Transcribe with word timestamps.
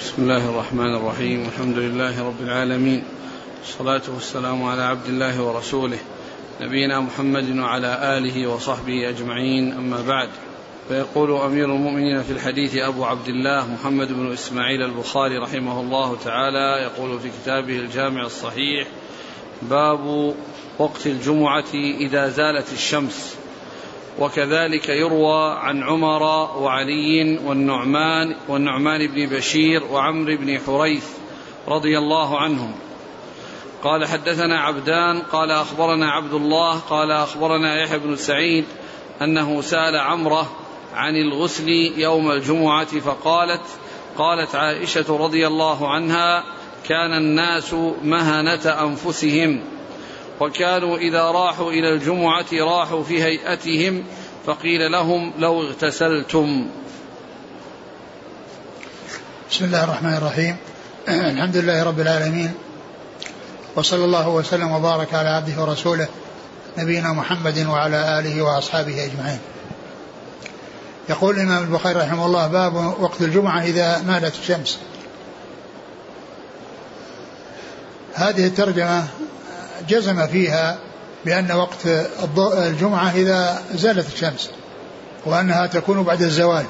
بسم 0.00 0.22
الله 0.22 0.50
الرحمن 0.50 0.94
الرحيم. 0.94 1.46
الحمد 1.46 1.78
لله 1.78 2.26
رب 2.26 2.40
العالمين. 2.40 3.04
والصلاة 3.60 4.02
والسلام 4.14 4.64
على 4.64 4.82
عبد 4.82 5.06
الله 5.06 5.42
ورسوله. 5.42 5.98
نبينا 6.60 7.00
محمد 7.00 7.58
وعلى 7.58 8.18
آله 8.18 8.46
وصحبه 8.46 9.08
أجمعين. 9.08 9.72
أما 9.72 10.02
بعد 10.02 10.28
فيقول 10.88 11.32
أمير 11.32 11.64
المؤمنين 11.64 12.22
في 12.22 12.32
الحديث 12.32 12.76
أبو 12.76 13.04
عبد 13.04 13.28
الله 13.28 13.72
محمد 13.72 14.12
بن 14.12 14.32
إسماعيل 14.32 14.82
البخاري 14.82 15.38
رحمه 15.38 15.80
الله 15.80 16.16
تعالى 16.24 16.82
يقول 16.82 17.20
في 17.20 17.28
كتابه 17.42 17.76
الجامع 17.76 18.26
الصحيح 18.26 18.88
باب 19.62 20.34
وقت 20.78 21.06
الجمعة 21.06 21.74
إذا 21.74 22.28
زالت 22.28 22.72
الشمس. 22.72 23.36
وكذلك 24.18 24.88
يروى 24.88 25.52
عن 25.52 25.82
عمر 25.82 26.22
وعلي 26.58 27.38
والنعمان 27.44 28.34
والنعمان 28.48 29.06
بن 29.06 29.26
بشير 29.26 29.84
وعمرو 29.84 30.36
بن 30.36 30.58
حريث 30.66 31.06
رضي 31.68 31.98
الله 31.98 32.38
عنهم. 32.38 32.72
قال 33.82 34.06
حدثنا 34.06 34.60
عبدان 34.60 35.18
قال 35.18 35.50
أخبرنا 35.50 36.10
عبد 36.10 36.34
الله 36.34 36.78
قال 36.78 37.10
أخبرنا 37.10 37.82
يحيى 37.82 37.98
بن 37.98 38.16
سعيد 38.16 38.64
أنه 39.22 39.60
سأل 39.60 39.96
عمرة 39.96 40.50
عن 40.94 41.16
الغسل 41.16 41.68
يوم 41.96 42.30
الجمعة 42.30 43.00
فقالت 43.00 43.62
قالت 44.18 44.54
عائشة 44.54 45.16
رضي 45.16 45.46
الله 45.46 45.90
عنها 45.90 46.44
كان 46.88 47.12
الناس 47.12 47.74
مهنة 48.02 48.66
أنفسهم. 48.66 49.60
وكانوا 50.40 50.98
إذا 50.98 51.22
راحوا 51.22 51.72
إلى 51.72 51.94
الجمعة 51.94 52.46
راحوا 52.52 53.04
في 53.04 53.22
هيئتهم 53.22 54.04
فقيل 54.46 54.92
لهم 54.92 55.32
لو 55.38 55.62
اغتسلتم. 55.62 56.68
بسم 59.50 59.64
الله 59.64 59.84
الرحمن 59.84 60.14
الرحيم. 60.14 60.56
الحمد 61.08 61.56
لله 61.56 61.82
رب 61.82 62.00
العالمين. 62.00 62.54
وصلى 63.76 64.04
الله 64.04 64.28
وسلم 64.28 64.72
وبارك 64.72 65.14
على 65.14 65.28
عبده 65.28 65.62
ورسوله 65.62 66.08
نبينا 66.78 67.12
محمد 67.12 67.66
وعلى 67.66 68.18
آله 68.18 68.42
وأصحابه 68.42 69.04
أجمعين. 69.04 69.38
يقول 71.08 71.36
الإمام 71.36 71.62
البخاري 71.62 71.98
رحمه 71.98 72.26
الله 72.26 72.46
باب 72.46 72.74
وقت 73.00 73.20
الجمعة 73.20 73.62
إذا 73.62 74.02
مالت 74.06 74.34
الشمس. 74.34 74.78
هذه 78.14 78.46
الترجمة 78.46 79.08
جزم 79.88 80.26
فيها 80.26 80.78
بأن 81.24 81.52
وقت 81.52 81.86
الجمعة 82.38 83.10
إذا 83.10 83.62
زالت 83.74 84.12
الشمس 84.14 84.50
وأنها 85.26 85.66
تكون 85.66 86.02
بعد 86.02 86.22
الزوال 86.22 86.64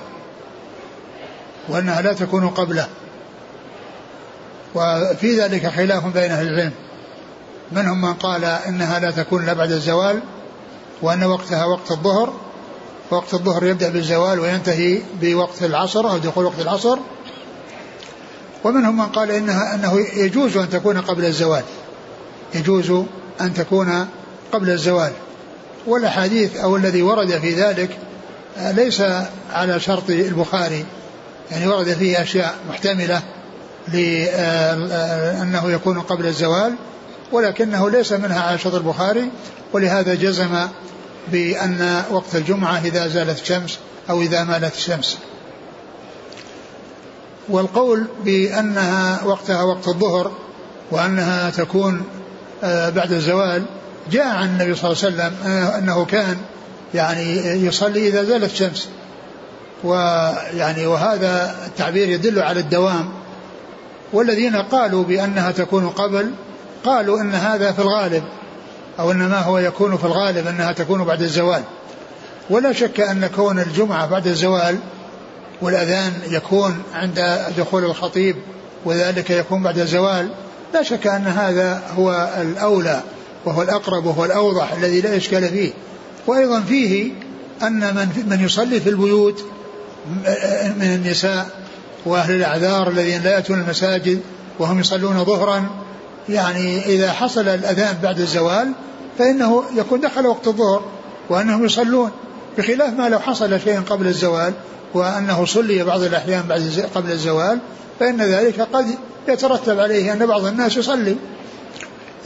وأنها 1.68 2.02
لا 2.02 2.12
تكون 2.12 2.48
قبله. 2.48 2.86
وفي 4.74 5.40
ذلك 5.40 5.66
خلاف 5.66 6.06
بين 6.06 6.30
أهل 6.30 6.48
العلم. 6.48 6.72
منهم 7.72 8.00
من 8.00 8.14
قال 8.14 8.44
إنها 8.44 8.98
لا 8.98 9.10
تكون 9.10 9.42
إلا 9.42 9.52
بعد 9.52 9.72
الزوال 9.72 10.20
وأن 11.02 11.24
وقتها 11.24 11.64
وقت 11.64 11.90
الظهر 11.90 12.32
وقت 13.10 13.34
الظهر 13.34 13.66
يبدأ 13.66 13.88
بالزوال 13.88 14.40
وينتهي 14.40 15.02
بوقت 15.20 15.62
العصر 15.62 16.10
أو 16.10 16.18
دخول 16.18 16.44
وقت 16.44 16.60
العصر. 16.60 16.98
ومنهم 18.64 18.96
من 18.96 19.06
قال 19.06 19.30
إنها 19.30 19.74
أنه 19.74 20.00
يجوز 20.14 20.56
أن 20.56 20.70
تكون 20.70 21.00
قبل 21.00 21.24
الزوال. 21.24 21.62
يجوز 22.54 23.04
أن 23.40 23.54
تكون 23.54 24.08
قبل 24.52 24.70
الزوال. 24.70 25.12
والأحاديث 25.86 26.56
أو 26.56 26.76
الذي 26.76 27.02
ورد 27.02 27.38
في 27.38 27.54
ذلك 27.54 27.98
ليس 28.60 29.02
على 29.52 29.80
شرط 29.80 30.10
البخاري. 30.10 30.84
يعني 31.50 31.66
ورد 31.66 31.92
فيه 31.92 32.22
أشياء 32.22 32.54
محتملة 32.68 33.22
لأنه 33.88 35.70
يكون 35.70 36.00
قبل 36.00 36.26
الزوال 36.26 36.74
ولكنه 37.32 37.90
ليس 37.90 38.12
منها 38.12 38.40
على 38.40 38.58
شرط 38.58 38.74
البخاري 38.74 39.30
ولهذا 39.72 40.14
جزم 40.14 40.68
بأن 41.32 42.02
وقت 42.10 42.34
الجمعة 42.36 42.78
إذا 42.84 43.08
زالت 43.08 43.40
الشمس 43.40 43.78
أو 44.10 44.22
إذا 44.22 44.44
مالت 44.44 44.74
الشمس. 44.74 45.18
والقول 47.48 48.06
بأنها 48.24 49.24
وقتها 49.24 49.62
وقت 49.62 49.88
الظهر 49.88 50.32
وأنها 50.90 51.50
تكون 51.50 51.94
آه، 51.94 52.21
بعد 52.62 53.12
الزوال 53.12 53.62
جاء 54.10 54.26
عن 54.26 54.48
النبي 54.48 54.74
صلى 54.74 54.90
الله 54.90 55.04
عليه 55.04 55.14
وسلم 55.14 55.32
آه، 55.46 55.78
أنه 55.78 56.04
كان 56.04 56.36
يعني 56.94 57.36
يصلي 57.66 58.08
إذا 58.08 58.24
زالت 58.24 58.52
الشمس. 58.52 58.88
ويعني 59.84 60.86
وهذا 60.86 61.54
التعبير 61.66 62.08
يدل 62.08 62.42
على 62.42 62.60
الدوام. 62.60 63.08
والذين 64.12 64.56
قالوا 64.56 65.04
بأنها 65.04 65.50
تكون 65.50 65.88
قبل 65.88 66.30
قالوا 66.84 67.20
أن 67.20 67.34
هذا 67.34 67.72
في 67.72 67.78
الغالب 67.78 68.24
أو 68.98 69.12
أن 69.12 69.18
ما 69.18 69.40
هو 69.40 69.58
يكون 69.58 69.96
في 69.96 70.04
الغالب 70.04 70.46
أنها 70.46 70.72
تكون 70.72 71.04
بعد 71.04 71.22
الزوال. 71.22 71.62
ولا 72.50 72.72
شك 72.72 73.00
أن 73.00 73.26
كون 73.26 73.58
الجمعة 73.58 74.06
بعد 74.06 74.26
الزوال 74.26 74.78
والأذان 75.62 76.12
يكون 76.30 76.82
عند 76.94 77.40
دخول 77.58 77.84
الخطيب 77.84 78.36
وذلك 78.84 79.30
يكون 79.30 79.62
بعد 79.62 79.78
الزوال 79.78 80.28
لا 80.74 80.82
شك 80.82 81.06
أن 81.06 81.26
هذا 81.26 81.82
هو 81.96 82.30
الأولى 82.40 83.00
وهو 83.44 83.62
الأقرب 83.62 84.06
وهو 84.06 84.24
الأوضح 84.24 84.72
الذي 84.72 85.00
لا 85.00 85.16
إشكال 85.16 85.48
فيه. 85.48 85.72
وأيضا 86.26 86.60
فيه 86.60 87.12
أن 87.62 87.94
من, 87.94 88.26
من 88.30 88.44
يصلي 88.44 88.80
في 88.80 88.88
البيوت 88.88 89.44
من 90.76 90.94
النساء 90.94 91.46
وأهل 92.06 92.34
الأعذار 92.34 92.88
الذين 92.88 93.22
لا 93.22 93.30
يأتون 93.30 93.60
المساجد 93.60 94.20
وهم 94.58 94.80
يصلون 94.80 95.24
ظهرا 95.24 95.66
يعني 96.28 96.86
إذا 96.86 97.12
حصل 97.12 97.48
الأذان 97.48 97.98
بعد 98.02 98.20
الزوال 98.20 98.72
فإنه 99.18 99.64
يكون 99.76 100.00
دخل 100.00 100.26
وقت 100.26 100.46
الظهر 100.46 100.84
وأنهم 101.30 101.64
يصلون 101.64 102.10
بخلاف 102.58 102.94
ما 102.94 103.08
لو 103.08 103.18
حصل 103.18 103.60
شيء 103.60 103.80
قبل 103.80 104.06
الزوال 104.06 104.52
وأنه 104.94 105.44
صلي 105.44 105.84
بعض 105.84 106.02
الأحيان 106.02 106.42
بعد 106.48 106.88
قبل 106.94 107.10
الزوال 107.12 107.58
فإن 108.02 108.22
ذلك 108.22 108.60
قد 108.60 108.86
يترتب 109.28 109.80
عليه 109.80 110.12
أن 110.12 110.26
بعض 110.26 110.44
الناس 110.44 110.76
يصلي 110.76 111.16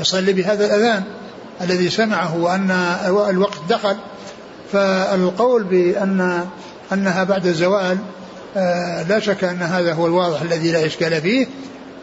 يصلي 0.00 0.32
بهذا 0.32 0.66
الأذان 0.66 1.02
الذي 1.60 1.90
سمعه 1.90 2.36
وأن 2.36 2.70
الوقت 3.30 3.58
دخل. 3.68 3.96
فالقول 4.72 5.64
بأن 5.64 6.46
أنها 6.92 7.24
بعد 7.24 7.46
الزوال 7.46 7.98
آه، 8.56 9.02
لا 9.02 9.20
شك 9.20 9.44
أن 9.44 9.62
هذا 9.62 9.92
هو 9.92 10.06
الواضح 10.06 10.42
الذي 10.42 10.72
لا 10.72 10.86
إشكال 10.86 11.20
فيه. 11.20 11.46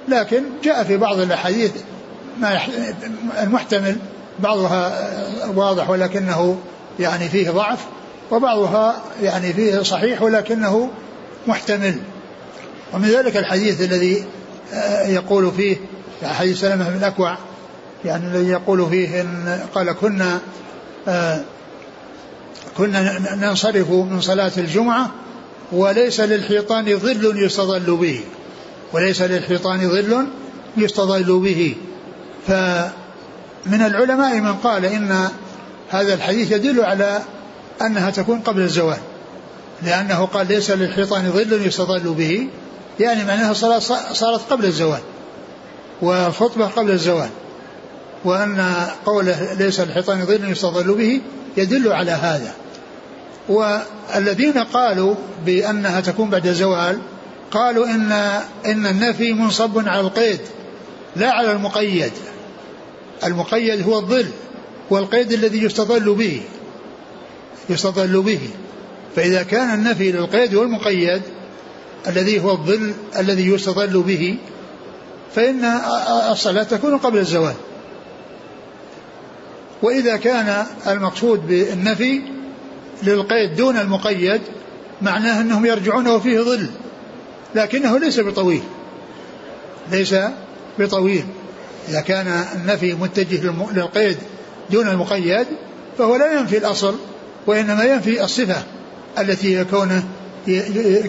لكن 0.08 0.44
جاء 0.64 0.84
في 0.84 0.98
بعض 0.98 1.20
الأحاديث 1.20 1.72
ما 2.40 2.60
المحتمل 3.44 3.96
بعضها 4.40 5.10
واضح 5.56 5.90
ولكنه 5.90 6.58
يعني 7.00 7.30
فيه 7.30 7.50
ضعف 7.50 7.80
وبعضها 8.32 8.96
يعني 9.22 9.54
فيه 9.54 9.82
صحيح 9.82 10.22
ولكنه 10.22 10.90
محتمل. 11.48 11.96
ومن 12.94 13.08
ذلك 13.08 13.38
الحديث 13.38 13.82
الذي 13.82 14.26
آه، 14.74 15.08
يقول 15.08 15.52
فيه 15.52 15.78
حديث 16.24 16.60
سلمة 16.60 16.90
بن 16.90 16.98
الأكوع 16.98 17.38
يعني 18.06 18.28
الذي 18.28 18.50
يقول 18.50 18.90
فيه 18.90 19.22
إن 19.22 19.60
قال 19.76 19.92
كنا 19.92 20.40
آه، 21.08 21.42
كنا 22.78 23.36
ننصرف 23.36 23.90
من 23.90 24.22
صلاة 24.22 24.52
الجمعة 24.58 25.12
وليس 25.72 26.20
للحيطان 26.20 27.00
ظل 27.00 27.44
يستظل 27.44 27.98
به 27.98 28.22
وليس 28.94 29.22
للحيطان 29.22 29.90
ظل 29.90 30.28
يستظل 30.78 31.40
به. 31.40 31.76
فمن 32.48 33.82
العلماء 33.82 34.40
من 34.40 34.54
قال 34.54 34.86
إن 34.86 35.28
هذا 35.90 36.14
الحديث 36.14 36.52
يدل 36.52 36.84
على 36.84 37.22
أنها 37.82 38.10
تكون 38.10 38.40
قبل 38.40 38.62
الزوال 38.62 38.98
لأنه 39.82 40.26
قال 40.26 40.48
ليس 40.48 40.72
للحيطان 40.72 41.32
ظل 41.32 41.68
يستظل 41.68 42.14
به. 42.14 42.48
يعني 43.00 43.24
معناها 43.26 43.52
الصلاة 43.52 43.80
صارت 44.14 44.42
قبل 44.52 44.66
الزوال 44.66 45.02
والخطبة 46.02 46.68
قبل 46.68 46.92
الزوال 46.92 47.30
وأن 48.26 48.86
قوله 49.06 49.54
ليس 49.54 49.80
الحيطان 49.80 50.26
ظل 50.26 50.52
يستظل 50.52 50.94
به 50.94 51.22
يدل 51.58 51.92
على 51.92 52.12
هذا. 52.12 52.54
والذين 53.50 54.58
قالوا 54.58 55.16
بأنها 55.46 56.02
تكون 56.02 56.30
بعد 56.30 56.48
الزوال 56.48 57.00
قالوا 57.52 57.86
إن 57.86 58.12
إن 58.66 58.86
النفي 58.86 59.34
منصب 59.34 59.88
على 59.88 60.02
القيد 60.02 60.40
لا 61.16 61.32
على 61.32 61.52
المقيد. 61.52 62.12
المقيد 63.24 63.88
هو 63.88 64.00
الظل 64.00 64.28
والقيد 64.90 65.32
الذي 65.32 65.64
يستظل 65.64 66.14
به 66.14 66.42
يستظل 67.70 68.22
به. 68.22 68.40
فإذا 69.16 69.44
كان 69.44 69.74
النفي 69.74 70.12
للقيد 70.12 70.56
والمقيد 70.56 71.22
الذي 72.08 72.40
هو 72.40 72.52
الظل 72.52 72.94
الذي 73.20 73.48
يستظل 73.48 74.02
به 74.02 74.38
فإن 75.36 75.66
الصلاة 76.32 76.64
تكون 76.64 76.98
قبل 76.98 77.18
الزوال. 77.18 77.54
وإذا 79.82 80.18
كان 80.18 80.66
المقصود 80.88 81.48
بالنفي 81.48 82.22
للقيد 83.04 83.56
دون 83.56 83.78
المقيد 83.78 84.42
معناه 85.02 85.42
أنهم 85.42 85.66
يرجعون 85.66 86.08
وفيه 86.08 86.40
ظل 86.40 86.68
لكنه 87.56 88.00
ليس 88.00 88.20
بطويل. 88.20 88.62
ليس 89.92 90.16
بطويل. 90.80 91.26
إذا 91.90 92.02
كان 92.02 92.46
النفي 92.56 92.94
متجه 92.94 93.54
للقيد 93.74 94.18
دون 94.70 94.88
المقيد 94.88 95.48
فهو 95.98 96.16
لا 96.16 96.40
ينفي 96.40 96.58
الأصل 96.58 96.96
وإنما 97.48 97.84
ينفي 97.84 98.24
الصفة 98.24 98.64
التي 99.20 99.64
كونه 99.64 100.04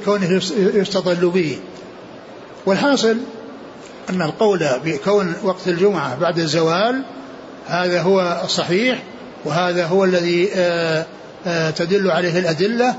كونه 0.05 0.41
يستظل 0.57 1.31
به. 1.31 1.59
والحاصل 2.67 3.17
أن 4.11 4.23
القول 4.23 4.69
بكون 4.85 5.35
وقت 5.43 5.69
الجمعة 5.69 6.19
بعد 6.19 6.39
الزوال 6.39 7.05
هذا 7.67 8.03
هو 8.03 8.41
الصحيح 8.45 9.03
وهذا 9.45 9.87
هو 9.87 10.05
الذي 10.05 10.51
آه، 10.55 11.07
آه، 11.47 11.71
تدل 11.71 12.11
عليه 12.11 12.39
الأدلة 12.39 12.95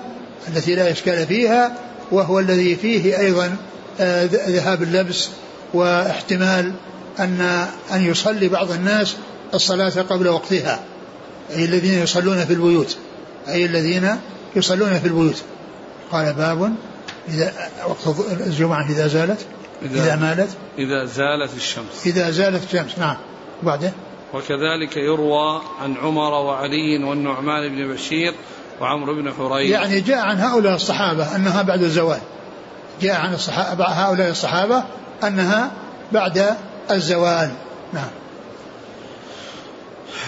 التي 0.47 0.75
لا 0.75 0.91
إشكال 0.91 1.27
فيها 1.27 1.77
وهو 2.11 2.39
الذي 2.39 2.75
فيه 2.75 3.19
أيضا 3.19 3.55
آه، 3.99 4.25
ذهاب 4.25 4.83
اللبس 4.83 5.29
واحتمال 5.73 6.73
أن 7.19 7.67
أن 7.91 8.05
يصلي 8.05 8.47
بعض 8.47 8.71
الناس 8.71 9.15
الصلاة 9.53 9.89
قبل 9.89 10.27
وقتها 10.27 10.79
أي 11.55 11.65
الذين 11.65 12.03
يصلون 12.03 12.45
في 12.45 12.53
البيوت 12.53 12.97
أي 13.47 13.65
الذين 13.65 14.17
يصلون 14.55 14.99
في 14.99 15.07
البيوت. 15.07 15.43
قال 16.11 16.33
باب 16.33 16.75
إذا 17.27 17.53
وقت 17.87 18.19
الجمعة 18.31 18.89
إذا 18.89 19.07
زالت؟ 19.07 19.45
إذا, 19.81 20.03
إذا 20.03 20.15
مالت؟ 20.15 20.49
إذا 20.77 21.05
زالت 21.05 21.55
الشمس. 21.57 22.05
إذا 22.05 22.31
زالت 22.31 22.63
الشمس 22.63 22.99
نعم. 22.99 23.17
وبعدين؟ 23.63 23.91
وكذلك 24.33 24.97
يروى 24.97 25.61
عن 25.81 25.97
عمر 25.97 26.33
وعلي 26.33 27.03
والنعمان 27.03 27.75
بن 27.75 27.93
بشير 27.93 28.33
وعمرو 28.81 29.15
بن 29.15 29.33
حريث. 29.33 29.71
يعني 29.71 30.01
جاء 30.01 30.19
عن 30.19 30.39
هؤلاء 30.39 30.75
الصحابة 30.75 31.35
أنها 31.35 31.61
بعد 31.61 31.83
الزوال. 31.83 32.19
جاء 33.01 33.15
عن 33.15 33.33
الصحابة 33.33 33.85
هؤلاء 33.85 34.29
الصحابة 34.29 34.83
أنها 35.23 35.71
بعد 36.11 36.55
الزوال. 36.91 37.51
نعم. 37.93 38.09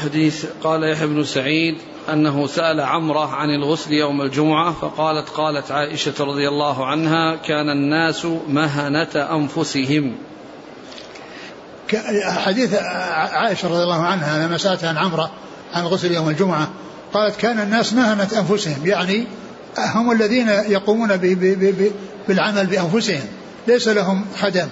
حديث 0.02 0.46
قال 0.64 0.92
يحيى 0.92 1.08
بن 1.08 1.24
سعيد 1.24 1.78
أنه 2.10 2.48
سأل 2.48 2.82
عمرة 2.82 3.36
عن 3.36 3.50
الغسل 3.50 3.94
يوم 3.94 4.22
الجمعة 4.22 4.74
فقالت 4.74 5.30
قالت 5.30 5.72
عائشة 5.72 6.14
رضي 6.20 6.48
الله 6.48 6.86
عنها 6.86 7.36
كان 7.36 7.70
الناس 7.70 8.28
مهنة 8.48 9.10
أنفسهم. 9.16 10.16
حديث 12.24 12.74
عائشة 13.34 13.68
رضي 13.68 13.84
الله 13.84 14.02
عنها 14.04 14.48
لما 14.48 14.58
سألت 14.58 14.84
عن 14.84 14.98
عمرة 14.98 15.32
عن 15.74 15.82
الغسل 15.82 16.12
يوم 16.12 16.30
الجمعة 16.30 16.70
قالت 17.14 17.36
كان 17.36 17.60
الناس 17.60 17.94
مهنة 17.94 18.30
أنفسهم 18.38 18.88
يعني 18.88 19.28
هم 19.78 20.12
الذين 20.12 20.50
يقومون 20.50 21.18
بالعمل 22.28 22.66
بأنفسهم. 22.66 23.28
ليس 23.68 23.88
لهم 23.88 24.26
خدم 24.40 24.68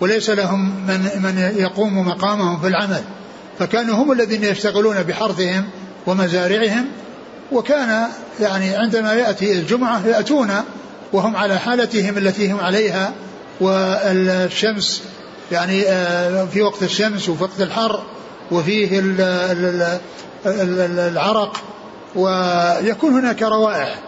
وليس 0.00 0.30
لهم 0.30 0.86
من, 0.86 1.10
من 1.22 1.52
يقوم 1.56 2.08
مقامهم 2.08 2.60
في 2.60 2.66
العمل. 2.66 3.02
فكانوا 3.58 3.94
هم 3.94 4.12
الذين 4.12 4.44
يشتغلون 4.44 5.02
بحرثهم 5.02 5.64
ومزارعهم 6.06 6.86
وكان 7.52 8.08
يعني 8.40 8.76
عندما 8.76 9.14
يأتي 9.14 9.52
الجمعة 9.52 10.06
يأتون 10.06 10.50
وهم 11.12 11.36
على 11.36 11.58
حالتهم 11.58 12.18
التي 12.18 12.52
هم 12.52 12.60
عليها 12.60 13.12
والشمس 13.60 15.02
يعني 15.52 15.82
آه، 15.88 16.44
في 16.44 16.62
وقت 16.62 16.82
الشمس 16.82 17.28
وفي 17.28 17.42
وقت 17.42 17.60
الحر 17.60 18.02
وفيه 18.50 19.02
العرق 20.46 21.56
ويكون 22.14 23.14
هناك 23.14 23.42
روائح. 23.42 23.98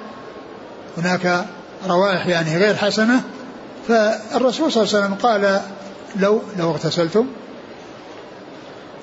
هناك 0.99 1.45
روائح 1.89 2.27
يعني 2.27 2.57
غير 2.57 2.75
حسنة. 2.75 3.21
فالرسول 3.89 4.73
صلى 4.73 4.83
الله 4.83 4.95
عليه 4.95 5.05
وسلم 5.05 5.15
قال 5.15 5.61
لو 6.17 6.43
لو 6.59 6.71
اغتسلتم 6.71 7.27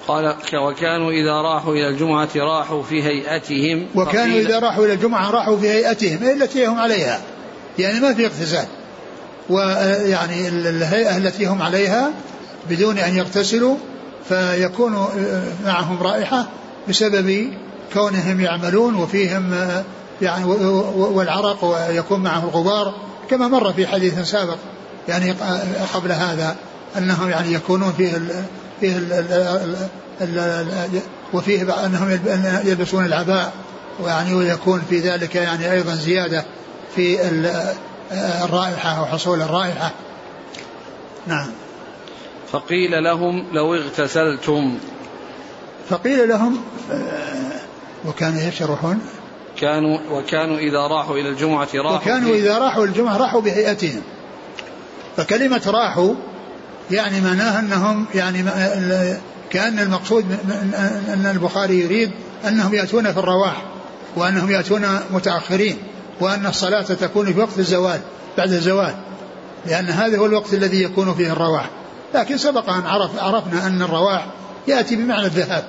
قال 0.08 0.36
وكانوا 0.54 1.12
إذا 1.12 1.34
راحوا 1.34 1.74
إلى 1.74 1.88
الجمعة 1.88 2.30
راحوا 2.36 2.84
في 2.84 3.04
هيئتهم 3.04 3.88
وكانوا 3.96 4.40
إذا 4.40 4.60
راحوا 4.60 4.86
إلى 4.86 4.94
الجمعة 4.94 5.32
راحوا 5.32 5.58
في 5.58 5.70
هيئتهم 5.70 6.24
التي 6.24 6.66
هم 6.66 6.80
عليها؟ 6.80 7.22
يعني 7.80 8.00
ما 8.00 8.14
في 8.14 8.26
اغتسال 8.26 8.66
ويعني 9.50 10.48
الهيئة 10.48 11.18
التي 11.18 11.46
هم 11.46 11.62
عليها 11.62 12.12
بدون 12.70 12.98
أن 12.98 13.16
يغتسلوا 13.16 13.76
فيكون 14.30 15.08
معهم 15.66 16.04
رائحة 16.04 16.48
بسبب 16.90 17.54
كونهم 17.94 18.42
يعملون 18.42 18.96
وفيهم 18.96 19.54
يعني 20.22 20.46
والعرق 20.96 21.64
ويكون 21.64 22.20
معه 22.20 22.44
الغبار 22.44 22.94
كما 23.30 23.48
مر 23.48 23.74
في 23.74 23.88
حديث 23.88 24.20
سابق 24.20 24.58
يعني 25.08 25.32
قبل 25.94 26.12
هذا 26.12 26.56
أنهم 26.98 27.30
يعني 27.30 27.54
يكونون 27.54 27.94
فيه 28.82 28.98
ال 28.98 29.14
ال 29.14 29.76
ال 30.22 30.40
ال 30.40 31.02
وفيه 31.34 31.86
أنهم 31.86 32.20
يلبسون 32.66 33.06
العباء 33.06 33.54
ويعني 34.00 34.34
ويكون 34.34 34.82
في 34.90 35.00
ذلك 35.00 35.36
يعني 35.36 35.72
أيضا 35.72 35.96
زيادة 35.96 36.46
في 36.96 37.18
الرائحة 38.44 39.02
وحصول 39.02 39.42
الرائحة. 39.42 39.92
نعم. 41.28 41.52
فقيل 42.52 43.04
لهم 43.04 43.46
لو 43.54 43.76
اغتسلتم. 43.76 44.78
فقيل 45.90 46.30
لهم 46.30 46.58
وكانوا 48.06 48.42
إيش 48.42 48.62
يروحون؟ 48.62 49.02
كانوا 49.58 50.00
وكانوا 50.12 50.58
إذا 50.58 50.80
راحوا 50.80 51.16
إلى 51.16 51.30
الجمعة 51.30 51.68
راحوا 51.76 51.98
وكانوا 51.98 52.36
إذا 52.36 52.58
راحوا 52.58 52.86
الجمعة 52.86 53.18
راحوا 53.18 53.42
بهيئتهم. 53.42 54.02
فكلمة 55.18 55.62
راحوا 55.68 56.14
يعني 56.92 57.22
معناها 57.22 57.60
أنهم 57.60 58.06
يعني 58.16 58.44
كأن 59.50 59.80
المقصود 59.80 60.26
أن 61.14 61.32
البخاري 61.32 61.80
يريد 61.80 62.12
أنهم 62.48 62.74
يأتون 62.74 63.14
في 63.14 63.20
الرواح 63.20 63.64
وأنهم 64.16 64.52
يأتون 64.52 65.00
متأخرين 65.12 65.78
وأن 66.20 66.46
الصلاة 66.46 66.82
تكون 66.82 67.34
في 67.34 67.40
وقت 67.40 67.60
الزوال 67.60 68.00
بعد 68.38 68.52
الزوال 68.52 68.96
لأن 69.66 69.86
هذا 69.86 70.18
هو 70.18 70.26
الوقت 70.26 70.54
الذي 70.54 70.84
يكون 70.84 71.14
فيه 71.14 71.32
الرواح. 71.32 71.70
لكن 72.14 72.38
سبق 72.38 72.70
أن 72.70 72.86
عرف 72.86 73.20
عرفنا 73.20 73.68
أن 73.68 73.82
الرواح 73.82 74.26
يأتي 74.68 74.96
بمعنى 74.96 75.26
الذهاب 75.26 75.64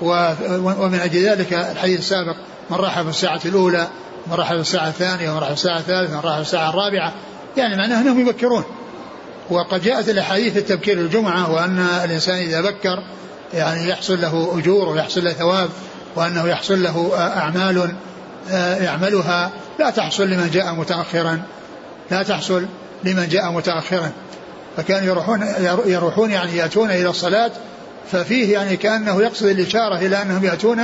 ومن 0.00 1.00
أجل 1.02 1.28
ذلك 1.28 1.52
الحديث 1.52 1.98
السابق 1.98 2.36
من 2.70 2.76
راح 2.76 3.02
في 3.02 3.08
الساعة 3.08 3.40
الأولى 3.44 3.88
من 4.26 4.34
راح 4.34 4.48
في 4.48 4.60
الساعة 4.60 4.88
الثانية 4.88 5.30
ومن 5.30 5.38
راح 5.38 5.48
في 5.48 5.54
الساعة 5.54 5.78
الثالثة 5.78 6.14
ومن 6.14 6.24
راح 6.24 6.34
في 6.34 6.42
الساعة 6.42 6.70
الرابعة. 6.70 7.12
يعني 7.56 7.76
معناه 7.76 8.00
أنهم 8.00 8.20
يبكرون. 8.20 8.64
وقد 9.50 9.82
جاءت 9.82 10.08
الأحاديث 10.08 10.52
في 10.52 10.58
التبكير 10.58 10.98
الجمعة 10.98 11.52
وأن 11.52 11.78
الإنسان 12.04 12.36
إذا 12.36 12.60
بكر 12.60 13.02
يعني 13.54 13.88
يحصل 13.88 14.20
له 14.20 14.58
أجور 14.58 14.88
ويحصل 14.88 15.24
له 15.24 15.32
ثواب 15.32 15.68
وأنه 16.16 16.48
يحصل 16.48 16.82
له 16.82 17.10
أعمال 17.16 17.92
آه، 18.50 18.76
يعملها 18.76 19.50
لا 19.78 19.90
تحصل 19.90 20.28
لمن 20.28 20.50
جاء 20.50 20.74
متأخرا 20.74 21.42
لا 22.10 22.22
تحصل 22.22 22.66
لمن 23.04 23.28
جاء 23.28 23.50
متأخرا. 23.50 24.12
فكانوا 24.76 25.08
يروحون 25.08 25.44
يروحون 25.86 26.30
يعني 26.30 26.56
يأتون 26.56 26.90
إلى 26.90 27.08
الصلاة 27.08 27.50
ففيه 28.12 28.52
يعني 28.52 28.76
كأنه 28.76 29.22
يقصد 29.22 29.46
الإشارة 29.46 29.96
إلى 29.96 30.22
أنهم 30.22 30.44
يأتون 30.44 30.80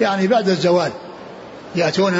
يعني 0.00 0.26
بعد 0.26 0.48
الزوال. 0.48 0.90
يأتون 1.76 2.14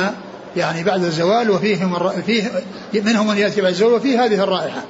يعني 0.56 0.84
بعد 0.84 1.04
الزوال 1.04 1.50
وفيهم 1.50 2.12
فيه 2.26 2.50
منهم 2.94 3.26
من 3.26 3.38
يأتي 3.38 3.60
بعد 3.60 3.72
الزوال 3.72 3.92
وفيه 3.92 4.24
هذه 4.24 4.42
الرائحة. 4.42 4.82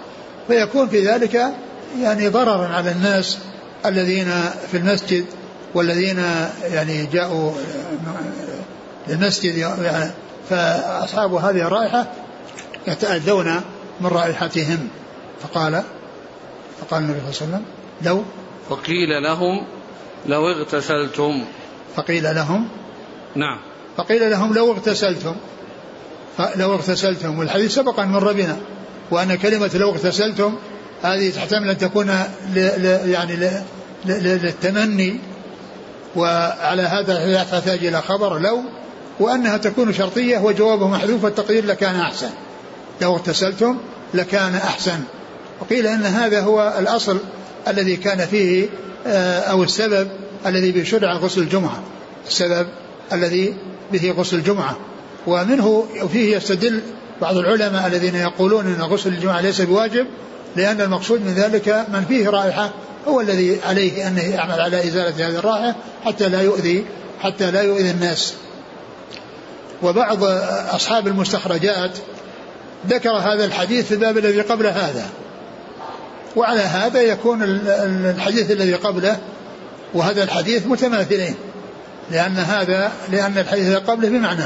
فيكون 0.48 0.88
في 0.88 1.06
ذلك 1.06 1.54
يعني 2.00 2.28
ضررا 2.28 2.68
على 2.68 2.90
الناس 2.90 3.38
الذين 3.86 4.30
في 4.70 4.76
المسجد 4.76 5.24
والذين 5.74 6.24
يعني 6.72 7.06
جاءوا 7.06 7.52
للمسجد. 9.08 9.56
يعني 9.56 10.10
فأصحاب 10.50 11.34
هذه 11.34 11.66
الرائحة 11.66 12.06
يتأذون 12.86 13.60
من 14.00 14.06
رائحتهم. 14.06 14.88
فقال 15.42 15.82
فقال 16.80 17.02
النبي 17.02 17.20
صلى 17.32 17.46
الله 17.46 17.56
عليه 17.56 17.64
وسلم 17.64 17.64
لو 18.02 18.24
فقيل 18.68 19.22
لهم 19.22 19.66
لو 20.26 20.50
اغتسلتم. 20.50 21.44
فقيل 21.96 22.34
لهم 22.34 22.68
نعم. 23.34 23.58
فقيل 23.96 24.30
لهم 24.30 24.54
لو 24.54 24.72
اغتسلتم. 24.72 25.36
لو 26.56 26.74
اغتسلتم. 26.74 27.38
والحديث 27.38 27.74
سبق 27.74 28.00
أن 28.00 28.08
مر 28.08 28.32
بنا. 28.32 28.56
وأن 29.14 29.34
كلمة 29.34 29.70
لو 29.74 29.90
اغتسلتم 29.90 30.54
هذه 31.02 31.30
تحتمل 31.30 31.68
أن 31.70 31.78
تكون 31.78 32.10
ل 32.54 32.58
ل 32.58 33.10
يعني 33.10 33.36
ل 33.36 33.62
للتمني. 34.06 35.20
وعلى 36.16 36.82
هذا 36.82 37.44
تحتاج 37.50 37.86
إلى 37.86 38.02
خبر. 38.02 38.38
لو 38.38 38.62
وأنها 39.20 39.56
تكون 39.56 39.92
شرطية 39.92 40.38
وجوابه 40.38 40.88
محذوف 40.88 41.24
والتقدير 41.24 41.66
لكان 41.66 41.96
أحسن. 41.96 42.30
لو 43.02 43.14
اغتسلتم 43.14 43.78
لكان 44.14 44.54
أحسن. 44.54 45.00
وقيل 45.60 45.86
أن 45.86 46.02
هذا 46.02 46.40
هو 46.40 46.74
الأصل 46.78 47.18
الذي 47.68 47.96
كان 47.96 48.26
فيه 48.26 48.66
آه، 49.06 49.40
أو 49.40 49.62
السبب 49.62 50.08
الذي 50.46 50.72
به 50.72 50.84
شرع 50.84 51.12
غسل 51.16 51.40
الجمعة. 51.40 51.82
السبب 52.26 52.66
الذي 53.12 53.54
به 53.92 54.14
غسل 54.18 54.36
الجمعة. 54.36 54.76
ومنه 55.26 55.86
فيه 56.12 56.36
يستدل 56.36 56.80
بعض 57.20 57.36
العلماء 57.36 57.86
الذين 57.86 58.14
يقولون 58.14 58.66
أن 58.66 58.82
غسل 58.82 59.08
الجمعة 59.08 59.40
ليس 59.40 59.60
بواجب 59.60 60.06
لأن 60.56 60.80
المقصود 60.80 61.20
من 61.20 61.34
ذلك 61.34 61.86
من 61.88 62.04
فيه 62.08 62.28
رائحة 62.28 62.70
هو 63.08 63.20
الذي 63.20 63.60
عليه 63.64 64.08
أن 64.08 64.18
يعمل 64.18 64.60
على 64.60 64.88
إزالة 64.88 65.28
هذه 65.28 65.38
الرائحة 65.38 65.74
حتى 66.04 66.28
لا 66.28 66.40
يؤذي 66.40 66.84
حتى 67.20 67.50
لا 67.50 67.62
يؤذي 67.62 67.90
الناس. 67.90 68.34
وبعض 69.82 70.24
أصحاب 70.74 71.06
المستخرجات 71.06 71.98
ذكر 72.88 73.10
هذا 73.10 73.44
الحديث 73.44 73.86
في 73.86 73.94
الباب 73.94 74.18
الذي 74.18 74.40
قبل 74.40 74.66
هذا. 74.66 75.06
وعلى 76.36 76.60
هذا 76.60 77.00
يكون 77.00 77.42
الحديث 77.42 78.50
الذي 78.50 78.74
قبله 78.74 79.18
وهذا 79.94 80.22
الحديث 80.22 80.66
متماثلين 80.66 81.34
لأن 82.10 82.36
هذا 82.36 82.92
لأن 83.10 83.38
الحديث 83.38 83.66
الذي 83.66 83.76
قبله 83.76 84.08
بمعنى. 84.08 84.44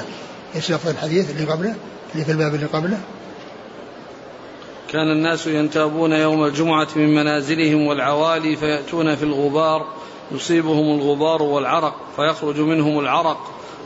إيش 0.56 0.70
الحديث 0.70 1.30
اللي 1.30 1.44
قبله؟ 1.44 1.74
اللي 2.14 2.24
في 2.24 2.32
الباب 2.32 2.54
اللي 2.54 2.66
قبله؟ 2.66 2.98
كان 4.88 5.10
الناس 5.10 5.46
ينتابون 5.46 6.12
يوم 6.12 6.44
الجمعة 6.44 6.88
من 6.96 7.14
منازلهم 7.14 7.86
والعوالي 7.86 8.56
فيأتون 8.56 9.16
في 9.16 9.22
الغبار 9.22 9.86
يصيبهم 10.32 11.00
الغبار 11.00 11.42
والعرق 11.42 11.94
فيخرج 12.16 12.60
منهم 12.60 12.98
العرق. 12.98 13.38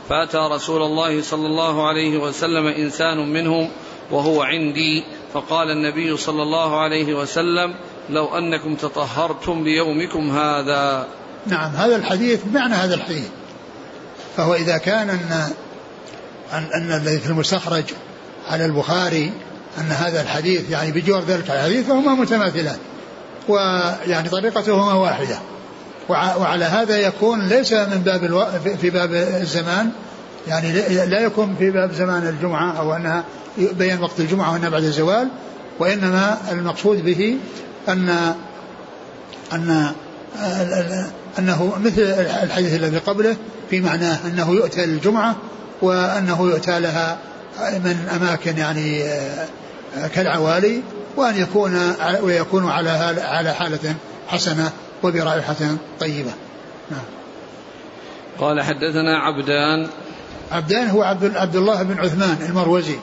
فأتى 0.09 0.37
رسول 0.37 0.81
الله 0.81 1.21
صلى 1.21 1.47
الله 1.47 1.87
عليه 1.87 2.17
وسلم 2.17 2.67
إنسان 2.67 3.33
منهم 3.33 3.69
وهو 4.11 4.41
عندي 4.41 5.03
فقال 5.33 5.71
النبي 5.71 6.17
صلى 6.17 6.43
الله 6.43 6.79
عليه 6.79 7.13
وسلم 7.13 7.75
لو 8.09 8.37
أنكم 8.37 8.75
تطهرتم 8.75 9.63
بيومكم 9.63 10.37
هذا. 10.37 11.07
نعم 11.47 11.71
هذا 11.71 11.95
الحديث 11.95 12.43
بمعنى 12.43 12.73
هذا 12.73 12.95
الحديث 12.95 13.29
فهو 14.37 14.53
إذا 14.53 14.77
كان 14.77 15.09
أن 15.09 15.53
أن, 16.53 16.67
أن 16.73 17.01
الذي 17.01 17.19
في 17.19 17.29
المستخرج 17.29 17.83
على 18.49 18.65
البخاري 18.65 19.31
أن 19.77 19.91
هذا 19.91 20.21
الحديث 20.21 20.69
يعني 20.69 20.91
بجوار 20.91 21.23
ذلك 21.23 21.51
الحديث 21.51 21.87
فهما 21.87 22.13
متماثلان 22.13 22.77
ويعني 23.47 24.29
طريقتهما 24.29 24.93
واحدة. 24.93 25.39
وعلى 26.09 26.65
هذا 26.65 26.97
يكون 26.97 27.47
ليس 27.47 27.73
من 27.73 28.01
باب 28.05 28.23
ألو... 28.23 28.45
في 28.81 28.89
باب 28.89 29.13
الزمان 29.13 29.89
يعني 30.47 30.71
لا 31.05 31.19
يكون 31.19 31.55
في 31.59 31.71
باب 31.71 31.91
زمان 31.93 32.27
الجمعة 32.27 32.79
أو 32.79 32.93
أنها 32.93 33.23
بين 33.57 34.01
وقت 34.01 34.19
الجمعة 34.19 34.53
وأنها 34.53 34.69
بعد 34.69 34.83
الزوال 34.83 35.27
وإنما 35.79 36.37
المقصود 36.51 37.05
به 37.05 37.37
أن 37.89 38.33
أن 39.53 39.91
أنه 41.39 41.73
مثل 41.83 42.01
الحديث 42.43 42.75
الذي 42.75 42.97
قبله 42.97 43.35
في 43.69 43.81
معناه 43.81 44.17
أنه 44.27 44.51
يؤتى 44.51 44.83
الجمعة 44.83 45.35
وأنه 45.81 46.41
يؤتى 46.41 46.79
لها 46.79 47.17
من 47.59 48.09
أماكن 48.15 48.57
يعني 48.57 49.03
كالعوالي 50.13 50.81
وأن 51.15 51.37
يكون 51.37 51.95
ويكون 52.21 52.69
على 52.69 52.89
على 53.21 53.53
حالة 53.53 53.95
حسنة 54.27 54.71
وبرائحة 55.03 55.55
طيبة. 55.99 56.31
نعم. 56.91 57.03
قال 58.39 58.61
حدثنا 58.61 59.17
عبدان. 59.17 59.87
عبدان 60.51 60.89
هو 60.89 61.03
عبد 61.03 61.37
عبد 61.37 61.55
الله 61.55 61.83
بن 61.83 61.99
عثمان 61.99 62.37
المروزي. 62.49 62.95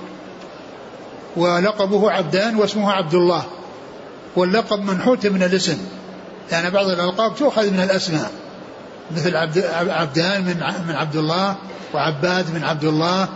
ولقبه 1.37 2.11
عبدان 2.11 2.57
واسمه 2.57 2.93
عبد 2.93 3.15
الله. 3.15 3.43
واللقب 4.37 4.79
منحوت 4.79 5.27
من 5.27 5.43
الاسم. 5.43 5.79
يعني 6.53 6.71
بعض 6.71 6.87
الألقاب 6.87 7.37
تؤخذ 7.37 7.71
من 7.71 7.81
الأسماء. 7.81 8.31
مثل 9.17 9.37
عبد 9.37 9.65
عبدان 9.75 10.45
من 10.45 10.57
من 10.89 10.95
عبد 10.95 11.17
الله 11.17 11.57
وعباد 11.95 12.55
من 12.55 12.65
عبد 12.65 12.85
الله 12.85 13.29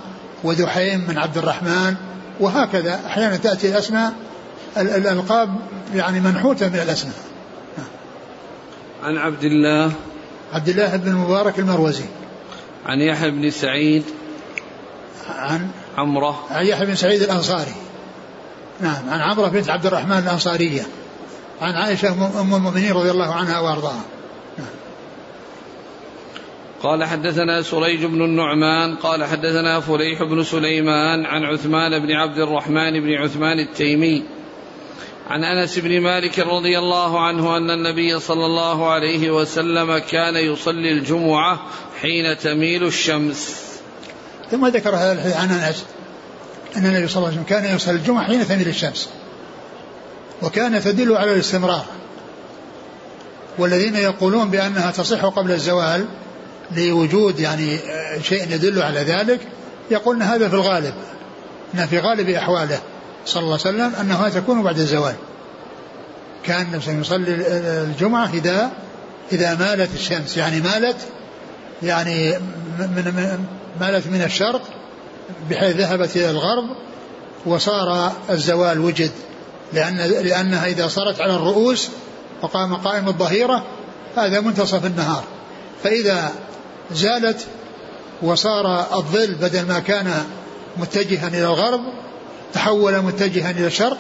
وذحيم 0.45 1.05
من 1.09 1.19
عبد 1.19 1.39
الرحمن 1.39 1.95
وهكذا. 2.41 3.01
أحيانا 3.07 3.37
تأتي 3.37 3.69
الأسماء 3.69 4.13
الألقاب 4.77 5.57
يعني 5.95 6.21
منحوتة 6.21 6.69
من 6.69 6.75
الأسماء. 6.75 7.15
عن 9.03 9.17
عبد 9.17 9.45
الله. 9.45 9.93
عبد 10.53 10.69
الله 10.69 10.97
بن 10.97 11.09
المبارك 11.09 11.59
المروزي. 11.59 12.05
عن 12.87 13.01
يحيى 13.01 13.31
بن 13.31 13.51
سعيد. 13.51 14.05
عن 15.29 15.69
عمرة. 15.99 16.47
عن 16.51 16.67
يحيى 16.67 16.87
بن 16.87 16.95
سعيد 16.95 17.23
الأنصاري. 17.23 17.75
نعم 18.81 19.11
عن 19.11 19.21
عمرة 19.21 19.49
بنت 19.49 19.71
عبد 19.71 19.87
الرحمن 19.87 20.19
الأنصارية. 20.19 20.83
عن 21.61 21.75
عائشة 21.75 22.41
أم 22.41 22.55
المؤمنين 22.55 22.93
رضي 22.93 23.11
الله 23.11 23.35
عنها 23.35 23.61
وأرضاها. 23.61 24.05
قال 26.85 27.05
حدثنا 27.05 27.63
سريج 27.63 28.05
بن 28.05 28.25
النعمان 28.25 28.97
قال 28.97 29.25
حدثنا 29.25 29.81
فليح 29.81 30.23
بن 30.23 30.45
سليمان 30.45 31.27
عن 31.27 31.45
عثمان 31.45 31.99
بن 31.99 32.13
عبد 32.13 32.39
الرحمن 32.39 33.01
بن 33.01 33.13
عثمان 33.15 33.59
التيمي 33.61 34.23
عن 35.31 35.45
أنس 35.45 35.79
بن 35.79 36.01
مالك 36.01 36.39
رضي 36.39 36.79
الله 36.79 37.21
عنه 37.21 37.57
أن 37.57 37.71
النبي 37.71 38.21
صلى 38.21 38.47
الله 38.47 38.91
عليه 38.91 39.31
وسلم 39.31 39.99
كان 39.99 40.37
يصلي 40.37 40.93
الجمعة 40.93 41.61
حين 42.01 42.39
تميل 42.39 42.85
الشمس. 42.85 43.65
ثم 44.51 44.67
ذكر 44.67 44.91
هذا 44.91 45.13
الحديث 45.13 45.37
عن 45.37 45.51
أنس 45.51 45.85
أن 46.77 46.87
النبي 46.87 47.09
صلى 47.09 47.17
الله 47.17 47.29
عليه 47.29 47.41
وسلم 47.41 47.49
كان 47.49 47.77
يصلي 47.77 47.97
الجمعة 47.97 48.27
حين 48.27 48.49
تميل 48.49 48.69
الشمس. 48.69 49.09
وكان 50.43 50.81
تدل 50.81 51.17
على 51.17 51.33
الاستمرار. 51.33 51.85
والذين 53.59 53.97
يقولون 53.97 54.51
بأنها 54.51 54.91
تصح 54.91 55.25
قبل 55.25 55.51
الزوال 55.51 56.07
لوجود 56.77 57.41
يعني 57.41 57.79
شيء 58.23 58.51
يدل 58.51 58.83
على 58.83 59.01
ذلك 59.01 59.41
يقولون 59.91 60.23
هذا 60.23 60.49
في 60.49 60.55
الغالب. 60.55 60.95
إن 61.75 61.87
في 61.87 61.99
غالب 61.99 62.29
أحواله 62.29 62.79
صلى 63.27 63.43
الله 63.43 63.59
عليه 63.65 63.77
وسلم 63.77 63.93
أنها 64.01 64.29
تكون 64.29 64.63
بعد 64.63 64.79
الزوال 64.79 65.15
كأن 66.45 66.81
يصلي 66.87 67.35
الجمعة 67.83 68.31
إذا 68.35 68.71
إذا 69.33 69.55
مالت 69.55 69.95
الشمس 69.95 70.37
يعني 70.37 70.61
مالت 70.61 70.97
يعني 71.83 72.39
من 72.79 73.45
مالت 73.81 74.07
من 74.07 74.23
الشرق 74.23 74.63
بحيث 75.51 75.77
ذهبت 75.77 76.17
إلى 76.17 76.31
الغرب 76.31 76.65
وصار 77.47 78.13
الزوال 78.31 78.81
وجد 78.81 79.11
لأن 79.73 79.97
لأنها 79.97 80.67
إذا 80.67 80.89
صارت 80.89 81.21
على 81.21 81.35
الرؤوس 81.35 81.89
وقام 82.43 82.75
قائم 82.75 83.09
الظهيرة 83.09 83.65
هذا 84.17 84.41
منتصف 84.41 84.87
النهار 84.87 85.25
فإذا 85.85 86.33
زالت 86.93 87.47
وصار 88.23 88.97
الظل 88.99 89.35
بدل 89.35 89.67
ما 89.67 89.79
كان 89.79 90.25
متجها 90.77 91.29
إلى 91.29 91.45
الغرب 91.45 91.81
تحول 92.53 92.99
متجها 92.99 93.51
إلى 93.51 93.67
الشرق 93.67 93.99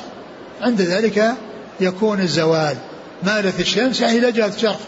عند 0.60 0.80
ذلك 0.80 1.34
يكون 1.80 2.20
الزوال. 2.20 2.76
مالت 3.22 3.60
الشمس 3.60 4.00
يعني 4.00 4.18
إلى 4.18 4.32
جهة 4.32 4.52
الشرق 4.56 4.80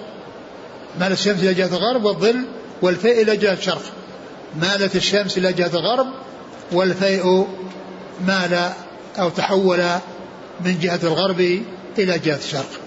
مالت 1.01 1.13
الشمس 1.13 1.43
إلى 1.43 1.55
جهة 1.55 1.67
الغرب 1.67 2.05
والظل 2.05 2.45
والفيء 2.83 3.23
إلى 3.23 3.37
جهة 3.37 3.53
الشرق 3.53 3.83
مالت 4.61 4.97
الشمس 4.97 5.39
إلى 5.39 5.53
جهة 5.53 5.71
الغرب 5.75 6.07
والفيء 6.73 7.47
مال 8.27 8.73
أو 9.19 9.29
تحول 9.29 9.85
من 10.65 10.79
جهة 10.79 11.01
الغرب 11.03 11.41
إلى 11.99 12.19
جهة 12.19 12.37
الشرق 12.37 12.86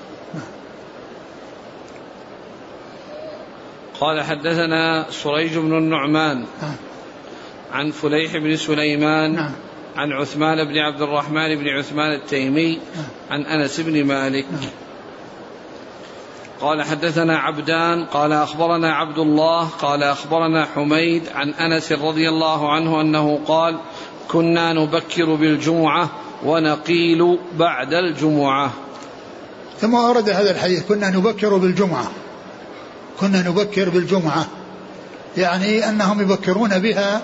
قال 3.99 4.21
حدثنا 4.21 5.05
سريج 5.09 5.57
بن 5.57 5.77
النعمان 5.77 6.45
عن 7.71 7.91
فليح 7.91 8.37
بن 8.37 8.55
سليمان 8.55 9.35
نعم. 9.35 9.51
عن 9.95 10.11
عثمان 10.11 10.63
بن 10.63 10.77
عبد 10.77 11.01
الرحمن 11.01 11.55
بن 11.55 11.67
عثمان 11.67 12.11
التيمي 12.11 12.79
عن 13.29 13.41
أنس 13.41 13.79
بن 13.79 14.03
مالك. 14.03 14.45
قال 16.61 16.83
حدثنا 16.83 17.37
عبدان 17.37 18.05
قال 18.05 18.33
أخبرنا 18.33 18.93
عبد 18.93 19.17
الله 19.17 19.67
قال 19.67 20.03
أخبرنا 20.03 20.65
حميد 20.65 21.23
عن 21.35 21.49
أنس 21.49 21.91
رضي 21.91 22.29
الله 22.29 22.73
عنه 22.73 23.01
أنه 23.01 23.39
قال 23.47 23.79
كنا 24.27 24.73
نبكر 24.73 25.35
بالجمعة 25.35 26.09
ونقيل 26.45 27.39
بعد 27.57 27.93
الجمعة. 27.93 28.71
ثم 29.79 29.93
ورد 29.93 30.29
هذا 30.29 30.51
الحديث 30.51 30.87
كنا 30.87 31.09
نبكر 31.09 31.57
بالجمعة. 31.57 32.11
كنا 33.19 33.41
نبكر 33.41 33.89
بالجمعة. 33.89 34.45
يعني 35.38 35.89
أنهم 35.89 36.21
يبكرون 36.21 36.79
بها 36.79 37.21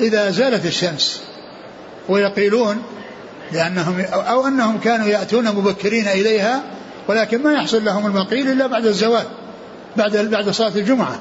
إذا 0.00 0.30
زالت 0.30 0.66
الشمس. 0.66 1.20
ويقيلون 2.08 2.82
لأنهم 3.52 4.00
أو 4.00 4.46
أنهم 4.46 4.78
كانوا 4.78 5.06
يأتون 5.06 5.44
مبكرين 5.44 6.08
إليها 6.08 6.62
ولكن 7.08 7.42
ما 7.42 7.52
يحصل 7.52 7.84
لهم 7.84 8.06
المقيل 8.06 8.52
إلا 8.52 8.66
بعد 8.66 8.86
الزوال 8.86 9.24
بعد 9.96 10.16
بعد 10.16 10.50
صلاة 10.50 10.72
الجمعة. 10.76 11.18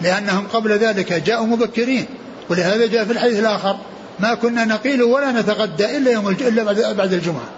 لأنهم 0.00 0.46
قبل 0.52 0.72
ذلك 0.72 1.12
جاءوا 1.12 1.46
مبكرين 1.46 2.06
ولهذا 2.50 2.86
جاء 2.86 3.04
في 3.04 3.12
الحديث 3.12 3.38
الآخر 3.38 3.76
ما 4.18 4.34
كنا 4.34 4.64
نقيل 4.64 5.02
ولا 5.02 5.32
نتغدى 5.32 5.96
إلا 5.96 6.10
يوم 6.10 6.28
إلا 6.28 6.64
بعد 6.64 6.94
بعد 6.96 7.12
الجمعة. 7.12 7.48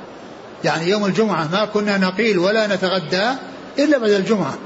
يعني 0.65 0.89
يوم 0.89 1.05
الجمعة 1.05 1.49
ما 1.53 1.65
كنا 1.65 1.99
نقيل 1.99 2.39
ولا 2.39 2.67
نتغدى 2.67 3.31
إلا 3.79 3.99
بعد 3.99 4.11
الجمعة. 4.11 4.59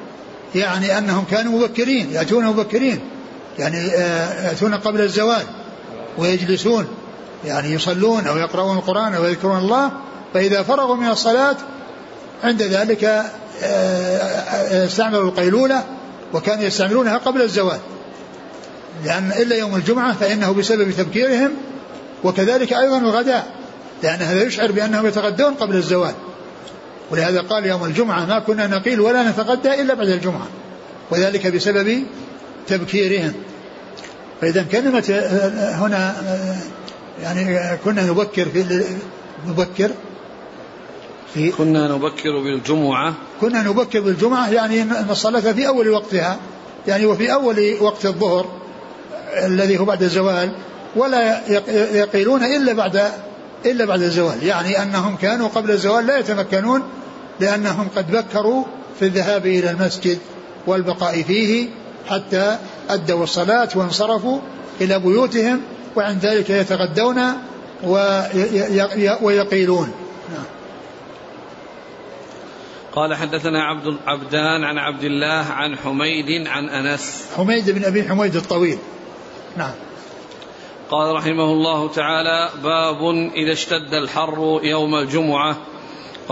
يعني 0.54 0.98
أنهم 0.98 1.24
كانوا 1.30 1.58
مبكرين 1.58 2.12
يأتون 2.12 2.44
مبكرين 2.44 3.00
يعني 3.58 3.78
آه، 3.78 4.48
يأتون 4.48 4.74
قبل 4.74 5.00
الزوال 5.00 5.42
ويجلسون 6.18 6.88
يعني 7.44 7.72
يصلون 7.72 8.26
أو 8.26 8.36
يقرؤون 8.36 8.76
القرآن 8.76 9.14
أو 9.14 9.24
يذكرون 9.24 9.58
الله 9.58 9.90
فإذا 10.34 10.62
فرغوا 10.62 10.96
من 10.96 11.08
الصلاة 11.08 11.56
عند 12.44 12.62
ذلك 12.62 13.04
آه، 13.04 13.24
آه، 13.62 14.86
استعملوا 14.86 15.28
القيلولة 15.30 15.84
وكانوا 16.32 16.64
يستعملونها 16.64 17.18
قبل 17.18 17.42
الزوال. 17.42 17.78
لأن 19.04 19.32
إلا 19.32 19.56
يوم 19.56 19.76
الجمعة 19.76 20.14
فإنه 20.14 20.52
بسبب 20.52 20.90
تبكيرهم 20.90 21.50
وكذلك 22.24 22.72
أيضا 22.72 22.98
الغداء 22.98 23.46
لأن 24.02 24.22
هذا 24.22 24.42
يشعر 24.42 24.72
بأنهم 24.72 25.06
يتغدون 25.06 25.54
قبل 25.54 25.76
الزوال. 25.76 26.14
ولهذا 27.12 27.40
قال 27.40 27.66
يوم 27.66 27.84
الجمعة 27.84 28.26
ما 28.26 28.38
كنا 28.38 28.66
نقيل 28.66 29.00
ولا 29.00 29.30
نتغدى 29.30 29.82
إلا 29.82 29.94
بعد 29.94 30.08
الجمعة. 30.08 30.46
وذلك 31.10 31.46
بسبب 31.46 32.02
تبكيرهم. 32.66 33.32
فإذا 34.40 34.62
كلمة 34.62 35.24
هنا 35.54 36.14
يعني 37.22 37.76
كنا 37.84 38.06
نبكر 38.06 38.48
في 38.48 38.84
نبكر 39.46 39.90
في 41.34 41.50
كنا 41.50 41.88
نبكر 41.88 42.40
بالجمعة. 42.44 43.14
كنا 43.40 43.62
نبكر 43.62 44.00
بالجمعة 44.00 44.50
يعني 44.50 44.82
أن 44.82 45.06
الصلاة 45.10 45.40
في 45.40 45.68
أول 45.68 45.88
وقتها 45.88 46.38
يعني 46.88 47.06
وفي 47.06 47.32
أول 47.32 47.76
وقت 47.80 48.06
الظهر 48.06 48.46
الذي 49.44 49.78
هو 49.78 49.84
بعد 49.84 50.02
الزوال 50.02 50.52
ولا 50.96 51.48
يقيلون 51.92 52.44
إلا 52.44 52.72
بعد 52.72 53.02
إلا 53.66 53.84
بعد 53.84 54.02
الزوال. 54.02 54.42
يعني 54.42 54.82
أنهم 54.82 55.16
كانوا 55.16 55.48
قبل 55.48 55.70
الزوال 55.70 56.06
لا 56.06 56.18
يتمكنون 56.18 56.82
لأنهم 57.42 57.88
قد 57.96 58.10
بكروا 58.10 58.64
في 58.98 59.04
الذهاب 59.04 59.46
إلى 59.46 59.70
المسجد 59.70 60.18
والبقاء 60.66 61.22
فيه 61.22 61.68
حتى 62.08 62.58
أدوا 62.88 63.24
الصلاة 63.24 63.68
وانصرفوا 63.74 64.40
إلى 64.80 64.98
بيوتهم 64.98 65.60
وعند 65.96 66.26
ذلك 66.26 66.50
يتغدون 66.50 67.22
ويقيلون. 69.22 69.92
قال 72.94 73.14
حدثنا 73.14 73.62
عبد 73.64 73.96
عبدان 74.06 74.64
عن 74.64 74.78
عبد 74.78 75.04
الله 75.04 75.46
عن 75.50 75.76
حميد 75.76 76.46
عن 76.46 76.68
أنس. 76.68 77.24
حميد 77.36 77.70
بن 77.70 77.84
أبي 77.84 78.08
حميد 78.08 78.36
الطويل. 78.36 78.78
نعم. 79.56 79.72
قال 80.90 81.14
رحمه 81.14 81.44
الله 81.44 81.88
تعالى 81.88 82.50
باب 82.62 83.30
إذا 83.34 83.52
اشتد 83.52 83.94
الحر 83.94 84.60
يوم 84.62 84.94
الجمعة 84.94 85.56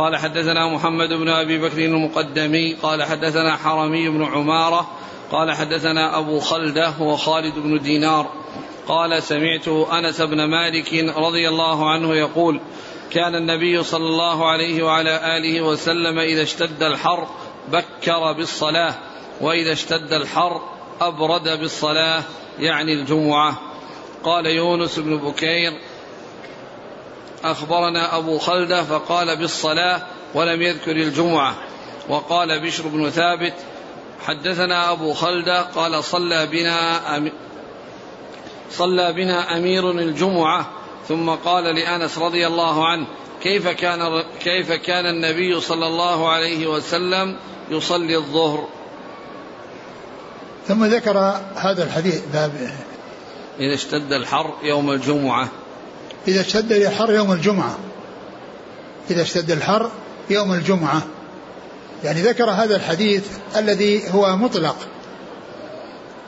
قال 0.00 0.16
حدثنا 0.16 0.69
محمد 0.69 1.09
بن 1.09 1.28
أبي 1.28 1.59
بكر 1.59 1.78
المقدمي 1.78 2.75
قال 2.75 3.02
حدثنا 3.02 3.57
حرمي 3.57 4.09
بن 4.09 4.25
عمارة 4.25 4.90
قال 5.33 5.52
حدثنا 5.52 6.19
أبو 6.19 6.40
خلدة 6.40 6.88
هو 6.88 7.16
خالد 7.16 7.59
بن 7.59 7.78
دينار 7.78 8.33
قال 8.88 9.23
سمعت 9.23 9.69
أنس 9.69 10.21
بن 10.21 10.45
مالك 10.45 10.95
رضي 11.16 11.49
الله 11.49 11.90
عنه 11.90 12.14
يقول 12.14 12.61
كان 13.11 13.35
النبي 13.35 13.83
صلى 13.83 14.07
الله 14.07 14.49
عليه 14.49 14.83
وعلى 14.83 15.37
آله 15.37 15.61
وسلم 15.61 16.19
إذا 16.19 16.42
اشتد 16.42 16.83
الحر 16.83 17.28
بكر 17.73 18.33
بالصلاة 18.33 18.95
وإذا 19.40 19.73
اشتد 19.73 20.12
الحر 20.12 20.61
أبرد 21.00 21.61
بالصلاة 21.61 22.23
يعني 22.59 22.92
الجمعة. 22.92 23.61
قال 24.25 24.47
يونس 24.47 24.99
بن 24.99 25.16
بكير 25.16 25.73
أخبرنا 27.44 28.16
أبو 28.16 28.38
خلدة 28.38 28.82
فقال 28.85 29.37
بالصلاة 29.37 30.02
ولم 30.35 30.62
يذكر 30.62 30.97
الجمعة. 30.97 31.54
وقال 32.09 32.61
بشر 32.61 32.88
بن 32.88 33.11
ثابت 33.11 33.54
حدثنا 34.26 34.92
أبو 34.92 35.12
خلدة 35.12 35.62
قال 35.62 36.04
صلى 36.04 36.47
بنا 36.47 37.30
صلى 38.70 39.12
بنا 39.12 39.56
أمير 39.56 39.90
الجمعة. 39.90 40.70
ثم 41.09 41.30
قال 41.30 41.64
لأنس 41.64 42.18
رضي 42.18 42.47
الله 42.47 42.87
عنه 42.88 43.06
كيف 43.42 43.68
كان 43.68 44.25
كيف 44.44 44.73
كان 44.73 45.06
النبي 45.06 45.61
صلى 45.61 45.87
الله 45.87 46.28
عليه 46.28 46.66
وسلم 46.66 47.37
يصلي 47.70 48.16
الظهر؟ 48.16 48.68
ثم 50.68 50.85
ذكر 50.85 51.18
هذا 51.57 51.85
الحديث 51.85 52.20
باب 52.33 52.53
إذا 53.61 53.74
اشتد 53.74 54.12
الحر 54.12 54.55
يوم 54.62 54.90
الجمعة. 54.90 55.48
إذا 56.28 56.40
اشتد 56.40 56.72
الحر 56.72 57.12
يوم 57.12 57.33
الجمعة. 57.33 57.78
إذا 59.11 59.22
اشتد 59.22 59.50
الحر 59.50 59.90
يوم 60.30 60.52
الجمعة. 60.52 61.02
يعني 62.04 62.22
ذكر 62.22 62.50
هذا 62.50 62.76
الحديث 62.76 63.22
الذي 63.56 64.02
هو 64.14 64.37
مطلق. 64.37 64.76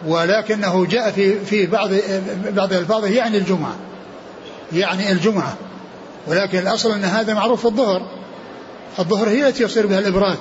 ولكنه 0.06 0.86
جاء 0.86 1.10
في 1.10 1.44
في 1.44 1.66
بعض 1.66 1.90
بعض 2.46 2.72
الفاظه 2.72 3.06
يعني 3.08 3.38
الجمعة. 3.38 3.76
يعني 4.72 5.12
الجمعة. 5.12 5.56
ولكن 6.26 6.58
الأصل 6.58 6.92
أن 6.92 7.04
هذا 7.04 7.34
معروف 7.34 7.60
في 7.60 7.66
الظهر. 7.66 8.02
الظهر 8.98 9.28
هي 9.28 9.48
التي 9.48 9.62
يصير 9.62 9.86
بها 9.86 9.98
الإبراد. 9.98 10.38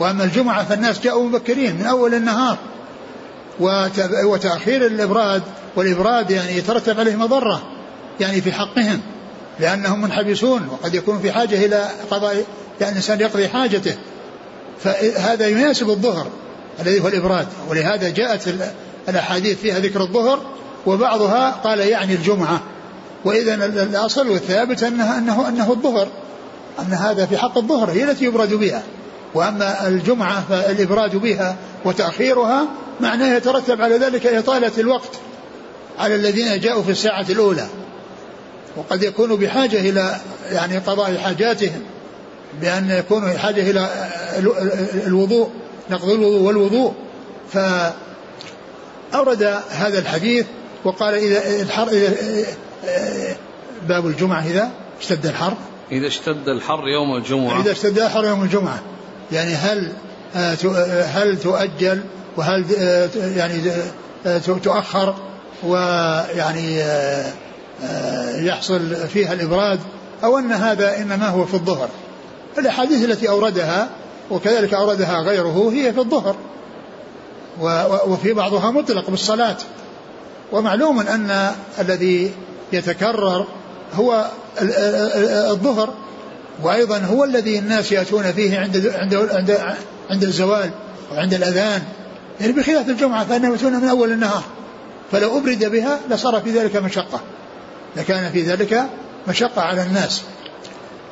وأما 0.00 0.24
الجمعة 0.24 0.64
فالناس 0.64 1.00
جاءوا 1.00 1.28
مبكرين 1.28 1.76
من 1.76 1.86
أول 1.86 2.14
النهار. 2.14 2.56
وتأخير 4.24 4.86
الإبراد 4.86 5.42
والإبراد 5.76 6.30
يعني 6.30 6.56
يترتب 6.56 7.00
عليه 7.00 7.16
مضرة. 7.16 7.62
يعني 8.20 8.40
في 8.40 8.52
حقهم 8.52 9.00
لأنهم 9.60 10.00
منحبسون 10.00 10.68
وقد 10.70 10.94
يكون 10.94 11.18
في 11.18 11.32
حاجة 11.32 11.66
إلى 11.66 11.88
قضاء 12.10 12.34
يعني 12.80 12.92
الانسان 12.92 13.20
يقضي 13.20 13.48
حاجته. 13.48 13.94
فهذا 14.84 15.48
يناسب 15.48 15.90
الظهر 15.90 16.26
الذي 16.80 17.00
هو 17.00 17.08
الإبراد. 17.08 17.46
ولهذا 17.68 18.10
جاءت 18.10 18.54
الأحاديث 19.08 19.58
فيها 19.60 19.78
ذكر 19.78 20.00
الظهر 20.00 20.40
وبعضها 20.86 21.50
قال 21.50 21.78
يعني 21.78 22.14
الجمعة. 22.14 22.60
وإذا 23.24 23.54
الأصل 23.64 24.28
والثابت 24.28 24.82
أنه, 24.82 25.18
أنه, 25.18 25.48
أنه 25.48 25.70
الظهر 25.70 26.08
أن 26.78 26.92
هذا 26.92 27.26
في 27.26 27.38
حق 27.38 27.58
الظهر 27.58 27.90
هي 27.90 28.04
التي 28.04 28.24
يبرد 28.24 28.54
بها. 28.54 28.82
وأما 29.34 29.88
الجمعة 29.88 30.44
فالإبراد 30.48 31.16
بها 31.16 31.56
وتأخيرها 31.84 32.66
معناه 33.00 33.36
يترتب 33.36 33.82
على 33.82 33.96
ذلك 33.96 34.26
إطالة 34.26 34.72
الوقت 34.78 35.10
على 35.98 36.14
الذين 36.14 36.60
جاءوا 36.60 36.82
في 36.82 36.90
الساعة 36.90 37.26
الأولى. 37.30 37.66
وقد 38.76 39.02
يكونوا 39.02 39.36
بحاجة 39.36 39.80
إلى 39.80 40.16
يعني 40.52 40.78
قضاء 40.78 41.16
حاجاتهم 41.16 41.82
بأن 42.60 42.90
يكونوا 42.90 43.32
بحاجة 43.32 43.70
إلى 43.70 43.88
الوضوء 45.06 45.50
نقض 45.90 46.08
الوضوء 46.08 46.40
والوضوء. 46.40 46.94
فأورد 47.52 49.42
هذا 49.70 49.98
الحديث 49.98 50.46
وقال 50.84 51.14
إذا 51.14 51.62
الحر 51.62 51.88
إذا 51.88 52.14
باب 53.88 54.06
الجمعة 54.06 54.46
إذا 54.46 54.70
اشتد 55.00 55.26
الحر. 55.26 55.54
إذا 55.92 56.06
اشتد 56.06 56.48
الحر 56.48 56.88
يوم 56.88 57.16
الجمعة. 57.16 57.60
إذا 57.60 57.72
اشتد 57.72 57.98
الحر 57.98 58.24
يوم 58.24 58.42
الجمعة. 58.42 58.82
يعني 59.32 59.54
هل 59.54 59.92
هل 61.04 61.38
تؤجل 61.38 62.00
وهل 62.36 62.64
يعني 63.36 63.62
تؤخر؟ 64.62 65.14
ويعني 65.62 66.82
يحصل 68.34 68.94
فيها 69.08 69.32
الإبراد 69.32 69.80
أو 70.24 70.38
أن 70.38 70.52
هذا 70.52 70.96
إنما 70.98 71.28
هو 71.28 71.44
في 71.44 71.54
الظهر. 71.54 71.88
الأحاديث 72.58 73.04
التي 73.04 73.28
أوردها 73.28 73.88
وكذلك 74.30 74.74
أوردها 74.74 75.20
غيره 75.20 75.70
هي 75.72 75.92
في 75.92 75.98
الظهر. 75.98 76.36
وفي 78.06 78.32
بعضها 78.32 78.70
مطلق 78.70 79.10
بالصلاة. 79.10 79.56
ومعلوم 80.52 81.00
أن 81.00 81.52
الذي 81.78 82.32
يتكرر 82.72 83.46
هو 83.94 84.26
الظهر 85.50 85.94
وأيضا 86.62 86.98
هو 86.98 87.24
الذي 87.24 87.58
الناس 87.58 87.92
يأتون 87.92 88.32
فيه 88.32 88.58
عند 88.58 88.92
عند 88.94 89.14
عند, 89.14 89.58
عند 90.10 90.22
الزوال 90.22 90.70
وعند 91.12 91.34
الأذان. 91.34 91.82
يعني 92.40 92.52
بخلاف 92.52 92.88
الجمعة 92.88 93.24
فإنهم 93.24 93.52
يأتون 93.52 93.72
من 93.72 93.88
أول 93.88 94.12
النهار. 94.12 94.42
فلو 95.12 95.38
أبرد 95.38 95.64
بها 95.64 95.98
لصار 96.10 96.40
في 96.40 96.50
ذلك 96.50 96.76
مشقة. 96.76 97.20
لكان 97.96 98.32
في 98.32 98.42
ذلك 98.42 98.86
مشقة 99.28 99.62
على 99.62 99.82
الناس. 99.82 100.22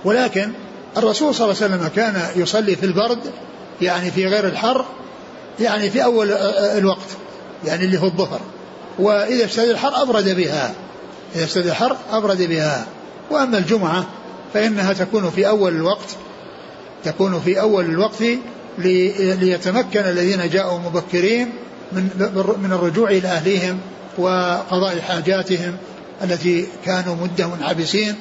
ولكن 0.04 0.52
الرسول 0.96 1.34
صلى 1.34 1.44
الله 1.44 1.62
عليه 1.62 1.74
وسلم 1.74 1.88
كان 1.96 2.22
يصلي 2.36 2.76
في 2.76 2.86
البرد 2.86 3.18
يعني 3.80 4.10
في 4.10 4.26
غير 4.26 4.46
الحر 4.46 4.84
يعني 5.60 5.90
في 5.90 6.04
أول 6.04 6.32
الوقت 6.78 7.08
يعني 7.64 7.84
اللي 7.84 7.98
هو 7.98 8.06
الظهر. 8.06 8.40
وإذا 8.98 9.44
اشتد 9.44 9.68
الحر 9.68 10.02
أبرد 10.02 10.28
بها. 10.28 10.74
إذا 11.34 11.44
اشتد 11.44 11.66
الحر 11.66 11.96
أبرد 12.10 12.42
بها. 12.42 12.86
وأما 13.30 13.58
الجمعة 13.58 14.06
فإنها 14.54 14.92
تكون 14.92 15.30
في 15.30 15.48
أول 15.48 15.76
الوقت 15.76 16.16
تكون 17.04 17.40
في 17.40 17.60
أول 17.60 17.84
الوقت 17.84 18.22
ليتمكن 18.78 20.00
الذين 20.00 20.50
جاءوا 20.50 20.78
مبكرين 20.78 21.52
من 21.92 22.08
من 22.62 22.72
الرجوع 22.72 23.10
إلى 23.10 23.28
أهليهم 23.28 23.80
وقضاء 24.18 25.00
حاجاتهم 25.00 25.76
التي 26.24 26.66
كانوا 26.84 27.16
مدة 27.16 27.46
منحبسين 27.46 28.14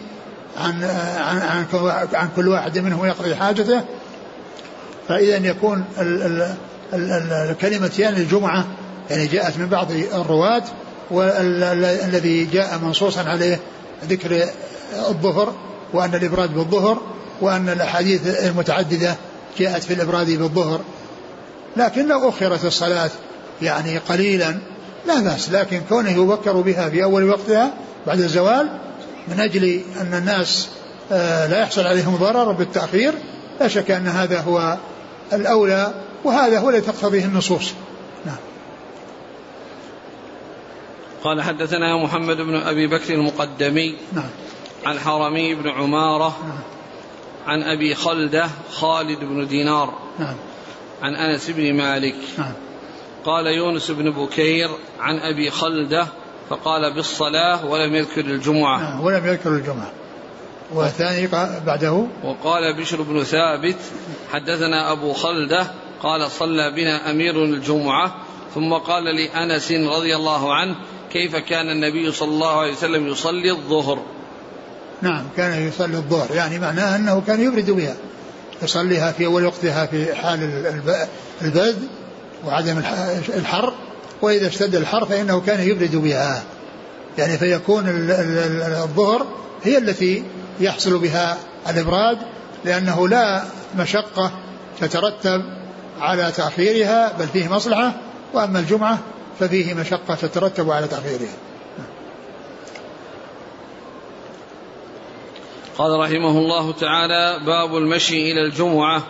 عن 0.57 0.83
عن 1.17 1.41
عن, 1.41 1.65
عن 2.13 2.29
كل 2.35 2.47
واحد 2.47 2.79
منهم 2.79 3.05
يقضي 3.05 3.35
حاجته. 3.35 3.83
فإذا 5.07 5.47
يكون 5.47 5.83
الكلمة 6.93 7.91
يعني 7.99 8.17
الجمعة 8.17 8.65
يعني 9.09 9.27
جاءت 9.27 9.57
من 9.57 9.65
بعض 9.65 9.91
الرواة 9.91 10.63
والذي 11.11 12.45
جاء 12.45 12.79
منصوصا 12.83 13.23
عليه 13.23 13.59
ذكر 14.09 14.45
الظهر 15.09 15.53
وأن 15.93 16.15
الإبراد 16.15 16.53
بالظهر 16.53 17.01
وأن 17.41 17.69
الأحاديث 17.69 18.45
المتعددة 18.45 19.15
جاءت 19.59 19.83
في 19.83 19.93
الإبراد 19.93 20.27
بالظهر. 20.27 20.81
لكن 21.77 22.07
لو 22.07 22.29
أخرت 22.29 22.65
الصلاة 22.65 23.09
يعني 23.61 23.97
قليلا 23.97 24.57
لا 25.07 25.19
بأس 25.19 25.51
لكن 25.51 25.81
كونه 25.89 26.09
يبكر 26.09 26.61
بها 26.61 26.89
في 26.89 27.03
أول 27.03 27.29
وقتها 27.29 27.73
بعد 28.07 28.19
الزوال 28.19 28.69
من 29.27 29.39
أجل 29.39 29.81
أن 30.01 30.13
الناس 30.13 30.69
آه، 31.11 31.47
لا 31.47 31.59
يحصل 31.59 31.81
عليهم 31.81 32.15
ضرر 32.15 32.51
بالتأخير 32.51 33.13
لا 33.59 33.67
شك 33.67 33.91
أن 33.91 34.07
هذا 34.07 34.41
هو 34.41 34.77
الأولى 35.33 35.93
وهذا 36.23 36.59
هو 36.59 36.69
الذي 36.69 36.81
تقتضيه 36.81 37.25
النصوص. 37.25 37.73
نعم. 38.25 38.35
قال 41.23 41.41
حدثنا 41.41 42.03
محمد 42.03 42.37
بن 42.37 42.55
أبي 42.55 42.87
بكر 42.87 43.13
المقدمي 43.13 43.95
نعم. 44.13 44.29
عن 44.85 44.99
حرمي 44.99 45.55
بن 45.55 45.69
عمارة 45.69 46.37
نعم. 46.47 46.59
عن 47.47 47.63
أبي 47.63 47.95
خلدة 47.95 48.49
خالد 48.71 49.19
بن 49.19 49.47
دينار 49.47 49.93
نعم. 50.19 50.35
عن 51.01 51.15
أنس 51.15 51.49
بن 51.49 51.73
مالك 51.73 52.15
نعم. 52.37 52.53
قال 53.25 53.47
يونس 53.47 53.91
بن 53.91 54.11
بكير 54.11 54.69
عن 54.99 55.19
أبي 55.19 55.49
خلدة 55.49 56.07
فقال 56.49 56.93
بالصلاة 56.93 57.65
ولم 57.65 57.95
يذكر 57.95 58.21
الجمعة. 58.21 58.79
نعم 58.79 59.01
ولم 59.01 59.25
يذكر 59.25 59.49
الجمعة. 59.49 59.91
والثاني 60.73 61.27
بعده؟ 61.65 62.07
وقال 62.23 62.81
بشر 62.81 63.01
بن 63.01 63.23
ثابت 63.23 63.77
حدثنا 64.31 64.91
أبو 64.91 65.13
خلدة 65.13 65.67
قال 66.03 66.31
صلى 66.31 66.71
بنا 66.71 67.11
أمير 67.11 67.43
الجمعة 67.43 68.15
ثم 68.55 68.73
قال 68.73 69.03
لأنس 69.03 69.71
رضي 69.71 70.15
الله 70.15 70.53
عنه 70.55 70.75
كيف 71.11 71.35
كان 71.35 71.69
النبي 71.69 72.11
صلى 72.11 72.29
الله 72.29 72.59
عليه 72.59 72.71
وسلم 72.71 73.07
يصلي 73.07 73.51
الظهر؟ 73.51 73.99
نعم 75.01 75.23
كان 75.37 75.67
يصلي 75.67 75.97
الظهر. 75.97 76.35
يعني 76.35 76.59
معناه 76.59 76.95
أنه 76.95 77.21
كان 77.27 77.41
يبرد 77.41 77.71
بها 77.71 77.95
يصليها 78.63 79.11
في 79.11 79.25
أول 79.25 79.45
وقتها 79.45 79.85
في 79.85 80.15
حال 80.15 80.39
البرد 81.41 81.87
وعدم 82.45 82.77
الحر 83.35 83.73
وإذا 84.21 84.47
اشتد 84.47 84.75
الحر 84.75 85.05
فإنه 85.05 85.41
كان 85.41 85.69
يبرد 85.69 85.95
بها. 85.95 86.43
يعني 87.17 87.37
فيكون 87.37 87.83
الظهر 88.83 89.25
هي 89.63 89.77
التي 89.77 90.23
يحصل 90.59 90.99
بها 90.99 91.37
الإبراد 91.69 92.17
لأنه 92.65 93.07
لا 93.07 93.43
مشقة 93.77 94.31
تترتب 94.81 95.41
على 95.99 96.31
تأخيرها 96.31 97.13
بل 97.19 97.27
فيه 97.27 97.47
مصلحة 97.47 97.93
وأما 98.33 98.59
الجمعة 98.59 98.99
ففيه 99.39 99.73
مشقة 99.73 100.15
تترتب 100.15 100.71
على 100.71 100.87
تأخيرها. 100.87 101.33
قال 105.77 105.99
رحمه 105.99 106.37
الله 106.39 106.71
تعالى 106.71 107.45
باب 107.45 107.77
المشي 107.77 108.31
إلى 108.31 108.45
الجمعة 108.45 109.03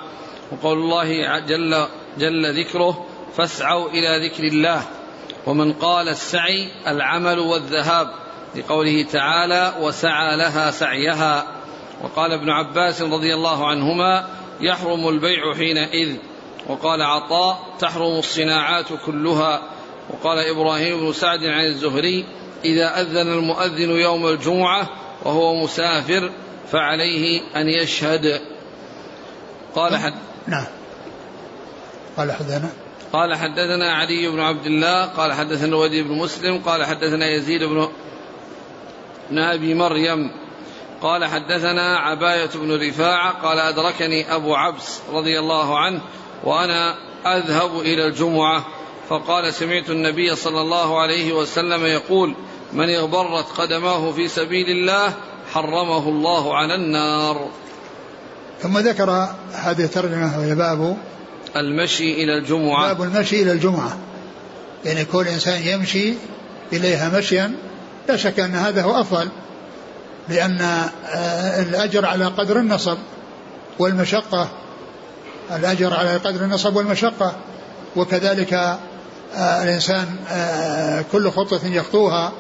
وقول 0.52 0.78
الله 0.78 1.40
جل, 1.40 1.88
جل 2.18 2.64
ذكره 2.64 3.06
فاسعوا 3.38 3.90
إلى 3.90 4.30
ذكر 4.30 4.44
الله. 4.44 4.84
ومن 5.48 5.74
قال 5.74 6.10
السعي 6.10 6.68
العمل 6.88 7.40
والذهاب 7.40 8.08
لقوله 8.56 9.04
تعالى 9.04 9.74
وسعى 9.82 10.38
لها 10.38 10.72
سعيها. 10.72 11.48
وقال 12.04 12.32
ابن 12.32 12.50
عباس 12.50 13.02
رضي 13.02 13.34
الله 13.34 13.68
عنهما 13.68 14.28
يحرم 14.62 15.08
البيع 15.08 15.54
حينئذ. 15.54 16.16
وقال 16.68 17.02
عطاء 17.02 17.60
تحرم 17.80 18.20
الصناعات 18.20 18.86
كلها. 19.06 19.62
وقال 20.10 20.40
إبراهيم 20.40 21.00
بن 21.00 21.14
سعد 21.14 21.44
عن 21.44 21.66
الزهري 21.66 22.26
إذا 22.66 23.02
أذن 23.02 23.34
المؤذن 23.34 23.90
يوم 23.90 24.28
الجمعة 24.28 24.90
وهو 25.24 25.64
مسافر 25.64 26.32
فعليه 26.72 27.42
أن 27.56 27.70
يشهد. 27.70 28.42
قال 29.76 29.98
حد 29.98 30.14
نعم. 30.48 30.66
قال 32.18 32.32
حدثنا 32.32 32.70
قال 33.14 33.36
حدثنا 33.36 33.94
علي 33.94 34.28
بن 34.28 34.40
عبد 34.40 34.66
الله 34.66 35.06
قال 35.06 35.34
حدثنا 35.34 35.68
الوليد 35.68 36.08
بن 36.08 36.14
مسلم 36.14 36.58
قال 36.58 36.86
حدثنا 36.86 37.28
يزيد 37.28 37.64
بن 37.64 39.40
أبي 39.40 39.74
مريم 39.74 40.32
قال 41.02 41.26
حدثنا 41.26 41.98
عباية 41.98 42.50
بن 42.56 42.88
رفاعة 42.88 43.32
قال 43.32 43.60
أدركني 43.60 44.36
أبو 44.36 44.56
عبس 44.56 45.00
رضي 45.14 45.40
الله 45.40 45.80
عنه 45.80 46.02
وأنا 46.44 46.96
أذهب 47.26 47.80
إلى 47.80 48.08
الجمعة 48.08 48.66
فقال 49.10 49.54
سمعت 49.54 49.90
النبي 49.90 50.36
صلى 50.36 50.62
الله 50.62 51.00
عليه 51.02 51.34
وسلم 51.34 51.86
يقول 51.86 52.36
من 52.74 52.90
اغبرت 52.90 53.46
قدماه 53.58 54.12
في 54.12 54.28
سبيل 54.28 54.70
الله 54.70 55.14
حرمه 55.54 56.10
الله 56.10 56.58
على 56.58 56.76
النار. 56.76 57.50
ثم 58.60 58.78
ذكر 58.78 59.28
هذه 59.54 59.84
الترجمة 59.84 60.40
وهي 60.40 60.56
باب 60.56 60.98
المشي 61.60 62.24
إلى 62.24 62.38
الجمعة. 62.38 62.94
باب 62.94 63.04
المشي 63.04 63.42
إلى 63.42 63.52
الجمعة. 63.52 63.98
يعني 64.86 65.06
كل 65.06 65.28
إنسان 65.28 65.62
يمشي 65.68 66.14
إليها 66.74 67.18
مشيا 67.18 67.52
لا 68.10 68.18
شك 68.18 68.40
أن 68.40 68.56
هذا 68.56 68.82
هو 68.82 69.02
أفضل 69.02 69.30
لأن 70.30 70.62
آه، 70.62 71.62
الأجر 71.62 72.06
على 72.06 72.26
قدر 72.26 72.60
النصب 72.60 72.98
والمشقة. 73.80 74.50
الأجر 75.56 75.94
على 75.94 76.18
قدر 76.18 76.44
النصب 76.44 76.76
والمشقة. 76.76 77.36
وكذلك 77.96 78.54
آه، 78.54 79.64
الإنسان 79.64 80.16
آه، 80.30 81.06
كل 81.12 81.32
خطوة 81.32 81.66
يخطوها 81.66 82.32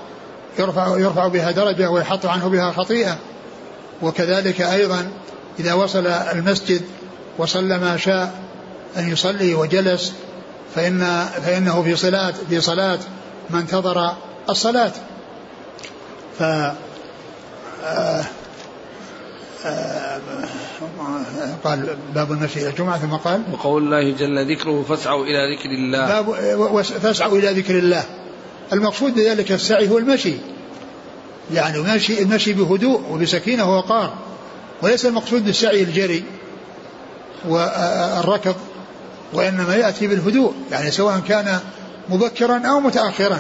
يرفع 0.59 0.97
يرفع 0.97 1.27
بها 1.27 1.51
درجة 1.51 1.89
ويحط 1.89 2.25
عنه 2.25 2.47
بها 2.47 2.71
خطيئة. 2.71 3.17
وكذلك 4.01 4.61
أيضا 4.61 5.11
إذا 5.59 5.73
وصل 5.73 6.07
المسجد 6.07 6.81
وصلى 7.37 7.77
ما 7.77 7.97
شاء 7.97 8.46
أن 8.97 9.11
يصلي 9.11 9.53
وجلس 9.53 10.13
فإن 10.75 11.25
فإنه 11.45 11.83
في 11.83 11.95
صلاة 11.95 12.33
في 12.49 12.61
صلاة 12.61 12.99
ما 13.49 13.59
انتظر 13.59 14.13
الصلاة. 14.49 14.91
ف 16.39 16.43
آه، 16.43 18.25
آه، 19.65 20.19
قال 21.63 21.97
باب 22.15 22.31
المشي 22.31 22.59
إلى 22.59 22.69
الجمعة 22.69 22.97
ثم 22.97 23.15
قال 23.15 23.41
وقول 23.53 23.83
الله 23.83 24.11
جل 24.11 24.51
ذكره 24.51 24.85
فاسعوا 24.89 25.25
إلى 25.25 25.55
ذكر 25.55 25.69
الله. 25.69 26.07
باب 26.07 26.81
فاسعوا 26.81 27.37
إلى 27.37 27.51
ذكر 27.51 27.77
الله. 27.77 28.03
المقصود 28.73 29.13
بذلك 29.13 29.51
السعي 29.51 29.89
هو 29.89 29.97
المشي. 29.97 30.33
يعني 31.53 31.77
المشي 31.77 32.21
المشي 32.21 32.53
بهدوء 32.53 33.01
وبسكينة 33.11 33.69
ووقار. 33.69 34.13
وليس 34.81 35.05
المقصود 35.05 35.45
بالسعي 35.45 35.83
الجري 35.83 36.23
والركض. 37.47 38.55
وإنما 39.33 39.75
يأتي 39.75 40.07
بالهدوء 40.07 40.53
يعني 40.71 40.91
سواء 40.91 41.19
كان 41.27 41.59
مبكرا 42.09 42.67
أو 42.67 42.79
متأخرا. 42.79 43.39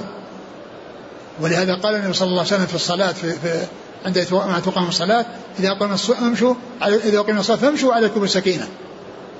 ولهذا 1.41 1.75
قال 1.75 1.95
النبي 1.95 2.13
صلى 2.13 2.27
الله 2.27 2.39
عليه 2.39 2.53
وسلم 2.53 2.65
في 2.65 2.75
الصلاة 2.75 3.11
في, 3.11 3.31
في 3.31 3.65
عند 4.05 4.25
تقام 4.65 4.87
الصلاة 4.87 5.25
إذا 5.59 5.73
قام 5.73 5.95
امشوا 6.21 6.55
إذا 6.81 7.21
قام 7.21 7.37
الصلاة 7.37 7.57
فامشوا 7.57 7.93
عليكم 7.93 8.23
السكينة. 8.23 8.67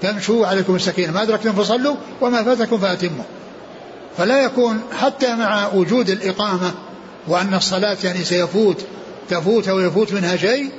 فامشوا 0.02 0.48
عليكم 0.48 0.76
السكينة. 0.76 1.14
ما 1.14 1.24
أدركتم 1.24 1.54
فصلوا 1.54 1.96
وما 2.22 2.44
فاتكم 2.44 2.78
فأتموا. 2.78 3.24
فلا 4.18 4.44
يكون 4.44 4.82
حتى 5.02 5.36
مع 5.36 5.68
وجود 5.74 6.10
الإقامة 6.10 6.72
وأن 7.28 7.54
الصلاة 7.54 7.98
يعني 8.04 8.24
سيفوت 8.24 8.86
تفوت 9.30 9.68
أو 9.68 9.80
يفوت 9.80 10.14
منها 10.14 10.36
شيء 10.36 10.70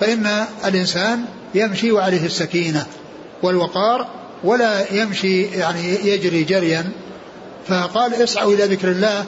فإن 0.00 0.44
الإنسان 0.64 1.24
يمشي 1.54 1.92
وعليه 1.92 2.26
السكينة 2.26 2.86
والوقار 3.42 4.06
ولا 4.44 4.92
يمشي 4.92 5.42
يعني 5.42 6.08
يجري 6.08 6.44
جريا. 6.44 6.90
فقال 7.68 8.14
اسعوا 8.14 8.54
إلى 8.54 8.64
ذكر 8.64 8.88
الله. 8.88 9.24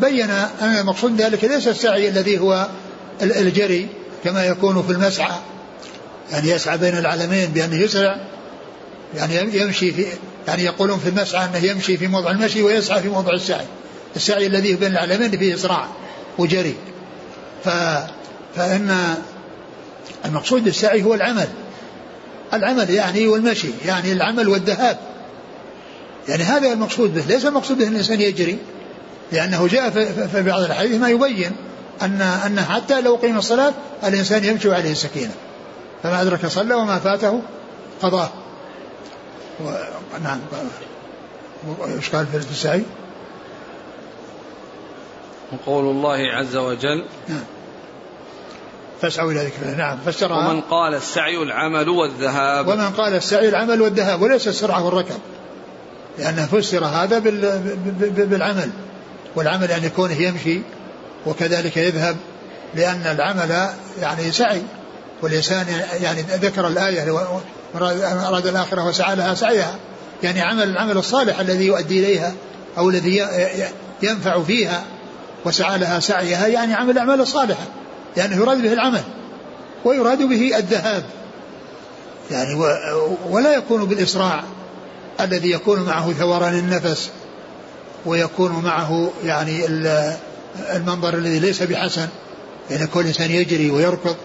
بين 0.00 0.30
أن 0.30 0.76
المقصود 0.80 1.20
ذلك 1.20 1.44
ليس 1.44 1.68
السعي 1.68 2.08
الذي 2.08 2.38
هو 2.38 2.68
الجري 3.22 3.88
كما 4.24 4.44
يكون 4.44 4.82
في 4.82 4.92
المسعى. 4.92 5.36
يعني 6.32 6.50
يسعى 6.50 6.78
بين 6.78 6.98
العلمين 6.98 7.46
بأنه 7.46 7.76
يسرع 7.76 8.16
يعني 9.14 9.58
يمشي 9.58 9.92
في 9.92 10.06
يعني 10.48 10.64
يقولون 10.64 10.98
في 10.98 11.08
المسعى 11.08 11.44
أنه 11.44 11.64
يمشي 11.64 11.96
في 11.96 12.06
موضع 12.06 12.30
المشي 12.30 12.62
ويسعى 12.62 13.02
في 13.02 13.08
موضع 13.08 13.32
السعي. 13.32 13.66
السعي 14.16 14.46
الذي 14.46 14.74
بين 14.74 14.92
العلمين 14.92 15.38
فيه 15.38 15.54
إسراع 15.54 15.88
وجري. 16.38 16.74
ف 17.64 17.68
فإن 18.56 19.14
المقصود 20.24 20.64
بالسعي 20.64 21.02
هو 21.02 21.14
العمل. 21.14 21.48
العمل 22.54 22.90
يعني 22.90 23.26
والمشي 23.26 23.68
يعني 23.86 24.12
العمل 24.12 24.48
والذهاب. 24.48 24.98
يعني 26.28 26.42
هذا 26.42 26.72
المقصود 26.72 27.14
به 27.14 27.24
ليس 27.28 27.46
المقصود 27.46 27.78
به 27.78 27.88
الإنسان 27.88 28.20
يجري 28.20 28.58
لأنه 29.32 29.66
جاء 29.66 29.90
في 30.26 30.42
بعض 30.42 30.62
الحديث 30.62 31.00
ما 31.00 31.08
يبين 31.08 31.52
أن 32.02 32.20
أن 32.20 32.60
حتى 32.60 33.00
لو 33.00 33.16
قيم 33.16 33.38
الصلاة 33.38 33.72
الإنسان 34.04 34.44
يمشي 34.44 34.74
عليه 34.74 34.92
السكينة 34.92 35.32
فما 36.02 36.22
أدرك 36.22 36.46
صلى 36.46 36.74
وما 36.74 36.98
فاته 36.98 37.42
قضاه. 38.02 38.30
و... 39.64 39.70
نعم. 40.24 40.40
إيش 41.96 42.10
قال 42.10 42.26
في 42.26 42.36
السعي؟ 42.36 42.82
وقول 45.52 45.84
الله 45.84 46.18
عز 46.18 46.56
وجل 46.56 47.04
نعم. 47.28 47.44
فاسعوا 49.02 49.32
إلى 49.32 49.40
ذكر 49.40 49.62
الله. 49.62 49.76
نعم 49.76 49.98
فسرها. 50.06 50.48
ومن 50.48 50.60
قال 50.60 50.94
السعي 50.94 51.42
العمل 51.42 51.88
والذهاب. 51.88 52.68
ومن 52.68 52.90
قال 52.90 53.14
السعي 53.14 53.48
العمل 53.48 53.82
والذهاب 53.82 54.22
وليس 54.22 54.48
السرعة 54.48 54.84
والركب. 54.84 55.18
لأنه 56.18 56.46
فسر 56.46 56.84
هذا 56.84 57.18
بالعمل. 57.98 58.70
والعمل 59.36 59.70
أن 59.70 59.84
يكون 59.84 60.10
يمشي 60.10 60.60
وكذلك 61.26 61.76
يذهب 61.76 62.16
لأن 62.74 63.02
العمل 63.06 63.68
يعني 64.00 64.32
سعي. 64.32 64.62
والإنسان 65.22 65.66
يعني 66.02 66.22
ذكر 66.22 66.66
الآية 66.66 67.18
أراد 68.28 68.46
الآخرة 68.46 68.86
وسعى 68.86 69.16
لها 69.16 69.34
سعيها. 69.34 69.74
يعني 70.22 70.40
عمل 70.40 70.62
العمل 70.62 70.96
الصالح 70.96 71.40
الذي 71.40 71.66
يؤدي 71.66 72.00
إليها 72.00 72.32
أو 72.78 72.90
الذي 72.90 73.26
ينفع 74.02 74.42
فيها 74.42 74.84
وسعى 75.44 75.78
لها 75.78 76.00
سعيها 76.00 76.46
يعني 76.46 76.74
عمل 76.74 76.90
الأعمال 76.90 77.20
الصالحة 77.20 77.64
لأنه 78.16 78.36
يراد 78.36 78.62
به 78.62 78.72
العمل 78.72 79.02
ويراد 79.84 80.22
به 80.22 80.56
الذهاب. 80.56 81.04
يعني 82.30 82.54
ولا 83.30 83.54
يكون 83.54 83.84
بالإسراع 83.84 84.44
الذي 85.20 85.50
يكون 85.50 85.82
معه 85.82 86.12
ثوران 86.12 86.58
النفس 86.58 87.10
ويكون 88.06 88.62
معه 88.64 89.10
يعني 89.24 89.66
المنظر 90.74 91.14
الذي 91.14 91.38
ليس 91.38 91.62
بحسن. 91.62 92.08
يعني 92.70 92.86
كل 92.86 93.06
إنسان 93.06 93.30
يجري 93.30 93.70
ويركض. 93.70 94.16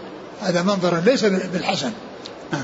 هذا 0.41 0.62
منظر 0.62 1.00
ليس 1.00 1.26
بالحسن. 1.26 1.91
آه. 2.54 2.63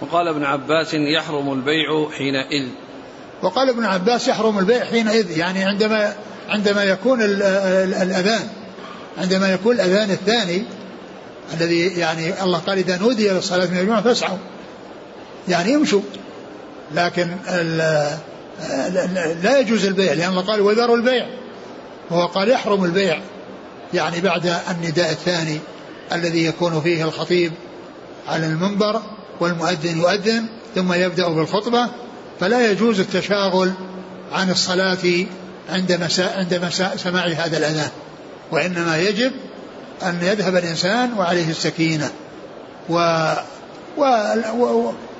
وقال 0.00 0.28
ابن 0.28 0.44
عباس 0.44 0.94
يحرم 0.94 1.52
البيع 1.52 2.10
حينئذ. 2.18 2.68
وقال 3.42 3.68
ابن 3.68 3.84
عباس 3.84 4.28
يحرم 4.28 4.58
البيع 4.58 4.84
حينئذ. 4.84 5.38
يعني 5.38 5.64
عندما 5.64 6.14
عندما 6.48 6.84
يكون 6.84 7.22
الأذان 7.22 8.48
عندما 9.18 9.52
يكون 9.52 9.74
الأذان 9.74 10.10
الثاني 10.10 10.62
الذي 11.54 11.80
يعني 11.80 12.42
الله 12.42 12.58
قال 12.58 12.78
إذا 12.78 12.98
نودي 12.98 13.28
للصلاة 13.28 13.66
من 13.66 13.78
الجمعة 13.78 14.02
فاسعوا. 14.02 14.38
يعني 15.48 15.72
يمشوا. 15.72 16.00
لكن 16.94 17.36
لا 19.42 19.58
يجوز 19.58 19.84
البيع 19.84 20.12
لأن 20.12 20.30
الله 20.30 20.42
قال 20.42 20.60
وذروا 20.60 20.96
البيع. 20.96 21.26
وهو 22.10 22.26
قال 22.26 22.50
يحرم 22.50 22.84
البيع. 22.84 23.20
يعني 23.94 24.20
بعد 24.20 24.56
النداء 24.70 25.10
الثاني 25.10 25.58
الذي 26.12 26.44
يكون 26.44 26.80
فيه 26.80 27.04
الخطيب 27.04 27.52
على 28.28 28.46
المنبر 28.46 29.02
والمؤذن 29.40 29.98
يؤذن 29.98 30.46
ثم 30.74 30.92
يبدأ 30.92 31.28
بالخطبة 31.28 31.88
فلا 32.40 32.70
يجوز 32.70 33.00
التشاغل 33.00 33.72
عن 34.32 34.50
الصلاة 34.50 35.26
عند 35.68 35.92
مساء 35.92 36.38
عند 36.38 36.54
مساء 36.54 36.96
سماع 36.96 37.26
هذا 37.26 37.58
الأذان. 37.58 37.90
وإنما 38.52 38.98
يجب 38.98 39.32
أن 40.02 40.18
يذهب 40.22 40.56
الإنسان 40.56 41.12
وعليه 41.18 41.50
السكينة. 41.50 42.10
و 42.90 43.24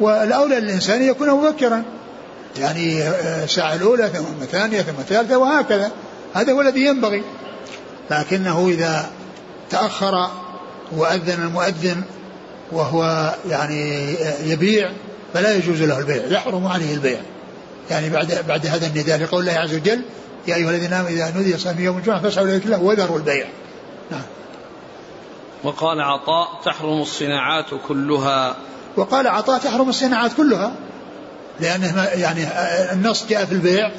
والأولى 0.01 0.61
للإنسان 0.61 1.03
يكون 1.03 1.31
مبكرا. 1.31 1.83
يعني 2.59 3.09
الساعة 3.45 3.75
الأولى 3.75 4.09
ثم 4.09 4.43
الثانية 4.43 4.83
ثم 4.83 5.01
الثالثة 5.01 5.39
وهكذا. 5.39 5.91
هذا 6.35 6.53
هو 6.53 6.61
الذي 6.61 6.81
ينبغي. 6.81 7.23
لكنه 8.11 8.69
إذا 8.69 9.11
تأخر 9.71 10.31
وأذن 10.93 11.43
المؤذن 11.43 12.03
وهو 12.73 13.35
يعني 13.51 14.15
يبيع 14.45 14.91
فلا 15.35 15.55
يجوز 15.55 15.83
له 15.83 15.99
البيع. 15.99 16.27
يحرم 16.27 16.67
عليه 16.67 16.95
البيع. 16.95 17.21
يعني 17.91 18.11
بعد 18.11 18.45
بعد 18.49 18.67
هذا 18.67 18.87
النداء 18.87 19.19
لقول 19.19 19.41
الله 19.41 19.61
عز 19.61 19.75
وجل 19.75 20.03
يا 20.49 20.55
أيها 20.55 20.71
الذين 20.71 20.93
آمنوا 20.93 21.11
إذا 21.11 21.33
نودي 21.37 21.59
صلاة 21.59 21.81
يوم 21.81 21.99
الجمعة 21.99 22.23
فاسعوا 22.23 22.47
إلى 22.47 22.57
ذكر 22.57 22.67
الله 22.67 22.83
وذروا 22.83 23.19
البيع. 23.19 23.47
نعم. 24.11 24.23
وقال 25.65 26.01
عطاء 26.01 26.49
تحرم 26.65 27.01
الصناعات 27.01 27.67
كلها. 27.89 28.57
وقال 28.97 29.27
عطاء 29.27 29.59
تحرم 29.59 29.89
الصناعات 29.89 30.33
كلها. 30.33 30.73
لأنه 31.61 32.05
يعني 32.05 32.47
النص 32.93 33.27
جاء 33.27 33.45
في 33.45 33.53
البيع 33.53 33.91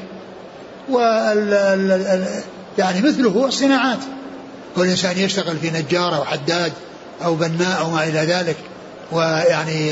وال 0.90 2.26
يعني 2.78 3.02
مثله 3.02 3.46
الصناعات. 3.46 4.00
كل 4.76 4.86
إنسان 4.86 5.18
يشتغل 5.18 5.58
في 5.58 5.72
نجار 5.72 6.16
أو 6.16 6.24
حداد 6.24 6.74
أو 7.26 7.36
بناء 7.36 7.80
أو 7.80 7.90
ما 7.90 8.04
إلى 8.04 8.20
ذلك. 8.20 8.58
ويعني 9.12 9.92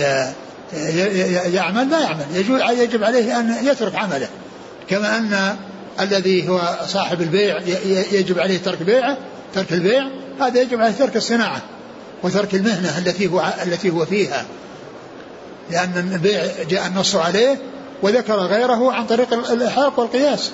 يعمل 1.53 1.89
لا 1.89 1.99
يعمل. 1.99 2.25
يجب 2.79 3.03
عليه 3.03 3.39
أن 3.39 3.55
يترك 3.63 3.95
عمله. 3.95 4.29
كما 4.89 5.17
أن 5.17 5.55
الذي 5.99 6.49
هو 6.49 6.77
صاحب 6.87 7.21
البيع 7.21 7.59
يجب 8.11 8.39
عليه 8.39 8.57
ترك 8.57 8.83
بيعه 8.83 9.17
ترك 9.55 9.73
البيع 9.73 10.07
هذا 10.41 10.61
يجب 10.61 10.81
عليه 10.81 10.93
ترك 10.93 11.15
الصناعة 11.15 11.61
وترك 12.23 12.55
المهنة 12.55 12.97
التي 12.97 13.27
هو 13.27 13.53
التي 13.63 13.89
هو 13.89 14.05
فيها. 14.05 14.45
لأن 15.71 16.09
البيع 16.13 16.45
جاء 16.69 16.87
النص 16.87 17.15
عليه 17.15 17.57
وذكر 18.01 18.35
غيره 18.35 18.91
عن 18.93 19.05
طريق 19.05 19.33
الإلحاق 19.33 19.99
والقياس. 19.99 20.51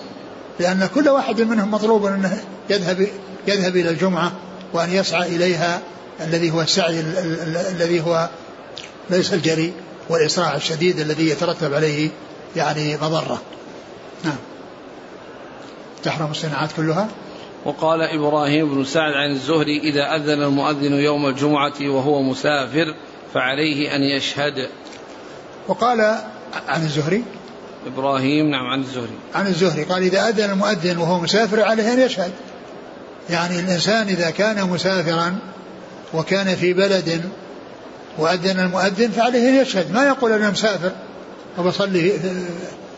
لأن 0.60 0.89
كل 0.95 1.10
واحد 1.10 1.41
منهم 1.41 1.71
مطلوب 1.71 2.06
أنه 2.06 2.43
يذهب 2.69 3.08
يذهب 3.47 3.75
إلى 3.75 3.89
الجمعة 3.89 4.32
وأن 4.73 4.93
يسعى 4.93 5.36
إليها 5.36 5.82
الذي 6.21 6.51
هو 6.51 6.62
السعي 6.62 6.99
الذي 7.71 8.01
هو 8.01 8.29
ليس 9.10 9.34
الجري 9.34 9.73
والإسراع 10.10 10.56
الشديد 10.56 10.99
الذي 10.99 11.29
يترتب 11.29 11.73
عليه 11.73 12.10
يعني 12.56 12.97
مضرة. 12.97 13.41
نعم. 14.23 14.36
تحرم 16.04 16.32
الصناعات 16.32 16.70
كلها؟ 16.78 17.08
وقال 17.66 18.02
إبراهيم 18.02 18.76
بن 18.76 18.86
سعد 18.86 19.13
عن 19.13 19.32
الزهري 19.32 19.80
إذا 19.80 20.16
أذن 20.16 20.44
المؤذن 20.44 20.94
يوم 20.94 21.28
الجمعة 21.28 21.74
وهو 21.82 22.22
مسافر 22.22 22.96
فعليه 23.34 23.96
أن 23.96 24.04
يشهد. 24.04 24.70
وقال 25.68 26.02
عن 26.68 26.82
الزهري؟ 26.82 27.24
إبراهيم 27.88 28.50
نعم 28.50 28.68
عن 28.68 28.80
الزهري. 28.80 29.18
عن 29.36 29.48
الزهري 29.48 29.84
قال 29.84 30.04
إذا 30.04 30.30
أذن 30.30 30.52
المؤذن 30.52 30.98
وهو 30.98 31.20
مسافر 31.20 31.63
عليه 31.63 31.94
أن 31.94 32.00
يشهد. 32.00 32.32
يعني 33.30 33.60
الإنسان 33.60 34.08
إذا 34.08 34.30
كان 34.30 34.70
مسافرا 34.70 35.36
وكان 36.13 36.56
في 36.56 36.74
بلد 36.74 37.22
وأذن 38.18 38.60
المؤذن 38.60 39.12
فعليه 39.12 39.50
أن 39.50 39.56
يشهد. 39.56 39.92
ما 39.92 40.04
يقول 40.04 40.32
أنا 40.32 40.50
مسافر 40.50 40.92
أو 41.58 41.70
أصلي 41.70 42.12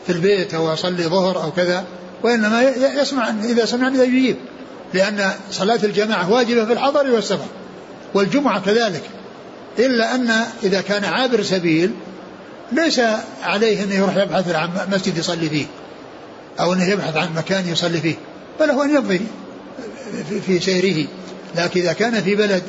في 0.05 0.11
البيت 0.11 0.53
أو 0.53 0.73
أصلي 0.73 1.03
ظهر 1.03 1.43
أو 1.43 1.51
كذا. 1.51 1.83
وإنما 2.23 2.61
يسمع 3.01 3.29
إذا 3.29 3.65
سمع 3.65 3.87
إذا 3.87 4.03
يجيب. 4.03 4.35
لأن 4.93 5.31
صلاة 5.51 5.79
الجماعة 5.83 6.31
واجبة 6.31 6.65
في 6.65 6.73
الحضر 6.73 7.11
والسفر 7.11 7.47
والجمعة 8.13 8.59
كذلك. 8.59 9.03
إلا 9.79 10.15
أن 10.15 10.31
إذا 10.63 10.81
كان 10.81 11.03
عابر 11.03 11.43
سبيل 11.43 11.91
ليس 12.71 13.01
عليه 13.43 13.83
أنه 13.83 13.95
يروح 13.95 14.15
يبحث 14.17 14.55
عن 14.55 14.69
مسجد 14.91 15.17
يصلي 15.17 15.49
فيه 15.49 15.65
أو 16.59 16.73
أنه 16.73 16.89
يبحث 16.89 17.17
عن 17.17 17.33
مكان 17.35 17.67
يصلي 17.67 18.01
فيه 18.01 18.15
بل 18.59 18.71
هو 18.71 18.83
أن 18.83 18.95
يمضي 18.95 19.21
في 20.45 20.59
سيره. 20.59 21.07
لكن 21.55 21.79
إذا 21.79 21.93
كان 21.93 22.21
في 22.23 22.35
بلد 22.35 22.63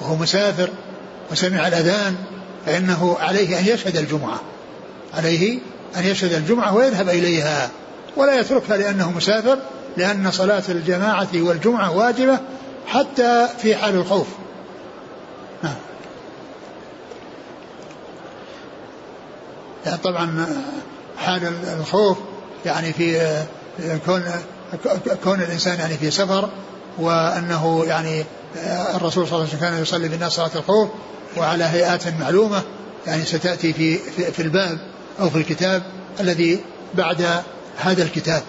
وهو 0.00 0.16
مسافر 0.16 0.70
وسمع 1.32 1.68
الأذان 1.68 2.16
فإنه 2.66 3.16
عليه 3.20 3.58
أن 3.58 3.66
يشهد 3.66 3.96
الجمعة 3.96 4.40
عليه 5.14 5.58
أن 5.96 6.04
يشهد 6.04 6.32
الجمعة 6.32 6.74
ويذهب 6.76 7.08
إليها. 7.08 7.70
ولا 8.16 8.40
يتركها 8.40 8.76
لأنه 8.76 9.10
مسافر 9.10 9.58
لأن 9.96 10.30
صلاة 10.30 10.62
الجماعة 10.68 11.28
والجمعة 11.34 11.96
واجبة 11.96 12.38
حتى 12.86 13.48
في 13.58 13.76
حال 13.76 13.94
الخوف. 13.94 14.26
يعني 19.86 19.98
طبعا 19.98 20.46
حال 21.18 21.52
الخوف 21.80 22.18
يعني 22.64 22.92
في 22.92 23.36
كون 24.06 24.22
كون 25.24 25.40
الإنسان 25.40 25.78
يعني 25.78 25.94
في 25.94 26.10
سفر 26.10 26.48
وأنه 26.98 27.84
يعني 27.86 28.24
الرسول 28.94 29.28
صلى 29.28 29.36
الله 29.36 29.48
عليه 29.48 29.48
وسلم 29.48 29.60
كان 29.60 29.82
يصلي 29.82 30.08
بالناس 30.08 30.32
صلاة 30.32 30.50
الخوف 30.56 30.88
وعلى 31.36 31.64
هيئات 31.64 32.02
معلومة 32.20 32.62
يعني 33.06 33.24
ستأتي 33.24 33.72
في 33.72 33.98
في 34.32 34.42
الباب 34.42 34.78
أو 35.20 35.30
في 35.30 35.36
الكتاب 35.38 35.82
الذي 36.20 36.60
بعد 36.94 37.42
هذا 37.76 38.02
الكتاب 38.02 38.42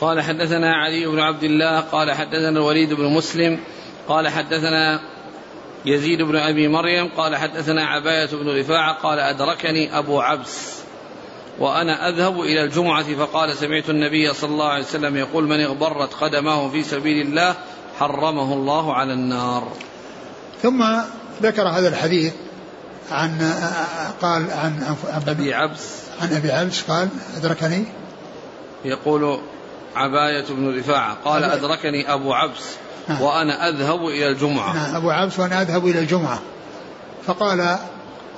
قال 0.00 0.20
حدثنا 0.22 0.74
علي 0.74 1.06
بن 1.06 1.20
عبد 1.20 1.44
الله 1.44 1.80
قال 1.80 2.12
حدثنا 2.12 2.48
الوليد 2.48 2.92
بن 2.92 3.04
مسلم 3.04 3.60
قال 4.08 4.28
حدثنا 4.28 5.00
يزيد 5.86 6.22
بن 6.22 6.36
أبي 6.36 6.68
مريم 6.68 7.08
قال 7.16 7.36
حدثنا 7.36 7.84
عباية 7.84 8.28
بن 8.32 8.60
رفاعة 8.60 9.02
قال 9.02 9.18
أدركني 9.18 9.98
أبو 9.98 10.20
عبس 10.20 10.74
وأنا 11.58 12.08
أذهب 12.08 12.40
إلى 12.40 12.64
الجمعة 12.64 13.14
فقال 13.14 13.56
سمعت 13.56 13.90
النبي 13.90 14.34
صلى 14.34 14.50
الله 14.50 14.68
عليه 14.68 14.84
وسلم 14.84 15.16
يقول 15.16 15.44
من 15.44 15.60
اغبرت 15.60 16.14
قدمه 16.14 16.68
في 16.68 16.82
سبيل 16.82 17.26
الله 17.26 17.54
حرمه 17.98 18.54
الله 18.54 18.94
على 18.94 19.12
النار. 19.12 19.72
ثم 20.62 20.84
ذكر 21.42 21.68
هذا 21.68 21.88
الحديث 21.88 22.32
عن 23.10 23.52
قال 24.22 24.50
عن, 24.50 24.96
أبي 25.28 25.54
عبس. 25.54 25.80
عن 26.20 26.32
أبي 26.32 26.52
عبس 26.52 26.82
قال 26.82 27.08
أدركني؟ 27.36 27.84
يقول 28.84 29.38
عباية 29.96 30.44
بن 30.48 30.78
رفاعة 30.78 31.16
قال 31.24 31.44
أدركني 31.44 32.14
أبو 32.14 32.32
عبس 32.32 32.62
نعم. 33.08 33.22
وأنا 33.22 33.68
أذهب 33.68 34.06
إلى 34.06 34.28
الجمعة. 34.28 34.74
نعم 34.74 34.96
أبو 34.96 35.10
عبس 35.10 35.38
وأنا 35.38 35.62
أذهب 35.62 35.86
إلى 35.86 35.98
الجمعة. 35.98 36.38
فقال 37.26 37.78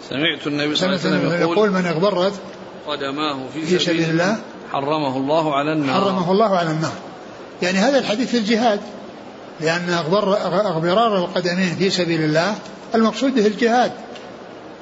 سمعت 0.08 0.46
النبي 0.46 0.76
صلى 0.76 0.86
الله 0.88 1.00
عليه 1.06 1.16
وسلم 1.16 1.50
يقول, 1.50 1.70
من 1.70 1.86
أغبرت 1.86 2.32
قدماه 2.86 3.38
في, 3.54 3.66
في 3.66 3.78
سبيل 3.78 4.10
الله. 4.10 4.36
حرمه 4.72 5.16
الله 5.16 5.54
على 5.54 5.72
النار. 5.72 6.00
حرمه 6.00 6.32
الله 6.32 6.56
على 6.56 6.70
النار. 6.70 6.92
يعني 7.62 7.78
هذا 7.78 7.98
الحديث 7.98 8.30
في 8.30 8.38
الجهاد 8.38 8.80
لأن 9.60 9.90
أغبرار 9.90 11.16
القدمين 11.16 11.76
في 11.76 11.90
سبيل 11.90 12.20
الله 12.20 12.54
المقصود 12.94 13.34
به 13.34 13.46
الجهاد. 13.46 13.92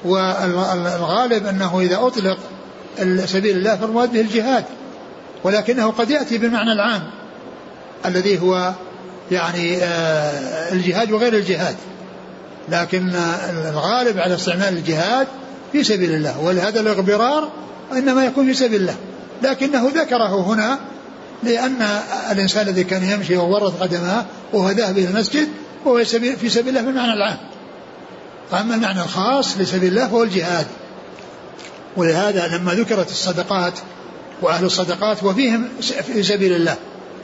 والغالب 0.04 1.46
أنه 1.46 1.80
إذا 1.80 1.96
أطلق 1.96 2.38
سبيل 3.26 3.56
الله 3.56 3.76
فالمراد 3.76 4.12
به 4.12 4.20
الجهاد 4.20 4.64
ولكنه 5.44 5.90
قد 5.90 6.10
يأتي 6.10 6.38
بالمعنى 6.38 6.72
العام 6.72 7.02
الذي 8.06 8.40
هو 8.40 8.72
يعني 9.30 9.76
آه، 9.76 10.72
الجهاد 10.72 11.12
وغير 11.12 11.34
الجهاد. 11.34 11.76
لكن 12.68 13.12
الغالب 13.68 14.18
على 14.18 14.34
استعمال 14.34 14.76
الجهاد 14.76 15.26
في 15.72 15.84
سبيل 15.84 16.14
الله 16.14 16.40
ولهذا 16.40 16.80
الإغبرار 16.80 17.48
إنما 17.92 18.24
يكون 18.24 18.46
في 18.46 18.54
سبيل 18.54 18.80
الله. 18.80 18.96
لكنه 19.42 19.90
ذكره 19.94 20.40
هنا 20.40 20.78
لأن 21.42 21.82
الإنسان 22.30 22.68
الذي 22.68 22.84
كان 22.84 23.02
يمشي 23.02 23.36
وورط 23.36 23.82
قدماه 23.82 24.24
وهو 24.52 24.70
ذاهب 24.70 24.98
إلى 24.98 25.08
المسجد 25.08 25.48
وهو 25.84 26.04
في 26.04 26.48
سبيل 26.48 26.68
الله 26.68 26.82
بالمعنى 26.82 27.12
العام. 27.12 27.36
أما 28.52 28.74
المعنى 28.74 29.02
الخاص 29.02 29.58
لسبيل 29.58 29.92
الله 29.92 30.08
فهو 30.08 30.22
الجهاد. 30.22 30.66
ولهذا 31.96 32.46
لما 32.46 32.74
ذكرت 32.74 33.10
الصدقات 33.10 33.72
وأهل 34.42 34.64
الصدقات 34.64 35.22
وفيهم 35.22 35.68
في 36.06 36.22
سبيل 36.22 36.52
الله 36.52 36.76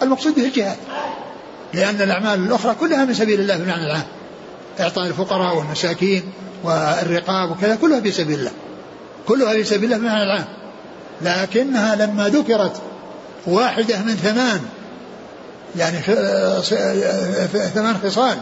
المقصود 0.02 0.35
به 0.35 0.44
الجهاد. 0.44 0.76
لأن 1.74 2.02
الأعمال 2.02 2.44
الأخرى 2.46 2.74
كلها 2.74 3.04
من 3.04 3.14
سبيل 3.14 3.40
الله 3.40 3.56
بالمعنى 3.56 3.87
العام. 3.87 4.06
إعطاء 4.80 5.06
الفقراء 5.06 5.56
والمساكين 5.56 6.22
والرقاب 6.64 7.50
وكذا 7.50 7.74
كلها 7.74 8.00
في 8.00 8.12
سبيل 8.12 8.38
الله. 8.38 8.52
كلها 9.28 9.52
في 9.52 9.64
سبيل 9.64 9.85
الله 9.85 9.98
بمعنى 9.98 10.22
العام. 10.22 10.44
لكنها 11.22 11.96
لما 11.96 12.28
ذكرت 12.28 12.83
واحدة 13.46 13.98
من 13.98 14.14
ثمان 14.14 14.61
يعني 15.76 16.00
ثمان 17.74 17.96
خصال 18.04 18.37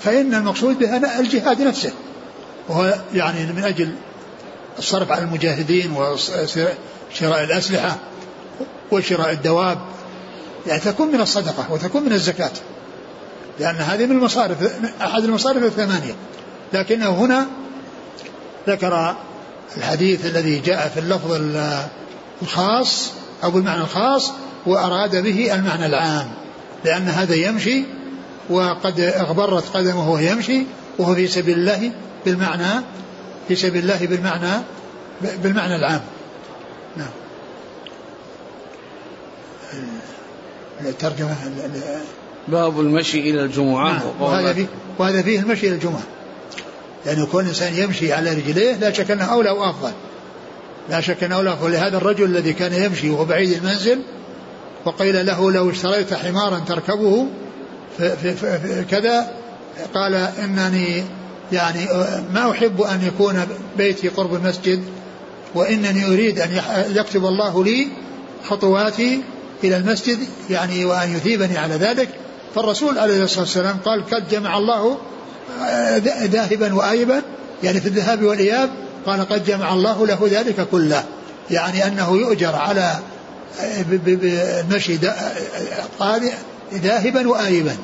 فإن 0.00 0.34
المقصود 0.34 0.78
بها 0.78 1.20
الجهاد 1.20 1.62
نفسه 1.62 1.92
وهو 2.68 2.94
يعني 3.14 3.52
من 3.52 3.64
أجل 3.64 3.94
الصرف 4.78 5.12
على 5.12 5.22
المجاهدين 5.22 5.92
وشراء 5.92 7.44
الأسلحة 7.44 7.96
وشراء 8.90 9.32
الدواب 9.32 9.78
يعني 10.66 10.80
تكون 10.80 11.08
من 11.08 11.20
الصدقة 11.20 11.72
وتكون 11.72 12.02
من 12.02 12.12
الزكاة 12.12 12.50
لأن 13.60 13.76
هذه 13.76 14.06
من 14.06 14.16
المصارف 14.16 14.56
أحد 15.02 15.24
المصارف 15.24 15.62
الثمانية. 15.62 16.14
لكنه 16.72 17.08
هنا 17.08 17.46
ذكر 18.68 19.16
الحديث 19.76 20.26
الذي 20.26 20.58
جاء 20.58 20.88
في 20.88 21.00
اللفظ 21.00 21.40
الخاص 22.42 23.12
أو 23.44 23.50
بالمعنى 23.50 23.80
الخاص 23.80 24.32
وأراد 24.66 25.16
به 25.16 25.54
المعنى 25.54 25.86
العام 25.86 26.30
لأن 26.84 27.08
هذا 27.08 27.34
يمشي 27.34 27.84
وقد 28.50 29.00
أغبرت 29.00 29.76
قدمه 29.76 30.00
وهو 30.00 30.18
يمشي 30.18 30.62
وهو 30.98 31.14
في 31.14 31.28
سبيل 31.28 31.58
الله 31.58 31.92
بالمعنى 32.24 32.84
في 33.48 33.56
سبيل 33.56 33.82
الله 33.82 34.06
بالمعنى 34.06 34.62
بالمعنى 35.42 35.76
العام. 35.76 36.00
نعم. 36.96 37.08
الترجمة 40.80 41.36
باب 42.48 42.80
المشي 42.80 43.20
إلى 43.20 43.44
الجمعة 43.44 43.92
نعم 43.92 44.02
وهذا 44.20 44.52
فيه, 44.52 44.66
وهذا 44.98 45.22
فيه 45.22 45.40
المشي 45.40 45.66
إلى 45.66 45.74
الجمعة. 45.74 46.02
لأنه 47.06 47.18
يعني 47.18 47.30
كون 47.30 47.46
إنسان 47.46 47.74
يمشي 47.74 48.12
على 48.12 48.34
رجليه 48.34 48.76
لا 48.76 48.92
شك 48.92 49.10
أنه 49.10 49.24
أولى 49.24 49.50
وأفضل. 49.50 49.92
لا 50.90 51.00
شك 51.00 51.24
أنه 51.24 51.36
أولى 51.36 51.50
وأفضل. 51.50 51.72
لهذا 51.72 51.96
الرجل 51.96 52.24
الذي 52.24 52.52
كان 52.52 52.72
يمشي 52.72 53.10
وهو 53.10 53.24
بعيد 53.24 53.52
المنزل 53.52 54.00
وقيل 54.84 55.26
له 55.26 55.50
لو 55.50 55.70
اشتريت 55.70 56.14
حمارا 56.14 56.58
تركبه 56.58 57.26
في 57.98 58.16
في 58.16 58.58
في 58.58 58.84
كذا 58.90 59.30
قال 59.94 60.14
إنني 60.14 61.04
يعني 61.52 61.86
ما 62.34 62.50
أحب 62.50 62.80
أن 62.80 63.02
يكون 63.06 63.46
بيتي 63.76 64.08
قرب 64.08 64.34
المسجد 64.34 64.82
وإنني 65.54 66.06
أريد 66.06 66.40
أن 66.40 66.60
يكتب 66.88 67.24
الله 67.24 67.64
لي 67.64 67.88
خطواتي 68.48 69.22
إلى 69.64 69.76
المسجد 69.76 70.18
يعني 70.50 70.84
وأن 70.84 71.16
يثيبني 71.16 71.58
على 71.58 71.74
ذلك. 71.74 72.08
فالرسول 72.54 72.98
عليه 72.98 73.24
الصلاة 73.24 73.40
والسلام 73.40 73.76
قال 73.84 74.04
قد 74.10 74.28
جمع 74.28 74.58
الله 74.58 74.98
آه، 75.62 75.98
ذاهبا 76.24 76.74
وآيبا 76.74 77.22
يعني 77.62 77.80
في 77.80 77.86
الذهاب 77.86 78.22
والإياب. 78.22 78.70
قال 79.06 79.28
قد 79.28 79.44
جمع 79.44 79.74
الله 79.74 80.06
له 80.06 80.28
ذلك 80.30 80.68
كله. 80.70 81.04
يعني 81.50 81.86
أنه 81.86 82.16
يؤجر 82.16 82.54
على 82.54 82.98
آه، 83.60 83.84
المشي 84.60 84.98
قال 85.98 86.30
ذاهبا 86.72 87.28
وآيبا 87.28 87.76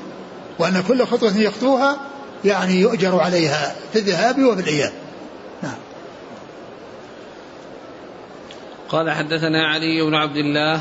وأن 0.58 0.82
كل 0.88 1.06
خطوة 1.06 1.36
يخطوها 1.36 1.96
يعني 2.44 2.74
يؤجر 2.74 3.20
عليها 3.20 3.76
في 3.92 3.98
الذهاب 3.98 4.44
وفي 4.44 4.60
الإياب 4.60 4.92
نعم. 5.62 5.76
قال 8.88 9.10
حدثنا 9.10 9.66
علي 9.66 10.02
بن 10.02 10.14
عبد 10.14 10.36
الله 10.36 10.80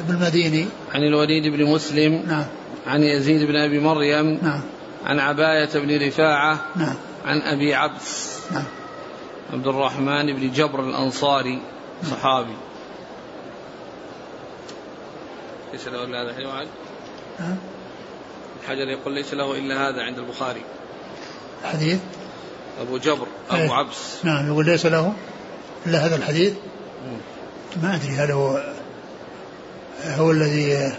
ابن 0.00 0.14
المديني. 0.14 0.66
عن 0.94 1.02
الوليد 1.02 1.46
بن 1.46 1.64
مسلم 1.64 2.22
نعم. 2.26 2.44
عن 2.86 3.02
يزيد 3.02 3.42
بن 3.42 3.56
أبي 3.56 3.80
مريم 3.80 4.38
نعم. 4.42 4.60
عن 5.04 5.18
عباية 5.18 5.68
بن 5.74 6.06
رفاعة 6.06 6.60
نعم. 6.76 6.94
عن 7.24 7.40
أبي 7.40 7.74
عبس 7.74 8.38
نعم. 8.50 8.64
عبد 9.52 9.66
الرحمن 9.66 10.26
بن 10.26 10.50
جبر 10.52 10.80
الأنصاري 10.80 11.60
صحابي. 12.10 12.56
ليس 15.72 15.88
له 15.88 16.22
هذا 16.22 16.30
الحديث 16.30 16.68
الحجر 18.62 18.88
يقول 18.88 19.14
ليس 19.14 19.34
له 19.34 19.58
إلا 19.58 19.88
هذا 19.88 20.02
عند 20.02 20.18
البخاري. 20.18 20.62
حديث؟ 21.64 21.98
أبو 22.80 22.98
جبر 22.98 23.26
أبو 23.50 23.62
إيه. 23.62 23.72
عبس. 23.72 24.24
نعم 24.24 24.46
يقول 24.46 24.66
ليس 24.66 24.86
له 24.86 25.12
إلا 25.86 26.06
هذا 26.06 26.16
الحديث؟ 26.16 26.52
ما 27.82 27.94
أدري 27.94 28.10
هل 28.10 28.30
هو 28.30 28.74
هو 30.04 30.30
الذي 30.30 30.92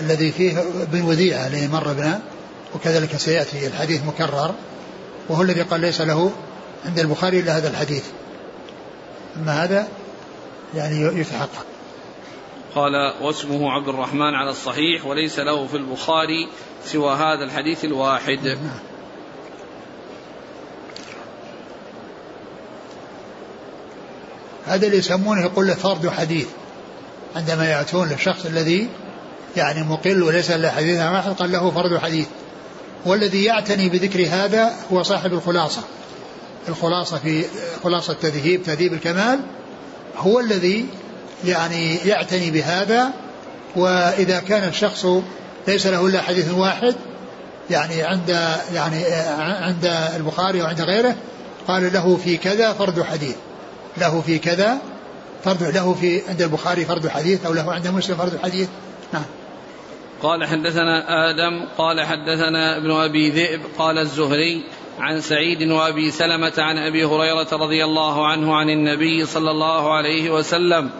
الذي 0.00 0.32
فيه 0.32 0.64
بن 0.92 1.02
وديعة 1.02 1.46
الذي 1.46 1.68
مر 1.68 1.92
بنا 1.92 2.20
وكذلك 2.74 3.16
سيأتي 3.16 3.66
الحديث 3.66 4.04
مكرر 4.04 4.54
وهو 5.28 5.42
الذي 5.42 5.62
قال 5.62 5.80
ليس 5.80 6.00
له 6.00 6.32
عند 6.86 6.98
البخاري 6.98 7.40
إلا 7.40 7.56
هذا 7.56 7.68
الحديث. 7.68 8.04
أما 9.36 9.64
هذا 9.64 9.88
يعني 10.74 11.20
يتحقق. 11.20 11.66
قال 12.74 13.14
واسمه 13.22 13.70
عبد 13.70 13.88
الرحمن 13.88 14.34
على 14.34 14.50
الصحيح 14.50 15.06
وليس 15.06 15.38
له 15.38 15.66
في 15.66 15.76
البخاري 15.76 16.48
سوى 16.84 17.14
هذا 17.14 17.44
الحديث 17.44 17.84
الواحد. 17.84 18.58
هذا 24.66 24.86
اللي 24.86 24.98
يسمونه 24.98 25.42
يقول 25.42 25.66
له 25.66 25.74
فرد 25.74 26.08
حديث. 26.08 26.48
عندما 27.36 27.70
يأتون 27.70 28.08
للشخص 28.08 28.46
الذي 28.46 28.88
يعني 29.56 29.82
مقل 29.82 30.22
وليس 30.22 30.50
له 30.50 30.70
حديث 30.70 31.00
واحد 31.00 31.32
قال 31.32 31.52
له 31.52 31.70
فرد 31.70 31.98
حديث. 31.98 32.26
والذي 33.06 33.44
يعتني 33.44 33.88
بذكر 33.88 34.26
هذا 34.28 34.72
هو 34.92 35.02
صاحب 35.02 35.32
الخلاصة. 35.32 35.82
الخلاصة 36.68 37.18
في 37.18 37.44
خلاصة 37.84 38.12
تذهيب 38.12 38.62
تهذيب 38.62 38.92
الكمال 38.92 39.40
هو 40.16 40.40
الذي 40.40 40.86
يعني 41.44 41.96
يعتني 41.96 42.50
بهذا 42.50 43.10
وإذا 43.76 44.40
كان 44.40 44.68
الشخص 44.68 45.06
ليس 45.68 45.86
له 45.86 46.06
إلا 46.06 46.22
حديث 46.22 46.52
واحد 46.54 46.94
يعني 47.70 48.02
عند 48.02 48.28
يعني 48.74 49.04
عند 49.38 49.94
البخاري 50.16 50.62
وعند 50.62 50.80
غيره 50.80 51.16
قال 51.68 51.92
له 51.92 52.16
في 52.16 52.36
كذا 52.36 52.72
فرد 52.72 53.02
حديث 53.02 53.36
له 53.96 54.20
في 54.20 54.38
كذا 54.38 54.78
فرد 55.44 55.62
له 55.62 55.94
في 55.94 56.22
عند 56.28 56.42
البخاري 56.42 56.84
فرد 56.84 57.08
حديث 57.08 57.46
أو 57.46 57.52
له 57.52 57.72
عند 57.72 57.88
مسلم 57.88 58.16
فرد 58.16 58.38
حديث. 58.42 58.68
نعم. 59.12 59.24
قال 60.22 60.44
حدثنا 60.44 61.04
آدم 61.30 61.64
قال 61.78 62.00
حدثنا 62.00 62.76
ابن 62.76 62.90
أبي 62.90 63.30
ذئب 63.30 63.60
قال 63.78 63.98
الزهري 63.98 64.64
عن 64.98 65.20
سعيد 65.20 65.70
وأبي 65.70 66.10
سلمة 66.10 66.52
عن 66.58 66.78
أبي 66.78 67.04
هريرة 67.04 67.48
رضي 67.52 67.84
الله 67.84 68.26
عنه 68.26 68.56
عن 68.56 68.70
النبي 68.70 69.26
صلى 69.26 69.50
الله 69.50 69.94
عليه 69.94 70.30
وسلم 70.30 70.90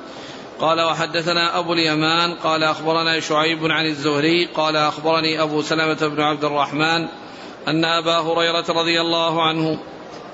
قال 0.61 0.81
وحدثنا 0.81 1.59
أبو 1.59 1.73
اليمان 1.73 2.35
قال 2.35 2.63
أخبرنا 2.63 3.21
شعيب 3.21 3.59
عن 3.65 3.87
الزهري 3.87 4.47
قال 4.55 4.77
أخبرني 4.77 5.43
أبو 5.43 5.63
سلمة 5.63 6.09
بن 6.09 6.21
عبد 6.21 6.45
الرحمن 6.45 7.09
أن 7.69 7.85
أبا 7.85 8.19
هريرة 8.19 8.65
رضي 8.69 9.01
الله 9.01 9.43
عنه 9.43 9.79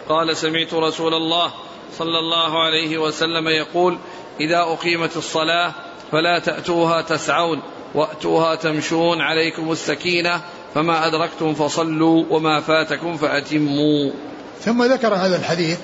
قال 0.08 0.36
سمعت 0.36 0.74
رسول 0.74 1.14
الله 1.14 1.52
صلى 1.98 2.18
الله 2.18 2.62
عليه 2.62 2.98
وسلم 2.98 3.48
يقول 3.48 3.98
إذا 4.40 4.58
أقيمت 4.58 5.16
الصلاة 5.16 5.72
فلا 6.12 6.38
تأتوها 6.38 7.02
تسعون 7.02 7.62
وأتوها 7.94 8.54
تمشون 8.54 9.20
عليكم 9.20 9.72
السكينة 9.72 10.40
فما 10.74 11.06
أدركتم 11.06 11.54
فصلوا 11.54 12.24
وما 12.30 12.60
فاتكم 12.60 13.16
فأتموا. 13.16 14.10
ثم 14.60 14.82
ذكر 14.82 15.14
هذا 15.14 15.36
الحديث 15.36 15.78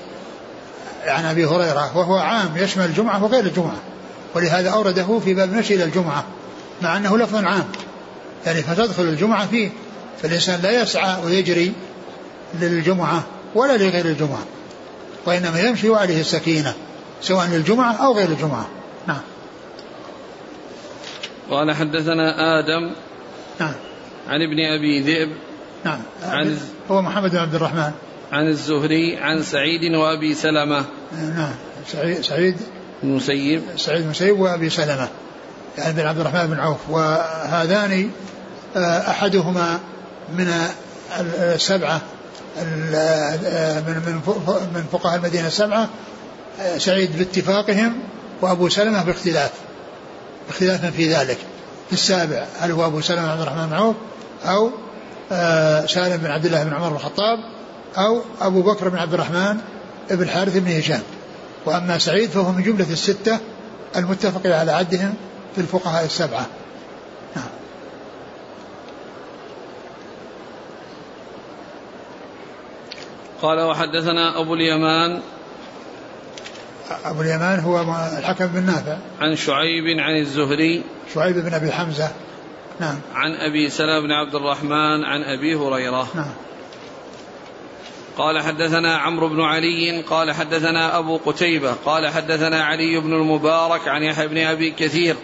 عن 1.05 1.25
أبي 1.25 1.45
هريرة 1.45 1.97
وهو 1.97 2.15
عام 2.15 2.57
يشمل 2.57 2.85
الجمعة 2.85 3.23
وغير 3.23 3.43
الجمعة. 3.43 3.90
ولهذا 4.35 4.69
أورده 4.69 5.19
في 5.19 5.33
باب 5.33 5.49
المشي 5.49 5.75
إلى 5.75 5.83
الجمعة 5.83 6.25
مع 6.81 6.97
أنه 6.97 7.17
لفظ 7.17 7.35
عام. 7.45 7.67
يعني 8.45 8.61
فتدخل 8.61 9.03
الجمعة 9.03 9.47
فيه 9.47 9.69
فالإنسان 10.21 10.61
لا 10.61 10.81
يسعى 10.81 11.23
ويجري 11.25 11.73
للجمعة 12.61 13.23
ولا 13.55 13.77
لغير 13.77 14.05
الجمعة 14.05 14.45
وإنما 15.25 15.59
يمشي 15.59 15.89
وعليه 15.89 16.21
السكينة 16.21 16.73
سواء 17.21 17.47
للجمعة 17.47 17.93
أو 17.93 18.13
غير 18.13 18.29
الجمعة. 18.29 18.67
نعم. 19.07 19.21
قال 21.49 21.71
حدثنا 21.71 22.59
آدم 22.59 22.95
نعم. 23.59 23.73
عن 24.27 24.41
ابن 24.41 24.59
أبي 24.59 25.01
ذئب 25.01 25.29
نعم. 25.85 25.99
عن 26.23 26.57
هو 26.91 27.01
محمد 27.01 27.31
بن 27.31 27.37
عبد 27.37 27.55
الرحمن. 27.55 27.91
عن 28.31 28.47
الزهري 28.47 29.17
عن 29.17 29.43
سعيد 29.43 29.95
وأبي 29.95 30.33
سلمة. 30.33 30.85
نعم. 31.11 31.53
سعيد 31.87 32.21
سعيد 32.21 32.57
المسيب. 33.03 33.61
سعيد 33.77 34.01
المسيب 34.01 34.39
وأبي 34.39 34.69
سلمة 34.69 35.07
يعني 35.77 35.93
بن 35.93 36.07
عبد 36.07 36.19
الرحمن 36.19 36.47
بن 36.47 36.59
عوف. 36.59 36.77
وهذان 36.89 38.11
آه، 38.75 39.09
أحدهما 39.09 39.79
من 40.37 40.53
السبعة 41.19 42.01
من 42.57 44.01
من 44.05 44.21
من 44.75 44.83
فقهاء 44.91 45.15
المدينة 45.15 45.47
السبعة 45.47 45.89
آه، 46.61 46.77
سعيد 46.77 47.17
باتفاقهم 47.17 47.93
وأبو 48.41 48.69
سلمة 48.69 49.03
باختلاف 49.03 49.51
اختلافا 50.49 50.89
في 50.89 51.13
ذلك. 51.13 51.37
في 51.87 51.93
السابع 51.93 52.45
هل 52.59 52.71
هو 52.71 52.85
أبو 52.85 53.01
سلمة 53.01 53.31
عبد 53.31 53.41
الرحمن 53.41 53.67
بن 53.67 53.73
عوف 53.73 54.71
آه، 55.31 55.85
سالم 55.85 56.17
بن 56.17 56.31
عبد 56.31 56.45
الله 56.45 56.63
بن 56.63 56.73
عمر 56.73 56.89
بن 56.89 56.95
الخطاب 56.95 57.39
أو 57.97 58.21
أبو 58.41 58.61
بكر 58.61 58.89
بن 58.89 58.97
عبد 58.97 59.13
الرحمن 59.13 59.57
بن 60.11 60.23
الحارث 60.23 60.57
بن 60.57 60.77
هشام؟ 60.77 61.01
وأما 61.65 61.97
سعيد 61.97 62.29
فهو 62.29 62.51
من 62.51 62.63
جملة 62.63 62.91
الستة 62.91 63.39
المتفق 63.95 64.41
على 64.55 64.71
عدهم 64.71 65.13
في 65.55 65.61
الفقهاء 65.61 66.05
السبعة. 66.05 66.45
نعم. 67.35 67.49
قال 73.41 73.59
وحدثنا 73.59 74.41
أبو 74.41 74.53
اليمان. 74.53 75.21
أبو 77.05 77.21
اليمان 77.21 77.59
هو 77.59 77.81
الحكم 78.17 78.47
بن 78.47 78.65
نافع. 78.65 78.97
عن 79.19 79.35
شعيب 79.35 79.99
عن 79.99 80.19
الزهري. 80.19 80.83
شعيب 81.13 81.37
بن 81.37 81.53
أبي 81.53 81.71
حمزة. 81.71 82.11
نعم. 82.79 82.99
عن 83.13 83.31
أبي 83.31 83.69
سلام 83.69 84.03
بن 84.03 84.11
عبد 84.11 84.35
الرحمن 84.35 85.03
عن 85.03 85.23
أبي 85.23 85.55
هريرة. 85.55 86.07
نعم. 86.15 86.50
قال 88.17 88.41
حدثنا 88.41 88.97
عمرو 88.97 89.29
بن 89.29 89.41
علي 89.41 90.01
قال 90.01 90.31
حدثنا 90.31 90.97
أبو 90.97 91.17
قتيبة 91.25 91.73
قال 91.85 92.07
حدثنا 92.07 92.63
علي 92.63 92.99
بن 92.99 93.13
المبارك 93.13 93.87
عن 93.87 94.03
يحيى 94.03 94.27
بن 94.27 94.37
أبي 94.37 94.71
كثير 94.71 95.15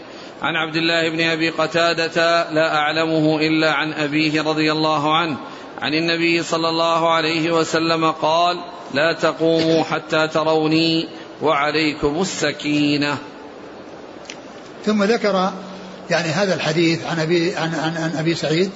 عن 0.41 0.55
عبد 0.55 0.75
الله 0.75 1.09
بن 1.09 1.21
أبي 1.21 1.49
قتادة 1.49 2.51
لا 2.51 2.75
أعلمه 2.75 3.39
إلا 3.39 3.73
عن 3.73 3.93
أبيه 3.93 4.41
رضي 4.41 4.71
الله 4.71 5.17
عنه 5.17 5.37
عن 5.81 5.93
النبي 5.93 6.43
صلى 6.43 6.69
الله 6.69 7.13
عليه 7.13 7.51
وسلم 7.51 8.11
قال 8.11 8.57
لا 8.93 9.13
تقوموا 9.13 9.83
حتى 9.83 10.27
تروني 10.27 11.07
وعليكم 11.41 12.21
السكينة. 12.21 13.17
ثم 14.85 15.03
ذكر 15.03 15.51
يعني 16.09 16.27
هذا 16.27 16.53
الحديث 16.53 17.05
عن 17.05 17.19
أبي 17.19 17.55
عن, 17.55 17.75
عن, 17.75 17.97
عن 17.97 18.15
أبي 18.19 18.35
سعيد 18.35 18.71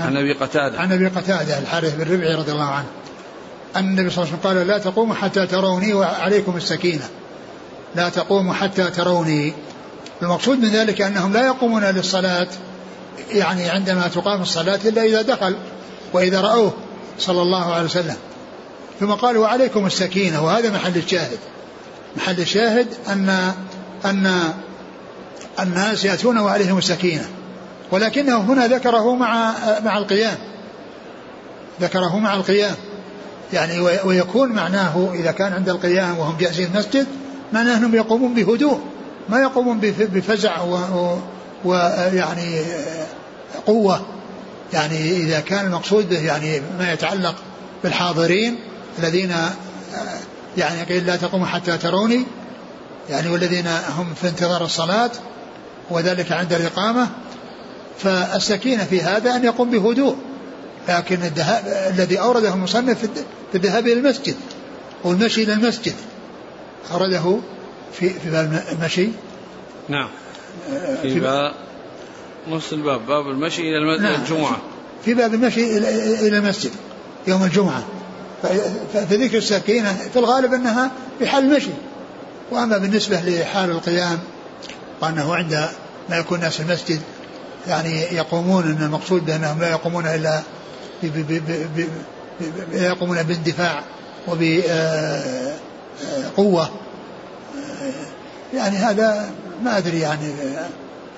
عن 0.00 0.16
أبي 0.16 0.32
قتادة. 0.32 0.80
عن 0.80 0.92
أبي 0.92 1.08
قتادة 1.08 1.58
الحارث 1.58 1.94
بن 1.94 2.14
ربعي 2.14 2.34
رضي 2.34 2.52
الله 2.52 2.64
عنه. 2.64 2.86
أن 3.76 3.84
النبي 3.84 4.10
صلى 4.10 4.24
الله 4.24 4.34
عليه 4.34 4.40
وسلم 4.40 4.58
قال 4.58 4.66
لا 4.66 4.78
تقوموا 4.78 5.14
حتى 5.14 5.46
تروني 5.46 5.94
وعليكم 5.94 6.56
السكينة. 6.56 7.08
لا 7.94 8.08
تقوموا 8.08 8.54
حتى 8.54 8.90
تروني. 8.90 9.52
المقصود 10.22 10.58
من 10.58 10.68
ذلك 10.68 11.02
أنهم 11.02 11.32
لا 11.32 11.46
يقومون 11.46 11.84
للصلاة 11.84 12.48
يعني 13.32 13.70
عندما 13.70 14.08
تقام 14.08 14.42
الصلاة 14.42 14.80
إلا 14.84 15.02
إذا 15.02 15.22
دخل 15.22 15.56
وإذا 16.12 16.40
رأوه 16.40 16.72
صلى 17.18 17.42
الله 17.42 17.74
عليه 17.74 17.84
وسلم. 17.84 18.16
ثم 19.00 19.10
قال 19.10 19.38
وعليكم 19.38 19.86
السكينة. 19.86 20.44
وهذا 20.44 20.70
محل 20.70 20.96
الشاهد. 20.96 21.38
محل 22.16 22.40
الشاهد 22.40 22.86
ان 23.08 23.52
ان 24.04 24.52
الناس 25.60 26.04
يأتون 26.04 26.38
وعليهم 26.38 26.78
السكينة. 26.78 27.28
ولكنه 27.90 28.36
هنا 28.36 28.66
ذكره 28.66 29.14
مع 29.14 29.54
مع 29.84 29.98
القيام. 29.98 30.36
ذكره 31.80 32.18
مع 32.18 32.34
القيام. 32.34 32.74
يعني 33.52 33.80
ويكون 33.80 34.52
معناه 34.52 35.10
إذا 35.14 35.30
كان 35.30 35.52
عند 35.52 35.68
القيام 35.68 36.18
وهم 36.18 36.36
جالسين 36.36 36.66
المسجد 36.74 37.06
معناه 37.52 37.76
أنهم 37.76 37.94
يقومون 37.94 38.34
بهدوء 38.34 38.80
ما 39.28 39.38
يقومون 39.38 39.80
بفزع 39.98 40.60
ويعني 41.64 42.60
قوة. 43.66 44.02
يعني 44.72 45.16
إذا 45.16 45.40
كان 45.40 45.66
المقصود 45.66 46.08
به 46.08 46.20
يعني 46.20 46.62
ما 46.78 46.92
يتعلق 46.92 47.34
بالحاضرين 47.82 48.58
الذين 48.98 49.34
يعني 50.56 50.82
قيل 50.82 51.06
لا 51.06 51.16
تقوموا 51.16 51.46
حتى 51.46 51.78
تروني 51.78 52.26
يعني 53.10 53.28
والذين 53.28 53.66
هم 53.98 54.14
في 54.14 54.28
انتظار 54.28 54.64
الصلاة 54.64 55.10
وذلك 55.90 56.32
عند 56.32 56.52
الإقامة 56.52 57.08
فالسكينة 57.98 58.84
في 58.84 59.00
هذا 59.00 59.36
أن 59.36 59.44
يقوم 59.44 59.70
بهدوء 59.70 60.16
لكن 60.88 61.14
الذهاب 61.14 61.92
الذي 61.94 62.20
أورده 62.20 62.54
المصنف 62.54 62.98
في 63.52 63.54
الذهاب 63.54 63.86
إلى 63.86 63.92
المسجد 63.92 64.34
والمشي 65.04 65.42
إلى 65.42 65.52
المسجد. 65.52 65.94
أورده 66.92 67.38
في 67.92 68.08
في 68.08 68.30
باب 68.30 68.62
المشي. 68.72 69.08
نعم. 69.88 70.08
في 71.02 71.20
باب 71.20 71.54
نص 72.48 72.72
الباب 72.72 73.06
باب 73.06 73.28
المشي 73.28 73.62
إلى 73.62 73.98
نعم. 73.98 74.20
الجمعة. 74.20 74.56
في 75.04 75.14
باب 75.14 75.34
المشي 75.34 75.78
إلى 76.28 76.38
المسجد 76.38 76.70
يوم 77.26 77.44
الجمعة. 77.44 77.84
فذكر 78.92 79.38
السكينة 79.38 79.92
في 80.12 80.18
الغالب 80.18 80.54
أنها 80.54 80.90
في 81.18 81.26
حال 81.26 81.44
المشي. 81.44 81.70
وأما 82.50 82.78
بالنسبة 82.78 83.20
لحال 83.20 83.70
القيام 83.70 84.18
وأنه 85.02 85.34
عند 85.34 85.68
ما 86.10 86.16
يكون 86.16 86.38
الناس 86.38 86.56
في 86.56 86.62
المسجد 86.62 87.00
يعني 87.68 88.00
يقومون 88.00 88.64
إن 88.64 88.82
المقصود 88.82 89.26
بأنهم 89.26 89.60
لا 89.60 89.70
يقومون 89.70 90.06
إلا 90.06 90.42
لا 92.72 92.86
يقومون 92.86 93.22
باندفاع 93.22 93.82
وبقوه 94.28 94.62
آه، 96.62 96.66
آه، 96.66 96.70
يعني 98.54 98.76
هذا 98.76 99.30
ما 99.62 99.78
أدري 99.78 100.00
يعني 100.00 100.32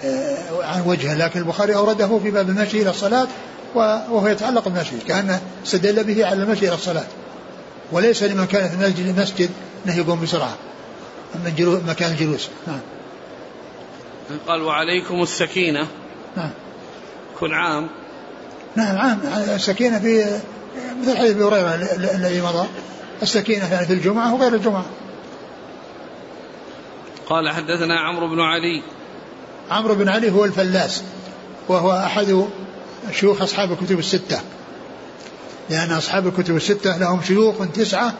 آه، 0.04 0.64
عن 0.64 0.82
وجهه 0.86 1.14
لكن 1.14 1.40
البخاري 1.40 1.74
أورده 1.74 2.18
في 2.18 2.30
باب 2.30 2.48
المشي 2.48 2.82
إلى 2.82 2.90
الصلاة 2.90 3.26
وهو 3.74 4.28
يتعلق 4.28 4.68
بالمشي 4.68 4.98
كأنه 5.08 5.40
استدل 5.64 6.04
به 6.04 6.26
على 6.26 6.42
المشي 6.42 6.68
إلى 6.68 6.74
الصلاة. 6.74 7.04
وليس 7.92 8.22
لمن 8.22 8.46
كان 8.46 8.92
في 8.94 9.02
المسجد 9.02 9.50
أنه 9.86 9.96
يقوم 9.96 10.20
بسرعة 10.20 10.54
من 11.34 11.82
مكان 11.88 12.10
الجلوس. 12.12 12.48
نعم. 12.66 12.80
قال 14.48 14.62
وعليكم 14.62 15.22
السكينة. 15.22 15.88
نعم. 16.36 16.50
كل 17.40 17.54
عام. 17.54 17.88
نعم 18.76 18.96
عام. 18.96 19.20
السكينة 19.54 19.98
في 19.98 20.40
مثل 21.02 21.18
حديث 21.18 21.30
أبي 21.30 21.44
هريرة 21.44 21.74
الذي 22.14 22.40
مضى. 22.40 22.66
السكينة 23.22 23.72
يعني 23.72 23.86
في 23.86 23.92
الجمعة 23.92 24.34
وغير 24.34 24.54
الجمعة. 24.54 24.84
قال 27.28 27.48
حدثنا 27.48 28.00
عمرو 28.00 28.28
بن 28.28 28.40
علي. 28.40 28.82
عمرو 29.70 29.94
بن 29.94 30.08
علي 30.08 30.30
هو 30.30 30.44
الفلاس 30.44 31.02
وهو 31.68 31.92
أحد 31.92 32.44
شيوخ 33.12 33.42
أصحاب 33.42 33.72
الكتب 33.72 33.98
الستة. 33.98 34.40
لأن 35.70 35.92
أصحاب 35.92 36.26
الكتب 36.26 36.56
الستة 36.56 36.96
لهم 36.96 37.22
شيوخ 37.22 37.54
تسعة 37.74 38.14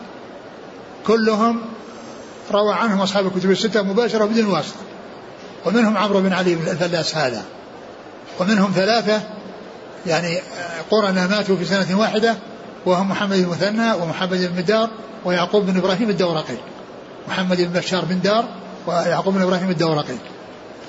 كلهم 1.06 1.60
روى 2.50 2.74
عنهم 2.74 3.00
أصحاب 3.00 3.26
الكتب 3.26 3.50
الستة 3.50 3.82
مباشرة 3.82 4.24
بدون 4.24 4.46
واسطة. 4.46 4.80
ومنهم 5.66 5.96
عمرو 5.96 6.20
بن 6.20 6.32
علي 6.32 6.52
الفلاس 6.52 7.16
هذا. 7.16 7.44
ومنهم 8.40 8.72
ثلاثة 8.74 9.20
يعني 10.06 10.38
قرنا 10.90 11.26
ماتوا 11.26 11.56
في 11.56 11.64
سنة 11.64 11.98
واحدة 11.98 12.34
وهم 12.86 13.08
محمد 13.08 13.36
المثنى 13.38 13.92
ومحمد 13.92 14.52
بن 14.54 14.64
دار 14.64 14.90
ويعقوب 15.24 15.66
بن 15.66 15.76
إبراهيم 15.78 16.10
الدورقي. 16.10 16.56
محمد 17.28 17.60
بن 17.60 17.80
بشار 17.80 18.04
بن 18.04 18.20
دار 18.20 18.44
ويعقوب 18.86 19.34
بن 19.34 19.42
إبراهيم 19.42 19.70
الدورقي. 19.70 20.14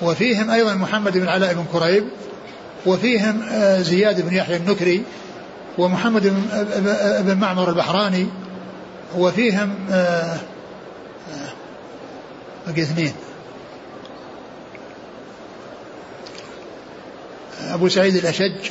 وفيهم 0.01 0.51
أيضا 0.51 0.73
محمد 0.73 1.17
بن 1.17 1.27
علاء 1.27 1.53
بن 1.53 1.65
كريب 1.73 2.03
وفيهم 2.85 3.41
آه، 3.51 3.81
زياد 3.81 4.21
بن 4.21 4.35
يحيى 4.35 4.57
النكري 4.57 5.03
ومحمد 5.77 6.33
بن 7.25 7.37
معمر 7.37 7.69
البحراني 7.69 8.27
وفيهم 9.17 9.75
آه، 9.91 10.37
آه، 11.33 11.49
بقي 12.67 12.81
اثنين. 12.81 13.13
أبو 17.61 17.89
سعيد 17.89 18.15
الأشج 18.15 18.69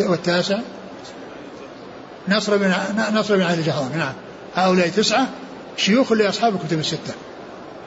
والتاسع. 0.00 0.58
نصر 2.28 2.56
بن 2.56 2.74
نصر 3.12 3.36
بن 3.36 3.42
علي 3.42 3.54
الجهرم 3.54 3.92
نعم. 3.96 4.12
هؤلاء 4.54 4.88
تسعة 4.88 5.28
شيوخ 5.76 6.12
لأصحاب 6.12 6.54
الكتب 6.54 6.78
الستة. 6.78 7.14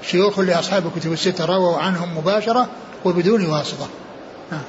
شيوخ 0.03 0.39
لأصحاب 0.39 0.87
الكتب 0.87 1.11
الستة 1.11 1.45
رووا 1.45 1.77
عنهم 1.77 2.17
مباشرة 2.17 2.69
وبدون 3.05 3.45
واسطة. 3.45 3.87
نعم. 4.51 4.61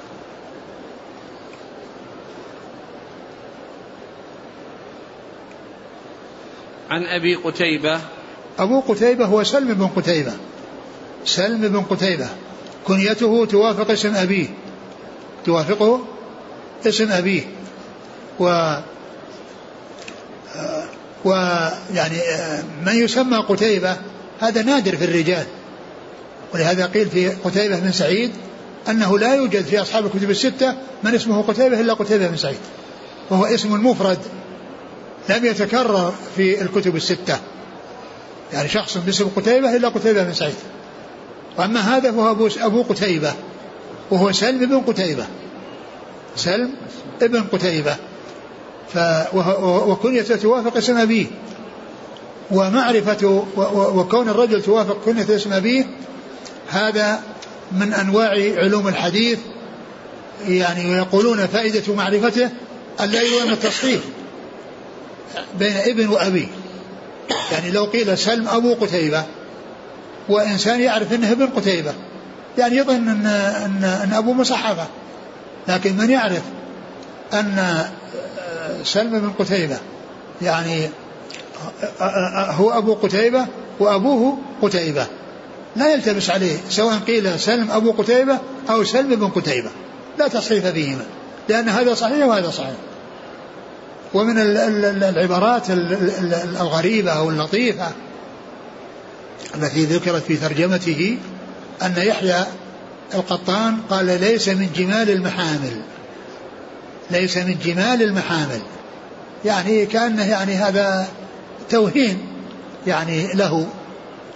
عن 6.91 7.05
أبي 7.05 7.35
قتيبة. 7.35 8.01
أبو 8.59 8.81
قتيبة 8.81 9.25
هو 9.25 9.45
سلم 9.45 9.75
بن 9.75 9.87
قتيبة. 9.87 10.33
سلم 11.25 11.69
بن 11.69 11.81
قتيبة. 11.81 12.29
كنيته 12.89 13.47
توافق 13.47 13.91
اسم 13.91 14.14
أبيه. 14.14 14.47
توافقه 15.47 16.01
اسم 16.86 17.12
أبيه. 17.12 17.43
و 18.41 18.74
ويعني 21.24 22.16
من 22.86 22.93
يسمى 22.93 23.36
قتيبة 23.36 23.97
هذا 24.41 24.62
نادر 24.62 24.97
في 24.97 25.05
الرجال. 25.05 25.47
ولهذا 26.55 26.86
قيل 26.86 27.11
في 27.11 27.28
قتيبة 27.28 27.78
بن 27.78 27.93
سعيد 27.93 28.30
أنه 28.89 29.18
لا 29.18 29.34
يوجد 29.34 29.64
في 29.64 29.82
أصحاب 29.82 30.07
الكتب 30.07 30.30
الستة 30.30 30.74
من 31.03 31.14
اسمه 31.14 31.43
قتيبة 31.43 31.80
إلا 31.80 31.95
قتيبة 31.95 32.26
بن 32.26 32.36
سعيد. 32.36 32.59
وهو 33.30 33.45
اسم 33.45 33.86
مفرد 33.86 34.18
لم 35.28 35.45
يتكرر 35.45 36.14
في 36.36 36.62
الكتب 36.62 36.97
الستة. 36.97 37.39
يعني 38.53 38.68
شخص 38.68 38.97
باسم 38.97 39.28
قتيبة 39.36 39.76
إلا 39.76 39.89
قتيبة 39.89 40.22
بن 40.22 40.32
سعيد. 40.32 40.55
وأما 41.59 41.81
هذا 41.81 42.13
فهو 42.13 42.31
أبو, 42.31 42.49
أبو 42.59 42.83
قتيبة 42.83 43.33
وهو 44.11 44.33
سلم 44.33 44.67
بن 44.67 44.81
قتيبة. 44.81 45.27
سلم 46.37 46.71
ابن 47.23 47.43
قتيبة. 47.43 47.97
ف 48.95 48.99
وكنيته 49.63 50.37
توافق 50.37 50.77
اسم 50.77 50.97
أبيه. 50.97 51.27
ومعرفة 52.51 53.45
وكون 53.95 54.29
الرجل 54.29 54.63
توافق 54.63 55.05
كنية 55.05 55.37
اسم 55.37 55.53
أبيه 55.53 55.87
هذا 56.69 57.21
من 57.73 57.93
أنواع 57.93 58.31
علوم 58.57 58.89
الحديث 58.89 59.39
يعني 60.49 60.91
ويقولون 60.91 61.47
فائدة 61.47 61.95
معرفته 61.95 62.51
أن 63.01 63.09
لا 63.11 63.21
يوهم 63.21 63.53
التصحيف 63.53 64.01
بين 65.59 65.77
ابن 65.77 66.09
وأبي. 66.09 66.49
يعني 67.53 67.71
لو 67.71 67.85
قيل 67.85 68.19
سلم 68.19 68.49
أبو 68.49 68.75
قتيبة 68.75 69.25
وإنسان 70.29 70.81
يعرف 70.81 71.12
أنه 71.12 71.33
ابن 71.33 71.47
قتيبة. 71.47 71.93
يعني 72.59 72.76
يظن 72.76 73.09
أن, 73.09 73.26
أن, 73.26 73.85
أن 73.85 74.12
أبو 74.12 74.33
مصحفة. 74.33 74.87
لكن 75.68 75.97
من 75.97 76.11
يعرف 76.11 76.43
أن 77.33 77.85
سلم 78.85 79.18
بن 79.18 79.31
قتيبة 79.39 79.76
يعني 80.43 80.89
هو 82.51 82.70
أبو 82.70 82.95
قتيبة 82.95 83.47
وأبوه 83.81 84.39
قتيبة. 84.62 85.07
لا 85.76 85.93
يلتبس 85.93 86.31
عليه 86.31 86.57
سواء 86.70 86.99
قيل 86.99 87.41
سلم 87.41 87.70
أبو 87.70 87.93
قتيبة 87.93 88.39
أو 88.70 88.85
سلم 88.85 89.14
بن 89.16 89.29
قتيبة. 89.29 89.70
لا 90.18 90.29
تصحيف 90.29 90.66
فيهما 90.66 91.05
لأن 91.49 91.68
هذا 91.68 91.95
صحيح 91.95 92.26
وهذا 92.26 92.51
صحيح. 92.51 92.76
ومن 94.14 94.39
العبارات 95.03 95.70
الغريبة 96.61 97.11
أو 97.11 97.31
اللطيفة 97.31 97.87
التي 99.63 99.85
ذكرت 99.85 100.23
في 100.23 100.37
ترجمته 100.37 101.19
أن 101.83 101.95
يحيى 101.97 102.47
القطان 103.15 103.77
قال 103.91 104.21
ليس 104.21 104.49
من 104.49 104.69
جمال 104.77 105.11
المحامل. 105.11 105.81
ليس 107.11 107.37
من 107.37 107.59
جمال 107.65 108.03
المحامل. 108.03 108.61
يعني 109.45 109.87
كأنه 109.87 110.25
يعني 110.25 110.55
هذا 110.55 111.09
توهين 111.71 112.19
يعني 112.87 113.33
له. 113.35 113.67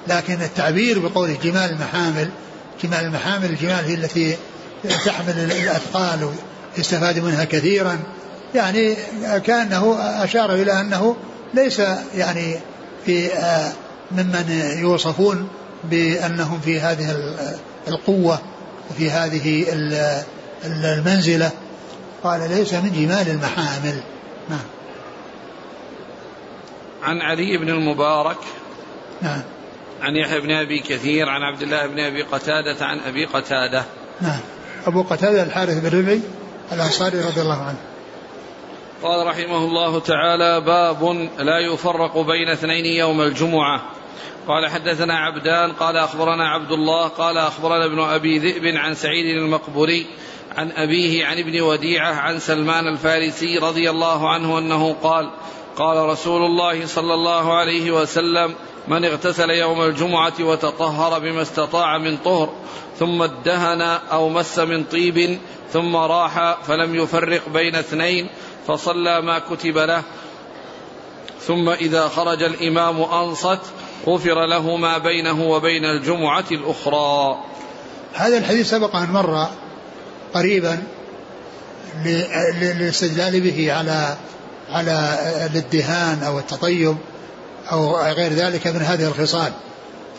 لكن 0.09 0.43
التعبير 0.43 0.99
بقول 0.99 1.39
جمال 1.45 1.71
المحامل 1.71 2.29
جمال 2.85 3.05
المحامل 3.05 3.51
الجمال 3.51 3.85
هي 3.85 3.95
التي 3.95 4.37
تحمل 5.05 5.39
الأثقال 5.39 6.31
ويستفاد 6.77 7.19
منها 7.19 7.45
كثيرا. 7.45 7.99
يعني 8.55 8.97
كأنه 9.45 9.97
أشار 10.01 10.55
إلى 10.55 10.81
أنه 10.81 11.17
ليس 11.55 11.83
يعني 12.15 12.57
في 13.07 13.35
آه، 13.35 13.73
ممن 14.13 14.75
يوصفون 14.81 15.49
بأنهم 15.85 16.61
في 16.61 16.81
هذه 16.81 17.17
القوة 17.89 18.39
وفي 18.91 19.11
هذه 19.11 19.67
المنزلة. 20.65 21.51
قال 22.25 22.51
ليس 22.51 22.75
من 22.75 22.93
جمال 22.93 23.29
المحامل. 23.29 24.01
نعم. 24.49 24.65
عن 27.03 27.21
علي 27.21 27.59
بن 27.59 27.69
المبارك. 27.69 28.39
نعم. 29.23 29.43
عن 30.03 30.17
يحيى 30.17 30.41
بن 30.41 30.51
أبي 30.51 30.79
كثير. 30.79 31.29
عن 31.29 31.43
عبد 31.43 31.63
الله 31.63 31.87
بن 31.87 32.01
أبي 32.01 32.23
قتادة. 32.23 32.87
عن 32.87 32.99
أبي 32.99 33.25
قتادة. 33.25 33.85
نعم. 34.21 34.41
أبو 34.87 35.03
قتادة 35.03 35.43
الحارث 35.43 35.79
بن 35.79 35.99
ربعي 35.99 36.21
الأنصاري 36.73 37.21
رضي 37.21 37.41
الله 37.41 37.63
عنه. 37.63 37.79
قال 39.03 39.27
رحمه 39.27 39.57
الله 39.57 40.01
تعالى 40.01 40.61
باب 40.61 41.05
لا 41.39 41.59
يفرق 41.73 42.19
بين 42.19 42.49
اثنين 42.49 42.87
يوم 42.87 43.21
الجمعة. 43.21 43.83
قال 44.49 44.71
حدثنا 44.71 45.19
عبدان 45.19 45.73
قال 45.73 45.97
أخبرنا 45.97 46.49
عبد 46.49 46.73
الله 46.73 47.09
قال 47.09 47.39
أخبرنا 47.39 47.85
ابن 47.85 48.01
أبي 48.01 48.39
ذئب 48.39 48.77
عن 48.77 48.95
سعيد 48.95 49.37
المقبوري 49.37 50.07
عن 50.57 50.73
أبيه 50.73 51.27
عن 51.27 51.39
ابن 51.39 51.61
وديعة 51.61 52.15
عن 52.15 52.39
سلمان 52.39 52.89
الفارسي 52.89 53.59
رضي 53.59 53.91
الله 53.91 54.31
عنه 54.31 54.59
أنه 54.59 54.97
قال 55.03 55.31
قال 55.77 56.09
رسول 56.09 56.43
الله 56.43 56.87
صلى 56.87 57.15
الله 57.15 57.55
عليه 57.55 57.91
وسلم 57.91 58.55
من 58.89 59.05
اغتسل 59.05 59.51
يوم 59.51 59.83
الجمعة 59.83 60.33
وتطهر 60.41 61.19
بما 61.19 61.43
استطاع 61.43 61.99
من 61.99 62.17
طهر 62.17 62.53
ثم 62.99 63.23
ادهن 63.23 63.81
أو 64.13 64.29
مس 64.29 64.59
من 64.59 64.85
طيب 64.85 65.39
ثم 65.73 65.97
راح 65.97 66.63
فلم 66.63 66.95
يفرق 66.95 67.49
بين 67.49 67.75
اثنين 67.75 68.29
فصلى 68.67 69.21
ما 69.21 69.39
كتب 69.39 69.79
له 69.79 70.03
ثم 71.41 71.69
إذا 71.69 72.09
خرج 72.09 72.43
الإمام 72.43 73.03
أنصت 73.03 73.61
غفر 74.07 74.47
له 74.47 74.77
ما 74.77 74.99
بينه 74.99 75.43
وبين 75.43 75.85
الجمعة 75.85 76.45
الأخرى. 76.51 77.39
هذا 78.15 78.39
الحديث 78.39 78.71
سبق 78.71 78.97
أن 78.97 79.09
مر 79.09 79.49
قريبا 80.35 80.83
للاستدلال 82.61 83.41
به 83.41 83.73
على 83.73 84.17
على 84.71 85.19
الادهان 85.53 86.23
أو 86.23 86.39
التطيب 86.39 86.97
أو 87.73 87.97
غير 87.97 88.33
ذلك 88.33 88.67
من 88.67 88.83
هذه 88.83 89.09
الخصال. 89.09 89.53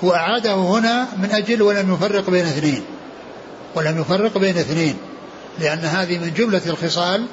واعاده 0.01 0.53
هنا 0.53 1.07
من 1.17 1.31
أجل 1.31 1.61
ولم 1.61 1.93
يفرق 1.93 2.29
بين 2.29 2.45
اثنين. 2.45 2.83
ولم 3.75 4.01
يفرق 4.01 4.37
بين 4.37 4.57
اثنين. 4.57 4.97
لأن 5.59 5.79
هذه 5.79 6.17
من 6.17 6.33
جملة 6.33 6.61
الخصال 6.65 7.25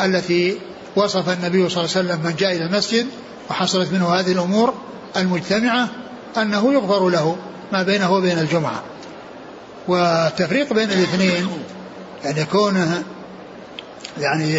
التي 0.00 0.58
وصف 0.96 1.28
النبي 1.28 1.68
صلى 1.68 1.84
الله 1.84 1.96
عليه 1.96 2.08
وسلم 2.08 2.20
من 2.24 2.36
جاء 2.36 2.56
إلى 2.56 2.64
المسجد 2.64 3.06
وحصلت 3.50 3.92
منه 3.92 4.14
هذه 4.14 4.32
الأمور 4.32 4.74
المجتمعة 5.16 5.88
أنه 6.36 6.72
يغفر 6.72 7.08
له 7.08 7.36
ما 7.72 7.82
بينه 7.82 8.12
وبين 8.12 8.38
الجمعة. 8.38 8.82
والتفريق 9.88 10.72
بين 10.72 10.90
الاثنين 10.90 11.48
يعني 12.24 12.44
كونه 12.44 13.02
يعني 14.18 14.58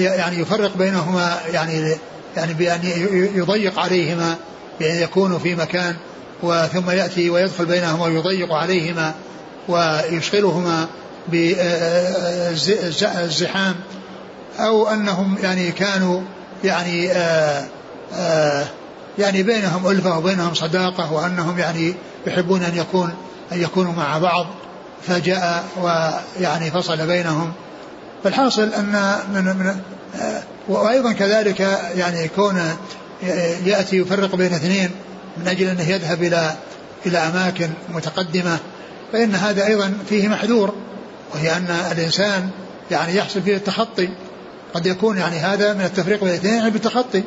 يعني 0.00 0.40
يفرق 0.40 0.76
بينهما 0.76 1.36
يعني 1.52 1.96
يعني 2.36 2.54
بأن 2.54 2.80
يضيق 3.34 3.78
عليهما 3.78 4.36
بأن 4.80 4.96
يكونوا 4.96 5.38
في 5.38 5.54
مكان 5.54 5.96
وثم 6.42 6.90
يأتي 6.90 7.30
ويدخل 7.30 7.64
بينهما 7.66 8.04
ويضيق 8.04 8.52
عليهما 8.52 9.14
ويشغلهما 9.68 10.86
بالزحام 12.48 13.74
أو 14.58 14.88
أنهم 14.88 15.38
يعني 15.42 15.72
كانوا 15.72 16.20
يعني 16.64 17.12
آآ 17.12 17.66
آآ 18.14 18.64
يعني 19.18 19.42
بينهم 19.42 19.90
ألفة 19.90 20.18
وبينهم 20.18 20.54
صداقة 20.54 21.12
وأنهم 21.12 21.58
يعني 21.58 21.94
يحبون 22.26 22.62
أن 22.62 22.76
يكون 22.76 23.14
أن 23.52 23.62
يكونوا 23.62 23.92
مع 23.92 24.18
بعض 24.18 24.46
فجاء 25.06 25.64
ويعني 25.82 26.70
فصل 26.70 27.06
بينهم. 27.06 27.52
فالحاصل 28.24 28.72
أن 28.72 29.18
من 29.34 29.44
من 29.44 29.76
وأيضا 30.68 31.12
كذلك 31.12 31.60
يعني 31.96 32.28
كون 32.28 32.62
يأتي 33.64 33.96
يفرق 33.96 34.34
بين 34.34 34.54
اثنين 34.54 34.90
من 35.36 35.48
أجل 35.48 35.68
أنه 35.68 35.88
يذهب 35.88 36.22
إلى 36.22 36.54
إلى 37.06 37.18
أماكن 37.18 37.70
متقدمة 37.88 38.58
فإن 39.12 39.34
هذا 39.34 39.66
أيضا 39.66 39.92
فيه 40.08 40.28
محذور 40.28 40.74
وهي 41.34 41.56
أن 41.56 41.66
الإنسان 41.92 42.50
يعني 42.90 43.16
يحصل 43.16 43.42
فيه 43.42 43.56
التخطي. 43.56 44.08
قد 44.74 44.86
يكون 44.86 45.18
يعني 45.18 45.36
هذا 45.36 45.72
من 45.72 45.80
التفريق 45.80 46.24
بين 46.24 46.54
يعني 46.54 46.70
بالتخطي. 46.70 47.22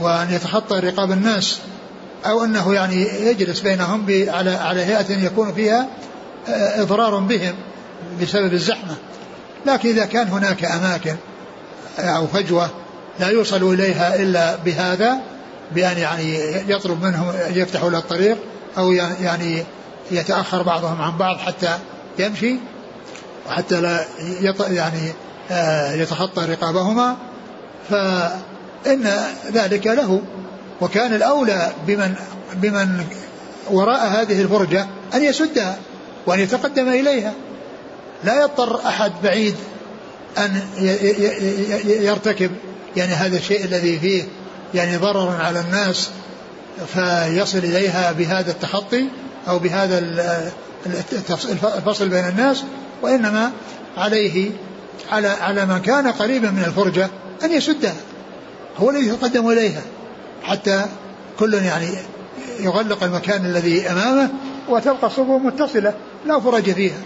وأن 0.00 0.30
يتخطى 0.30 0.78
رقاب 0.78 1.12
الناس 1.12 1.58
أو 2.26 2.44
أنه 2.44 2.74
يعني 2.74 3.02
يجلس 3.02 3.60
بينهم 3.60 4.06
على 4.08 4.50
على 4.50 4.80
هيئة 4.84 5.24
يكون 5.24 5.52
فيها 5.52 5.88
إضرار 6.48 7.18
بهم 7.18 7.54
بسبب 8.22 8.52
الزحمة. 8.52 8.96
لكن 9.66 9.88
إذا 9.88 10.04
كان 10.04 10.28
هناك 10.28 10.64
أماكن 10.64 11.16
أو 11.98 12.26
فجوة 12.26 12.70
لا 13.20 13.28
يوصل 13.28 13.74
إليها 13.74 14.14
إلا 14.14 14.56
بهذا 14.56 15.18
بأن 15.74 15.98
يعني 15.98 16.38
يطلب 16.68 17.02
منهم 17.02 17.32
يفتحوا 17.48 17.90
له 17.90 17.98
الطريق 17.98 18.38
أو 18.78 18.92
يعني 18.92 19.64
يتأخر 20.10 20.62
بعضهم 20.62 21.02
عن 21.02 21.18
بعض 21.18 21.36
حتى 21.36 21.78
يمشي 22.18 22.56
وحتى 23.48 23.80
لا 23.80 24.04
يعني 24.68 25.12
آه، 25.50 25.92
يتخطى 25.92 26.44
رقابهما. 26.44 27.16
فإن 28.86 29.10
ذلك 29.52 29.86
له 29.86 30.22
وكان 30.80 31.14
الأولى 31.14 31.72
بمن 31.86 32.14
بمن 32.54 33.04
وراء 33.70 34.06
هذه 34.06 34.40
الفرجة 34.42 34.86
أن 35.14 35.22
يسدها 35.22 35.78
وأن 36.26 36.40
يتقدم 36.40 36.88
إليها. 36.88 37.32
لا 38.24 38.42
يضطر 38.42 38.86
أحد 38.86 39.12
بعيد 39.22 39.54
أن 40.38 40.60
يرتكب 41.86 42.50
يعني 42.96 43.12
هذا 43.12 43.36
الشيء 43.36 43.64
الذي 43.64 43.98
فيه 43.98 44.24
يعني 44.74 44.96
ضرر 44.96 45.36
على 45.40 45.60
الناس 45.60 46.10
فيصل 46.94 47.58
إليها 47.58 48.12
بهذا 48.12 48.50
التخطي 48.50 49.04
أو 49.48 49.58
بهذا 49.58 49.98
الفصل 51.76 52.08
بين 52.08 52.28
الناس 52.28 52.62
وإنما 53.02 53.52
عليه 53.96 54.50
على 55.12 55.28
على 55.28 55.66
من 55.66 55.78
كان 55.78 56.08
قريبا 56.08 56.50
من 56.50 56.64
الفرجة 56.66 57.10
أن 57.44 57.52
يسدها. 57.52 57.94
هو 58.78 58.90
الذي 58.90 59.08
يتقدم 59.08 59.48
إليها. 59.50 59.82
حتى 60.42 60.84
كل 61.38 61.54
يعني 61.54 61.88
يغلق 62.60 63.04
المكان 63.04 63.46
الذي 63.46 63.90
أمامه 63.90 64.28
وتبقى 64.68 65.06
الصفوف 65.06 65.42
متصلة. 65.42 65.94
لا 66.26 66.40
فرج 66.40 66.70
فيها. 66.70 66.98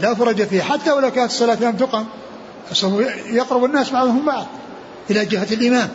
لا 0.00 0.14
فرج 0.14 0.42
فيها. 0.42 0.62
حتى 0.64 0.90
ولو 0.90 1.10
كانت 1.10 1.30
الصلاة 1.30 1.58
لم 1.60 1.76
تقم 1.76 2.04
الصفوف 2.70 3.02
يقرب 3.26 3.64
الناس 3.64 3.90
بعضهم 3.90 4.26
بعض 4.26 4.46
إلى 5.10 5.24
جهة 5.24 5.46
الإمام. 5.52 5.88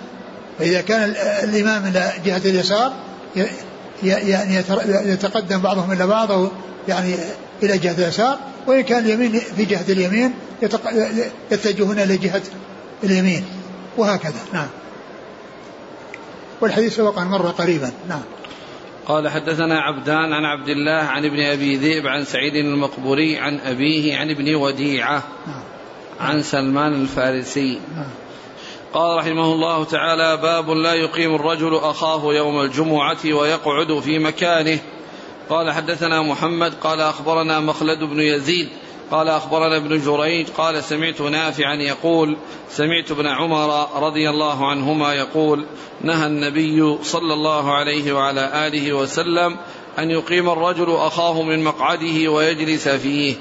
فإذا 0.59 0.82
كان 0.82 1.14
الإمام 1.43 1.86
إلى 1.86 2.12
جهة 2.26 2.41
اليسار 2.45 2.93
يعني 4.03 4.64
يتقدم 5.05 5.57
بعضهم 5.57 5.91
إلى 5.91 6.07
بعض 6.07 6.32
أو 6.32 6.47
يعني 6.88 7.16
إلى 7.64 7.78
جهة 7.78 7.95
اليسار. 7.97 8.39
وإن 8.68 8.82
كان 8.82 9.05
اليمين 9.05 9.39
في 9.39 9.66
جهة 9.66 9.86
اليمين 9.89 10.34
يتجهون 11.51 11.99
إلى 11.99 12.18
جهة 12.18 12.41
اليمين. 13.03 13.45
وهكذا. 13.97 14.39
نعم. 14.53 14.68
والحديث 16.62 16.95
سبق 16.95 17.20
أن 17.20 17.28
مر 17.28 17.47
قريبا 17.47 17.91
نعم 18.09 18.22
قال 19.07 19.30
حدثنا 19.30 19.80
عبدان 19.80 20.34
عن 20.34 20.45
عبد 20.45 20.70
الله 20.70 20.91
عن 20.91 21.26
ابن 21.26 21.39
أبي 21.39 21.76
ذئب 21.76 22.07
عن 22.07 22.26
سعيد 22.26 22.55
المقبوري 22.55 23.38
عن 23.38 23.59
أبيه 23.59 24.18
عن 24.18 24.30
ابن 24.30 24.55
وديعة 24.55 25.24
نعم. 25.47 25.64
عن 26.20 26.41
سلمان 26.41 26.93
الفارسي 26.93 27.80
نعم. 27.95 28.09
قال 28.93 29.18
رحمه 29.18 29.53
الله 29.53 29.84
تعالى 29.84 30.38
باب 30.38 30.70
لا 30.70 30.93
يقيم 30.93 31.36
الرجل 31.36 31.76
أخاه 31.76 32.34
يوم 32.34 32.62
الجمعة 32.62 33.18
ويقعد 33.26 33.99
في 33.99 34.20
مكانه 34.20 34.80
قال 35.49 35.72
حدثنا 35.72 36.22
محمد 36.22 36.74
قال 36.74 37.01
أخبرنا 37.01 37.59
مخلد 37.59 37.99
بن 37.99 38.20
يزيد 38.20 38.70
قال 39.12 39.30
أخبرنا 39.30 39.78
ابن 39.78 40.01
جريج 40.01 40.47
قال 40.57 40.84
سمعت 40.84 41.22
نافعا 41.22 41.76
يقول 41.76 42.38
سمعت 42.70 43.12
ابن 43.12 43.28
عمر 43.28 43.88
رضي 44.03 44.30
الله 44.30 44.70
عنهما 44.70 45.14
يقول 45.14 45.66
نهى 46.01 46.28
النبي 46.28 46.97
صلى 47.03 47.34
الله 47.34 47.74
عليه 47.74 48.14
وعلى 48.14 48.68
آله 48.68 48.93
وسلم 48.93 49.57
أن 49.99 50.12
يقيم 50.12 50.49
الرجل 50.49 50.95
أخاه 50.95 51.41
من 51.41 51.64
مقعده 51.64 52.32
ويجلس 52.32 52.88
فيه. 52.88 53.36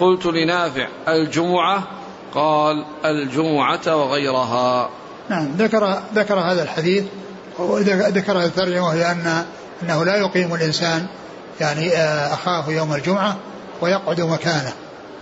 قلت 0.00 0.26
لنافع 0.26 0.88
الجمعة؟ 1.08 1.82
قال 2.34 2.84
الجمعة 3.04 3.96
وغيرها. 3.96 4.90
نعم 5.30 5.48
ذكر 5.58 6.00
ذكر 6.14 6.34
هذا 6.34 6.62
الحديث 6.62 7.04
ذكر 7.90 8.42
الترجمة 8.42 8.86
وهي 8.86 9.10
أن 9.10 9.44
أنه 9.82 10.04
لا 10.04 10.16
يقيم 10.16 10.54
الإنسان 10.54 11.06
يعني 11.60 11.92
آه، 11.92 12.34
أخاه 12.34 12.70
يوم 12.70 12.94
الجمعة 12.94 13.36
ويقعد 13.80 14.20
مكانه. 14.20 14.72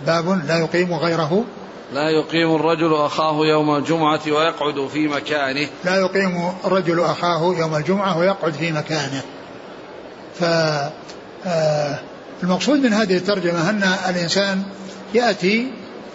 باب 0.05 0.47
لا 0.47 0.57
يقيم 0.57 0.93
غيره. 0.93 1.43
لا 1.93 2.09
يقيم 2.09 2.55
الرجل 2.55 2.95
أخاه 2.95 3.45
يوم 3.45 3.75
الجمعة 3.75 4.21
ويقعد 4.27 4.87
في 4.93 5.07
مكانه. 5.07 5.67
لا 5.85 5.95
يقيم 5.95 6.51
الرجل 6.65 6.99
أخاه 6.99 7.55
يوم 7.59 7.75
الجمعة 7.75 8.17
ويقعد 8.17 8.53
في 8.53 8.71
مكانه. 8.71 9.21
ف 10.39 10.43
آه، 11.45 11.99
المقصود 12.43 12.79
من 12.79 12.93
هذه 12.93 13.17
الترجمة 13.17 13.69
أن 13.69 13.83
الإنسان 14.09 14.63
يأتي 15.13 15.71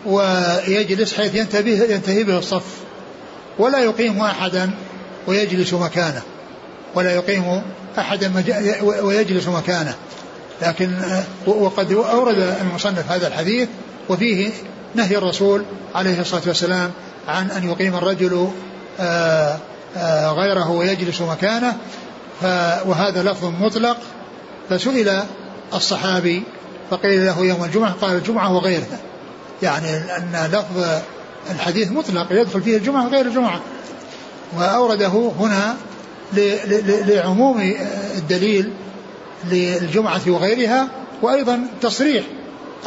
ويجلس 0.06 1.14
حيث 1.14 1.34
ينتهي, 1.34 1.92
ينتهي 1.92 2.24
به 2.24 2.38
الصف 2.38 2.64
ولا 3.58 3.78
يقيم 3.78 4.20
أحدا 4.20 4.70
ويجلس 5.26 5.74
مكانه 5.74 6.22
ولا 6.94 7.14
يقيم 7.14 7.62
أحدا 7.98 8.44
ويجلس 8.82 9.48
مكانه. 9.48 9.94
لكن 10.62 10.94
آه، 10.94 11.22
وقد 11.46 11.92
أورد 11.92 12.56
المصنف 12.60 13.12
هذا 13.12 13.28
الحديث 13.28 13.68
وفيه 14.08 14.50
نهي 14.94 15.16
الرسول 15.16 15.62
عليه 15.94 16.20
الصلاة 16.20 16.42
والسلام 16.46 16.90
عن 17.28 17.50
أن 17.50 17.70
يقيم 17.70 17.96
الرجل 17.96 18.48
آه، 19.00 19.58
آه، 19.96 20.32
غيره 20.32 20.70
ويجلس 20.70 21.20
مكانه 21.20 21.76
وهذا 22.86 23.22
لفظ 23.22 23.44
مطلق 23.60 23.96
فسئل 24.70 25.22
الصحابي 25.74 26.42
فقيل 26.90 27.26
له 27.26 27.44
يوم 27.44 27.64
الجمعة 27.64 27.92
قال 27.92 28.16
الجمعة 28.16 28.54
وغيرها. 28.54 28.98
يعني 29.62 29.96
أن 30.16 30.50
لفظ 30.52 31.02
الحديث 31.50 31.90
مطلق 31.90 32.26
يدخل 32.30 32.62
فيه 32.62 32.76
الجمعة 32.76 33.06
وغير 33.06 33.26
الجمعة. 33.26 33.60
وأورده 34.56 35.32
هنا 35.38 35.76
لعموم 37.06 37.74
الدليل 38.16 38.72
للجمعة 39.44 40.20
وغيرها 40.26 40.88
وأيضا 41.22 41.66
تصريح 41.80 42.24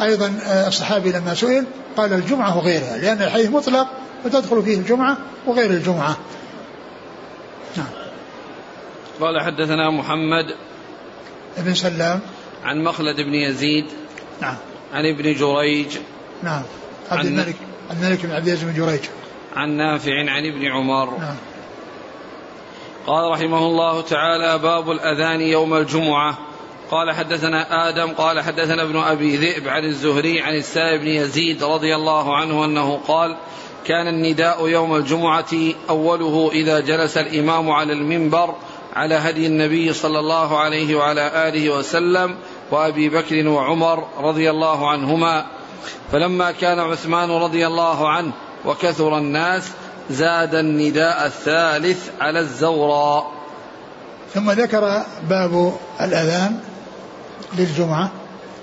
أيضا 0.02 0.32
الصحابي 0.66 1.12
لما 1.12 1.34
سئل 1.34 1.64
قال 1.96 2.12
الجمعة 2.12 2.58
وغيرها 2.58 2.98
لأن 2.98 3.22
الحديث 3.22 3.50
مطلق 3.50 3.88
وتدخل 4.24 4.62
فيه 4.62 4.76
الجمعة 4.76 5.18
وغير 5.46 5.70
الجمعة. 5.70 6.16
نعم. 7.76 7.86
قال 9.20 9.40
حدثنا 9.40 9.90
محمد 9.90 10.44
بن 11.58 11.74
سلام. 11.74 12.20
عن 12.64 12.84
مخلد 12.84 13.16
بن 13.16 13.34
يزيد. 13.34 13.84
نعم. 14.40 14.56
عن 14.92 15.06
ابن 15.06 15.34
جريج. 15.34 15.98
نعم. 16.42 16.62
عبد 17.10 17.26
الملك 17.26 17.56
الملك 17.90 18.26
بن 18.26 18.32
عبد 18.32 18.48
العزيز 18.48 18.64
بن 18.64 18.74
جريج. 18.74 19.00
عن 19.56 19.70
نافع 19.70 20.12
عن 20.12 20.46
ابن 20.46 20.66
عمر. 20.66 21.18
نعم. 21.18 21.36
قال 23.06 23.30
رحمه 23.30 23.58
الله 23.58 24.00
تعالى 24.00 24.58
باب 24.58 24.90
الأذان 24.90 25.40
يوم 25.40 25.74
الجمعة. 25.74 26.38
قال 26.90 27.12
حدثنا 27.12 27.88
آدم 27.88 28.12
قال 28.12 28.40
حدثنا 28.40 28.82
ابن 28.82 28.96
أبي 28.96 29.36
ذئب 29.36 29.68
عن 29.68 29.84
الزهري 29.84 30.40
عن 30.40 30.54
السائب 30.54 31.00
بن 31.00 31.08
يزيد 31.08 31.64
رضي 31.64 31.94
الله 31.94 32.36
عنه 32.36 32.64
أنه 32.64 33.00
قال 33.08 33.36
كان 33.86 34.08
النداء 34.08 34.68
يوم 34.68 34.96
الجمعة 34.96 35.54
أوله 35.90 36.50
إذا 36.52 36.80
جلس 36.80 37.18
الإمام 37.18 37.70
على 37.70 37.92
المنبر 37.92 38.54
على 38.92 39.14
هدي 39.14 39.46
النبي 39.46 39.92
صلى 39.92 40.18
الله 40.18 40.58
عليه 40.58 40.94
وعلى 40.96 41.48
آله 41.48 41.70
وسلم 41.70 42.36
وأبي 42.70 43.08
بكر 43.08 43.48
وعمر 43.48 44.06
رضي 44.18 44.50
الله 44.50 44.88
عنهما. 44.88 45.46
فلما 46.12 46.52
كان 46.52 46.78
عثمان 46.78 47.30
رضي 47.30 47.66
الله 47.66 48.08
عنه 48.08 48.32
وكثر 48.64 49.18
الناس 49.18 49.72
زاد 50.10 50.54
النداء 50.54 51.26
الثالث 51.26 52.10
على 52.20 52.40
الزوراء 52.40 53.32
ثم 54.34 54.50
ذكر 54.50 55.02
باب 55.30 55.74
الأذان 56.00 56.60
للجمعة. 57.58 58.10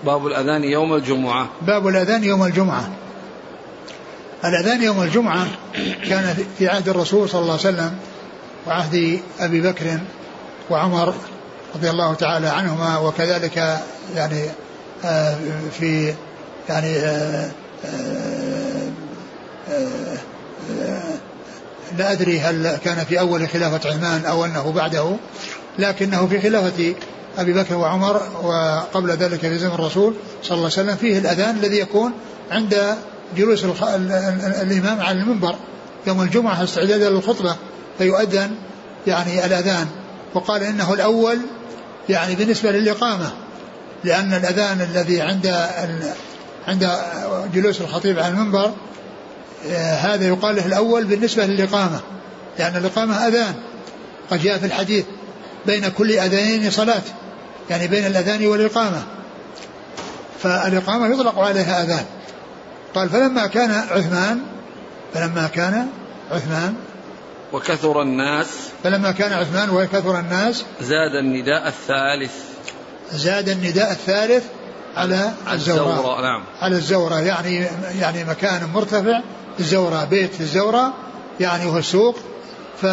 باب 0.06 0.28
الأذان 0.28 0.64
يوم 0.64 0.94
الجمعة. 0.94 1.48
باب 1.62 1.88
الأذان 1.88 2.24
يوم 2.24 2.44
الجمعة. 2.44 2.90
الأذان 4.46 4.84
يوم 4.84 5.02
الجمعة 5.02 5.48
كان 6.10 6.46
في 6.58 6.68
عهد 6.68 6.90
الرسول 6.90 7.30
صلى 7.30 7.42
الله 7.42 7.52
عليه 7.52 7.62
وسلم 7.62 7.98
وعهد 8.68 9.20
أبي 9.40 9.62
بكر 9.62 10.00
وعمر 10.70 11.14
رضي 11.76 11.90
الله 11.90 12.14
تعالى 12.14 12.48
عنهما 12.48 12.98
وكذلك 12.98 13.80
يعني 14.16 14.44
آه، 15.06 15.38
في 15.80 16.14
يعني 16.70 16.96
آه، 16.98 17.52
آه، 17.86 18.60
لا 21.98 22.12
أدري 22.12 22.40
هل 22.40 22.78
كان 22.86 23.06
في 23.06 23.20
أول 23.20 23.50
خلافة 23.50 23.90
عثمان 23.90 24.26
أو 24.26 24.46
أنه 24.46 24.72
بعده 24.72 25.16
لكنه 25.80 26.28
في 26.28 26.42
خلافة 26.42 26.96
أبي 27.38 27.54
بكر 27.54 27.76
وعمر 27.76 28.22
وقبل 28.44 29.12
ذلك 29.12 29.40
في 29.40 29.58
زمن 29.58 29.74
الرسول 29.74 30.14
صلى 30.44 30.58
الله 30.58 30.72
عليه 30.78 30.84
وسلم 30.84 30.96
فيه 30.96 31.18
الأذان 31.18 31.58
الذي 31.58 31.80
يكون 31.80 32.12
عند 32.52 32.96
جلوس 33.38 33.66
الإمام 34.62 35.02
على 35.02 35.22
المنبر 35.22 35.56
يوم 36.08 36.22
الجمعة 36.22 36.64
استعدادا 36.64 37.10
للخطبة 37.10 37.56
فيؤذن 37.98 38.52
يعني 39.08 39.46
الأذان 39.46 39.88
وقال 40.34 40.64
إنه 40.64 40.94
الأول 40.94 41.40
يعني 42.10 42.36
بالنسبة 42.36 42.72
للإقامة 42.72 43.32
لأن 44.04 44.34
الأذان 44.34 44.82
الذي 44.82 45.22
عند 45.22 45.68
عند 46.68 46.90
جلوس 47.54 47.82
الخطيب 47.82 48.20
على 48.20 48.28
المنبر 48.28 48.72
هذا 50.02 50.28
يقال 50.28 50.56
له 50.56 50.66
الأول 50.66 51.06
بالنسبة 51.06 51.46
للإقامة 51.46 52.00
لأن 52.60 52.76
الإقامة 52.76 53.28
أذان. 53.28 53.56
قد 54.32 54.42
جاء 54.42 54.58
في 54.58 54.66
الحديث 54.66 55.06
بين 55.66 55.88
كل 55.88 56.12
أذانين 56.12 56.72
صلاة 56.72 57.02
يعني 57.70 57.88
بين 57.88 58.06
الأذان 58.06 58.48
والإقامة. 58.48 59.04
فالإقامة 60.44 61.08
يطلق 61.08 61.40
عليها 61.40 61.84
أذان. 61.84 62.06
قال 62.96 63.10
فلما 63.10 63.48
كان 63.48 63.72
عثمان 63.72 64.40
فلما 65.14 65.48
كان 65.48 65.88
عثمان 66.32 66.76
وكثر 67.54 68.02
الناس 68.02 68.48
فلما 68.84 69.12
كان 69.12 69.34
عثمان 69.34 69.70
وكثر 69.70 70.20
الناس 70.20 70.64
زاد 70.82 71.16
النداء 71.24 71.68
الثالث. 71.68 72.32
زاد 73.12 73.50
النداء 73.50 73.92
الثالث 73.92 74.44
على 75.00 75.32
الزوراء, 75.54 75.94
الزوراء 75.94 76.22
نعم. 76.22 76.44
على 76.62 76.76
الزوراء 76.76 77.24
يعني 77.24 77.68
يعني 78.00 78.24
مكان 78.24 78.70
مرتفع 78.74 79.22
الزوراء 79.60 80.06
بيت 80.06 80.34
في 80.34 80.42
الزوراء 80.42 80.94
يعني 81.40 81.66
هو 81.66 81.78
السوق. 81.78 82.18
ف 82.82 82.84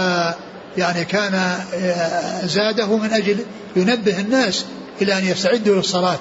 يعني 0.76 1.04
كان 1.04 1.34
آه، 1.34 2.46
زاده 2.46 2.96
من 2.96 3.12
أجل 3.12 3.38
ينبه 3.76 4.20
الناس 4.20 4.64
إلى 5.02 5.18
أن 5.18 5.24
يستعدوا 5.24 5.76
للصلاة. 5.76 6.18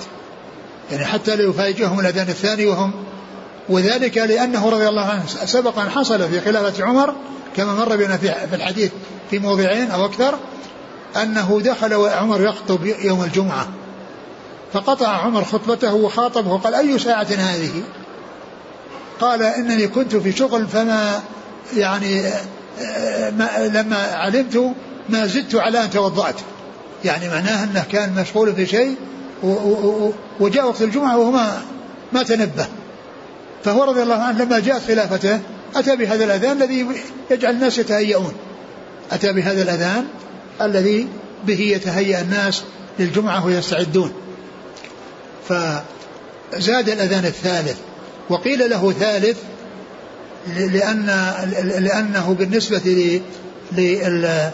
يعني 0.92 1.06
حتى 1.06 1.36
لا 1.36 1.44
يفاجئهم 1.44 2.00
الأذان 2.00 2.28
الثاني 2.30 2.66
وهم 2.66 2.92
وذلك 3.70 4.18
لأنه 4.18 4.70
رضي 4.70 4.88
الله 4.88 5.06
عنه 5.06 5.26
سبق 5.46 5.80
ان 5.80 5.90
حصل 5.90 6.30
في 6.30 6.42
خلافة 6.42 6.86
عمر 6.86 7.16
كما 7.56 7.74
مر 7.76 7.96
بنا 7.96 8.18
في 8.18 8.56
الحديث 8.56 8.92
في 9.30 9.40
موضعين 9.40 9.92
أو 9.92 10.06
أكثر 10.06 10.38
أنه 11.22 11.62
دخل 11.64 11.94
وعمر 11.94 12.42
يخطب 12.42 12.86
يوم 12.86 13.24
الجمعة. 13.24 13.68
فقطع 14.76 15.08
عمر 15.08 15.44
خطبته 15.44 15.94
وخاطبه 15.94 16.54
وقال 16.54 16.74
أي 16.76 17.00
ساعة 17.00 17.28
هذه؟ 17.30 17.84
قال 19.20 19.44
إنني 19.44 19.88
كنت 19.88 20.16
في 20.16 20.32
شغل 20.32 20.68
فما 20.68 21.22
يعني 21.76 22.22
ما 23.38 23.50
لما 23.74 23.98
علمت 23.98 24.74
ما 25.10 25.28
زدت 25.28 25.56
على 25.56 25.84
أن 25.84 25.90
توضأت. 25.90 26.36
يعني 27.06 27.30
معناه 27.30 27.64
أنه 27.64 27.86
كان 27.92 28.14
مشغول 28.16 28.56
في 28.56 28.66
شيء 28.66 28.96
وجاء 30.40 30.68
وقت 30.68 30.82
الجمعة 30.82 31.18
وهو 31.18 31.32
ما 31.32 31.62
ما 32.14 32.24
تنبه. 32.24 32.68
فهو 33.64 33.84
رضي 33.84 34.04
الله 34.04 34.16
عنه 34.16 34.44
لما 34.44 34.60
جاءت 34.60 34.88
خلافته 34.88 35.40
أتى 35.76 35.96
بهذا 35.96 36.26
الأذان 36.26 36.62
الذي 36.62 36.88
يجعل 37.32 37.54
الناس 37.54 37.78
يتهيئون؟ 37.78 38.34
أتى 39.12 39.34
بهذا 39.34 39.62
الأذان 39.62 40.06
الذي 40.62 41.08
به 41.48 41.60
يتهيأ 41.60 42.22
الناس 42.22 42.64
للجمعة 43.00 43.46
ويستعدون؟ 43.46 44.14
فزاد 45.50 46.90
الأذان 46.90 47.26
الثالث 47.26 47.78
وقيل 48.30 48.70
له 48.70 48.92
ثالث 48.92 49.38
لأن 50.58 51.06
لأنه 51.64 52.36
بالنسبة 52.40 53.22
ل 53.72 54.52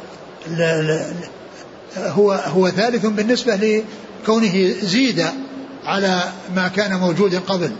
هو 1.97 2.31
هو 2.31 2.69
ثالث 2.69 3.05
بالنسبة 3.05 3.55
لكونه 3.55 4.73
زيد 4.81 5.25
على 5.85 6.23
ما 6.55 6.67
كان 6.67 6.99
موجودا 6.99 7.39
قبل 7.39 7.71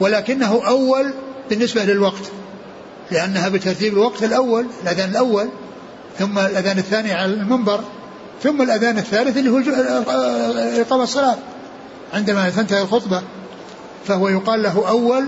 ولكنه 0.00 0.66
أول 0.66 1.10
بالنسبة 1.50 1.84
للوقت 1.84 2.30
لأنها 3.10 3.48
بترتيب 3.48 3.92
الوقت 3.92 4.22
الأول 4.22 4.66
الأذان 4.82 5.10
الأول 5.10 5.48
ثم 6.18 6.38
الأذان 6.38 6.78
الثاني 6.78 7.12
على 7.12 7.32
المنبر 7.32 7.80
ثم 8.42 8.62
الأذان 8.62 8.98
الثالث 8.98 9.36
اللي 9.36 9.50
هو 9.50 9.58
إقامة 10.80 11.02
الصلاة. 11.02 11.36
عندما 12.12 12.50
تنتهي 12.50 12.82
الخطبة 12.82 13.22
فهو 14.06 14.28
يقال 14.28 14.62
له 14.62 14.88
أول 14.88 15.24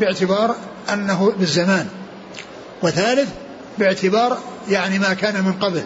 باعتبار 0.00 0.56
أنه 0.92 1.32
بالزمان 1.38 1.88
وثالث 2.82 3.28
باعتبار 3.78 4.38
يعني 4.68 4.98
ما 4.98 5.14
كان 5.14 5.44
من 5.44 5.52
قبل 5.52 5.82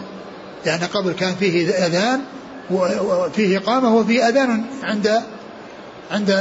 لأن 0.65 0.79
يعني 0.79 0.85
قبل 0.85 1.11
كان 1.11 1.35
فيه 1.35 1.69
أذان 1.69 2.21
وفيه 2.71 3.57
إقامة 3.57 3.95
وفيه 3.95 4.29
أذان 4.29 4.65
عند 4.83 5.21
عند 6.11 6.31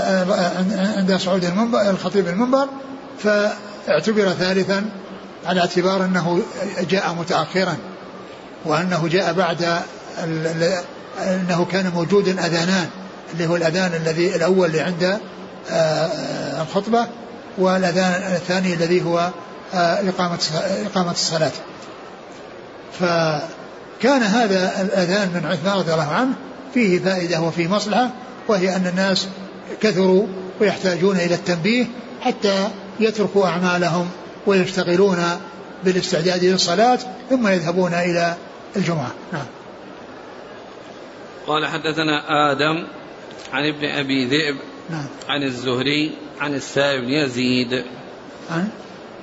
عند 0.97 1.17
صعود 1.17 1.45
المنبر 1.45 1.91
الخطيب 1.91 2.29
المنبر 2.29 2.69
فاعتبر 3.19 4.29
ثالثا 4.29 4.91
على 5.47 5.61
اعتبار 5.61 6.05
أنه 6.05 6.43
جاء 6.91 7.15
متأخرا 7.15 7.77
وأنه 8.65 9.09
جاء 9.09 9.33
بعد 9.33 9.79
أنه 11.19 11.65
كان 11.65 11.91
موجودا 11.95 12.47
أذانان. 12.47 12.89
اللي 13.33 13.47
هو 13.47 13.57
الأذان 13.57 13.95
الذي 13.95 14.37
الأول 14.37 14.67
اللي 14.67 14.81
عند 14.81 15.19
آه، 15.71 16.63
الخطبة 16.63 17.07
والأذان 17.59 18.35
الثاني 18.35 18.75
الذي 18.75 19.05
هو 19.05 19.31
آه، 19.75 20.09
إقامة 20.09 20.39
إقامة 20.87 21.11
الصلاة. 21.11 21.53
فكان 23.01 24.23
هذا 24.23 24.83
الأذان 24.83 25.29
من 25.29 25.47
عثمان 25.47 25.79
رضي 25.79 25.93
الله 25.93 26.13
عنه 26.13 26.35
فيه 26.75 26.99
فائدة 26.99 27.41
وفيه 27.41 27.69
مصلحة 27.69 28.11
وهي 28.49 28.77
أن 28.77 28.87
الناس 28.87 29.29
كثروا 29.81 30.27
ويحتاجون 30.61 31.17
إلى 31.17 31.35
التنبيه 31.35 31.87
حتى 32.21 32.69
يتركوا 33.01 33.47
أعمالهم 33.47 34.09
ويشتغلون 34.47 35.19
بالاستعداد 35.85 36.45
للصلاة 36.45 36.99
ثم 37.31 37.49
يذهبون 37.49 37.95
إلى 37.95 38.35
الجمعة. 38.77 39.11
نعم. 39.33 39.47
قال 41.47 41.67
حدثنا 41.67 42.23
آدم 42.53 42.87
عن 43.53 43.69
ابن 43.69 43.85
أبي 43.85 44.27
ذئب 44.27 44.57
نعم. 44.91 45.07
عن 45.29 45.43
الزهري 45.43 46.17
عن 46.41 46.55
السائب 46.55 47.05
بن 47.05 47.11
يزيد. 47.11 47.85
عن؟ 48.51 48.69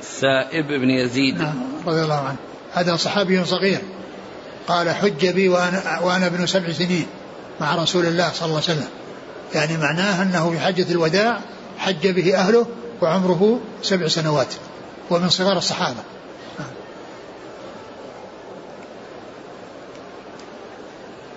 السائب 0.01 0.67
بن 0.67 0.89
يزيد. 0.89 1.37
نعم 1.37 1.63
رضي 1.85 2.01
الله 2.01 2.19
عنه. 2.19 2.37
هذا 2.73 2.95
صحابي 2.95 3.45
صغير. 3.45 3.81
قال 4.67 4.89
حج 4.89 5.27
بي 5.27 5.49
وأنا, 5.49 5.99
وأنا 5.99 6.27
ابن 6.27 6.45
سبع 6.45 6.71
سنين 6.71 7.05
مع 7.61 7.75
رسول 7.75 8.05
الله 8.05 8.31
صلى 8.33 8.45
الله 8.45 8.61
عليه 8.67 8.79
وسلم. 8.79 8.89
يعني 9.55 9.77
معناه 9.77 10.23
أنه 10.23 10.51
في 10.51 10.59
حجة 10.59 10.91
الوداع 10.91 11.39
حج 11.77 12.07
به 12.07 12.35
أهله 12.35 12.67
وعمره 13.01 13.59
سبع 13.81 14.07
سنوات 14.07 14.53
ومن 15.09 15.29
صغار 15.29 15.57
الصحابة. 15.57 15.99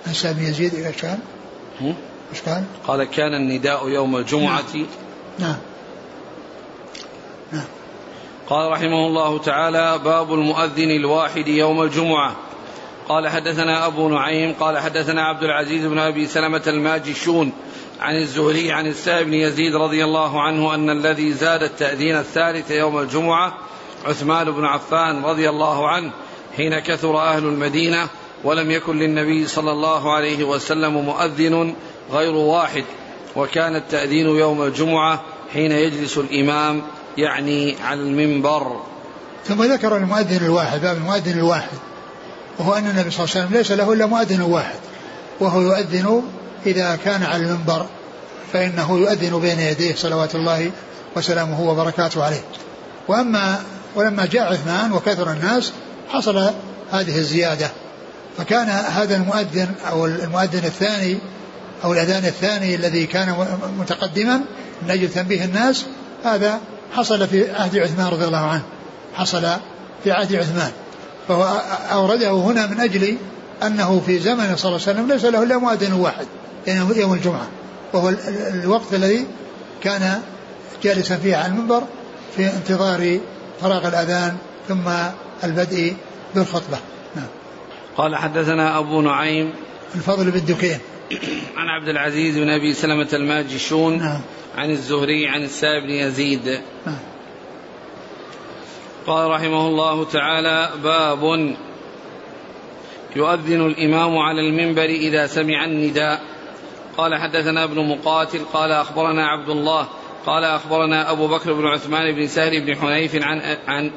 عن 0.07 0.33
بن 0.33 0.45
يزيد 0.45 0.75
إيش 0.75 0.97
كان؟ 0.97 1.19
إيش 2.35 2.43
قال؟ 2.43 2.65
قال 2.87 3.05
كان 3.05 3.35
النداء 3.35 3.89
يوم 3.89 4.17
الجمعة 4.17 4.65
نعم. 4.75 4.87
نعم 5.39 5.57
نعم 7.53 7.65
قال 8.49 8.73
رحمه 8.73 9.07
الله 9.07 9.39
تعالى 9.39 9.99
باب 10.05 10.35
المؤذن 10.35 10.91
الواحد 10.91 11.49
يوم 11.49 11.83
الجمعة 11.83 12.37
قال 13.09 13.29
حدثنا 13.29 13.87
أبو 13.87 14.09
نعيم 14.09 14.53
قال 14.61 14.79
حدثنا 14.79 15.23
عبد 15.23 15.43
العزيز 15.43 15.87
بن 15.87 15.99
أبي 15.99 16.27
سلمة 16.27 16.63
الماجشون 16.67 17.53
عن 18.01 18.17
الزهري 18.17 18.73
عن 18.73 18.87
السائب 18.87 19.27
بن 19.27 19.35
يزيد 19.35 19.77
رضي 19.77 20.05
الله 20.05 20.43
عنه 20.43 20.75
أن 20.75 20.91
الذي 20.91 21.33
زاد 21.33 21.63
التأذين 21.63 22.17
الثالث 22.17 22.71
يوم 22.71 22.99
الجمعة 22.99 23.59
عثمان 24.05 24.51
بن 24.51 24.65
عفان 24.65 25.25
رضي 25.25 25.49
الله 25.49 25.89
عنه 25.89 26.13
حين 26.57 26.79
كثر 26.79 27.19
أهل 27.19 27.45
المدينة 27.45 28.09
ولم 28.45 28.71
يكن 28.71 28.99
للنبي 28.99 29.47
صلى 29.47 29.73
الله 29.73 30.13
عليه 30.13 30.45
وسلم 30.45 30.95
مؤذن 30.95 31.75
غير 32.13 32.35
واحد 32.35 32.85
وكان 33.37 33.77
التأذين 33.77 34.27
يوم 34.27 34.63
الجمعة 34.63 35.23
حين 35.53 35.73
يجلس 35.73 36.19
الإمام 36.19 36.83
يعني 37.19 37.77
على 37.83 38.01
المنبر. 38.01 38.81
ثم 39.45 39.63
ذكر 39.63 39.97
المؤذن 39.97 40.45
الواحد 40.45 40.81
باب 40.81 40.97
المؤذن 40.97 41.39
الواحد 41.39 41.79
وهو 42.59 42.73
أن 42.73 42.87
النبي 42.87 43.11
صلى 43.11 43.25
الله 43.25 43.35
عليه 43.37 43.47
وسلم 43.47 43.59
ليس 43.59 43.73
له 43.73 43.93
إلا 43.93 44.07
مؤذن 44.07 44.41
واحد 44.41 44.79
وهو 45.41 45.61
يؤذن 45.61 46.23
إذا 46.67 46.99
كان 47.05 47.23
على 47.23 47.43
المنبر 47.43 47.87
فإنه 48.53 48.99
يؤذن 48.99 49.41
بين 49.41 49.61
يديه 49.61 49.95
صلوات 49.95 50.35
الله 50.35 50.71
وسلامه 51.17 51.61
وبركاته 51.71 52.25
عليه. 52.25 52.45
وأما 53.09 53.63
ولما 53.95 54.27
جاء 54.27 54.53
عثمان 54.53 54.93
وكثر 54.93 55.33
الناس 55.33 55.73
حصل 56.09 56.51
هذه 56.93 57.19
الزيادة 57.19 57.71
فكان 58.39 58.69
هذا 58.69 59.17
المؤذن 59.17 59.69
أو 59.91 60.07
المؤذن 60.07 60.65
الثاني 60.65 61.19
أو 61.85 61.93
الأذان 61.93 62.25
الثاني 62.25 62.75
الذي 62.75 63.07
كان 63.07 63.35
متقدما 63.79 64.41
من 64.83 64.91
أجل 64.91 65.09
تنبيه 65.09 65.45
الناس 65.45 65.85
هذا 66.25 66.61
حصل 66.93 67.29
في 67.29 67.51
عهد 67.51 67.77
عثمان 67.77 68.07
رضي 68.07 68.25
الله 68.25 68.47
عنه. 68.47 68.63
حصل 69.15 69.47
في 70.05 70.13
عهد 70.13 70.35
عثمان. 70.35 70.71
فهو 71.29 71.43
أورده 71.93 72.31
هنا 72.31 72.67
من 72.67 72.81
أجل 72.81 73.17
أنه 73.63 74.03
في 74.07 74.19
زمن 74.19 74.57
صلى 74.57 74.69
الله 74.69 74.81
عليه 74.87 74.99
وسلم 74.99 75.09
ليس 75.09 75.25
له 75.25 75.43
إلا 75.43 75.59
مؤذن 75.59 75.93
واحد 75.93 76.27
يعني 76.67 77.01
يوم 77.01 77.15
الجمعة. 77.15 77.49
وهو 77.93 78.13
الوقت 78.55 78.95
الذي 78.95 79.27
كان 79.83 80.23
جالسا 80.83 81.17
فيه 81.17 81.37
على 81.37 81.47
المنبر 81.47 81.83
في 82.37 82.47
انتظار 82.47 83.19
فراغ 83.61 83.89
الأذان 83.89 84.37
ثم 84.69 84.91
البدء 85.45 85.97
بالخطبة. 86.35 86.79
نعم. 87.17 87.27
قال 87.97 88.17
حدثنا 88.17 88.79
أبو 88.79 89.01
نعيم. 89.01 89.53
الفضل 89.95 90.31
بن 90.31 90.45
دكين. 90.45 90.79
عن 91.57 91.69
عبد 91.69 91.89
العزيز 91.89 92.39
بن 92.39 92.51
أبي 92.51 92.73
سلمة 92.73 93.09
الماجشون 93.13 93.99
نعم. 93.99 94.21
عن 94.57 94.71
الزهري 94.71 95.29
عن 95.29 95.43
السائب 95.43 95.83
بن 95.83 95.91
يزيد 95.91 96.61
نعم. 96.87 96.99
قال 99.07 99.31
رحمه 99.31 99.67
الله 99.67 100.05
تعالى 100.05 100.71
باب 100.85 101.55
يؤذن 103.17 103.67
الإمام 103.67 104.19
على 104.19 104.41
المنبر 104.41 104.85
إذا 104.85 105.27
سمع 105.27 105.65
النداء 105.65 106.21
قال 106.97 107.15
حدثنا 107.15 107.65
ابن 107.65 107.89
مقاتل 107.89 108.41
قال 108.53 108.73
أخبرنا 108.73 109.27
عبد 109.27 109.49
الله 109.49 109.89
قال 110.27 110.45
أخبرنا 110.45 111.11
أبو 111.11 111.29
بكر 111.29 111.53
بن 111.53 111.67
عثمان 111.67 112.15
بن 112.15 112.27
سهل 112.27 112.61
بن 112.61 112.77
حنيف 112.77 113.23
عن 113.23 113.57
عن 113.67 113.91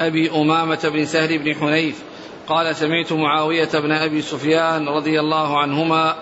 أبي 0.00 0.30
أمامة 0.30 0.90
بن 0.92 1.04
سهل 1.04 1.38
بن 1.38 1.54
حنيف 1.54 2.02
قال 2.48 2.76
سمعت 2.76 3.12
معاوية 3.12 3.68
بن 3.74 3.92
أبي 3.92 4.22
سفيان 4.22 4.88
رضي 4.88 5.20
الله 5.20 5.58
عنهما 5.58 6.16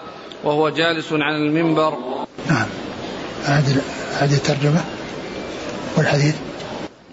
وهو 0.44 0.68
جالس 0.68 1.12
على 1.12 1.36
المنبر. 1.36 1.98
نعم. 2.48 2.66
هذه 3.44 3.82
هذه 4.12 4.34
الترجمة 4.34 4.84
والحديث. 5.96 6.34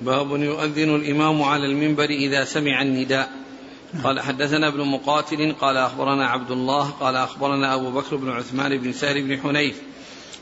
باب 0.02 0.32
يؤذن 0.32 0.96
الإمام 0.96 1.44
على 1.44 1.66
المنبر 1.66 2.10
إذا 2.10 2.46
سمع 2.46 2.82
النداء. 2.82 3.30
قال 4.04 4.20
حدثنا 4.20 4.68
ابن 4.68 4.82
مقاتل 4.82 5.56
قال 5.62 5.78
أخبرنا 5.78 6.28
عبد 6.28 6.52
الله 6.52 6.90
قال 6.90 7.16
أخبرنا 7.16 7.76
أبو 7.76 7.92
بكر 7.92 8.16
بن 8.16 8.30
عثمان 8.30 8.78
بن 8.78 8.94
سهل 8.94 9.22
بن 9.22 9.40
حنيف 9.42 9.76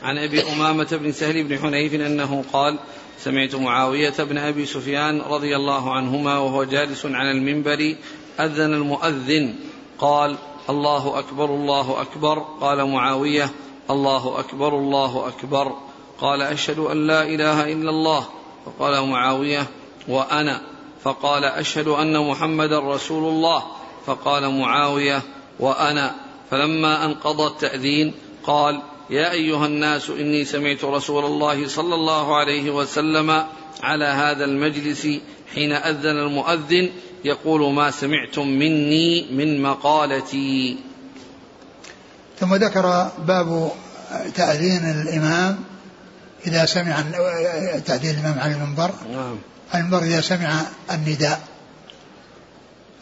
عن 0.02 0.18
أبي 0.18 0.42
أمامة 0.52 0.88
بن 0.92 1.12
سهل 1.12 1.44
بن 1.44 1.58
حنيف 1.58 1.94
أنه 1.94 2.44
قال 2.52 2.78
سمعت 3.18 3.54
معاوية 3.54 4.14
بن 4.18 4.38
أبي 4.38 4.66
سفيان 4.66 5.20
رضي 5.20 5.56
الله 5.56 5.94
عنهما 5.94 6.38
وهو 6.38 6.64
جالس 6.64 7.06
على 7.06 7.30
المنبر 7.30 7.94
أذن 8.40 8.74
المؤذن. 8.74 9.54
قال 9.98 10.36
الله 10.70 11.18
أكبر 11.18 11.44
الله 11.44 12.00
أكبر. 12.00 12.38
قال 12.60 12.84
معاوية 12.84 13.50
الله 13.90 14.38
أكبر 14.38 14.78
الله 14.78 15.28
أكبر. 15.28 15.72
قال 16.20 16.42
أشهد 16.42 16.78
أن 16.78 17.06
لا 17.06 17.22
إله 17.22 17.72
إلا 17.72 17.90
الله. 17.90 18.24
فقال 18.66 19.08
معاوية 19.08 19.66
وأنا. 20.08 20.60
فقال 21.02 21.44
أشهد 21.44 21.88
أن 21.88 22.28
محمدا 22.28 22.78
رسول 22.78 23.24
الله. 23.24 23.62
فقال 24.06 24.60
معاوية 24.60 25.22
وأنا. 25.60 26.14
فلما 26.50 27.04
انقضى 27.04 27.46
التأذين 27.46 28.14
قال 28.44 28.82
يا 29.10 29.32
أيها 29.32 29.66
الناس 29.66 30.10
إني 30.10 30.44
سمعت 30.44 30.84
رسول 30.84 31.24
الله 31.24 31.68
صلى 31.68 31.94
الله 31.94 32.36
عليه 32.36 32.70
وسلم 32.70 33.46
على 33.82 34.04
هذا 34.04 34.44
المجلس 34.44 35.08
حين 35.54 35.72
أذن 35.72 36.18
المؤذن 36.18 36.90
يقول 37.24 37.74
ما 37.74 37.90
سمعتم 37.90 38.46
مني 38.48 39.26
من 39.32 39.62
مقالتي. 39.62 40.76
ثم 42.40 42.54
ذكر 42.54 43.10
باب 43.26 43.72
تأذين 44.34 44.90
الإمام 44.90 45.58
إذا 46.46 46.64
سمع 46.64 47.00
تأذين 47.86 48.10
الإمام 48.10 48.38
على 48.38 48.54
المنبر. 48.54 48.90
نعم. 49.12 49.36
المنبر 49.74 50.02
إذا 50.02 50.20
سمع 50.20 50.60
النداء. 50.90 51.40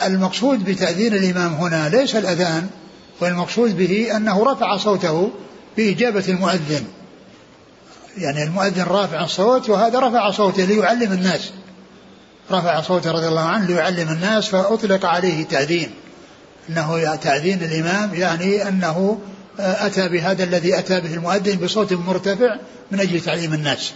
المقصود 0.02 0.64
بتأذين 0.64 1.14
الإمام 1.14 1.54
هنا 1.54 1.88
ليس 1.88 2.16
الأذان 2.16 2.68
والمقصود 3.20 3.76
به 3.76 4.16
أنه 4.16 4.52
رفع 4.52 4.76
صوته 4.76 5.30
بإجابة 5.76 6.24
المؤذن. 6.28 6.84
يعني 8.18 8.42
المؤذن 8.42 8.82
رافع 8.82 9.24
الصوت 9.24 9.70
وهذا 9.70 10.00
رفع 10.00 10.30
صوته 10.30 10.64
ليعلم 10.64 11.12
الناس. 11.12 11.50
رفع 12.52 12.80
صوته 12.80 13.10
رضي 13.10 13.28
الله 13.28 13.40
عنه 13.40 13.66
ليعلم 13.66 14.08
الناس 14.08 14.48
فأطلق 14.48 15.06
عليه 15.06 15.44
تأذين 15.44 15.90
أنه 16.68 17.14
تأذين 17.14 17.62
الإمام 17.62 18.14
يعني 18.14 18.68
أنه 18.68 19.18
أتى 19.58 20.08
بهذا 20.08 20.44
الذي 20.44 20.78
أتى 20.78 21.00
به 21.00 21.14
المؤذن 21.14 21.56
بصوت 21.58 21.92
مرتفع 21.92 22.56
من 22.90 23.00
أجل 23.00 23.20
تعليم 23.20 23.54
الناس. 23.54 23.92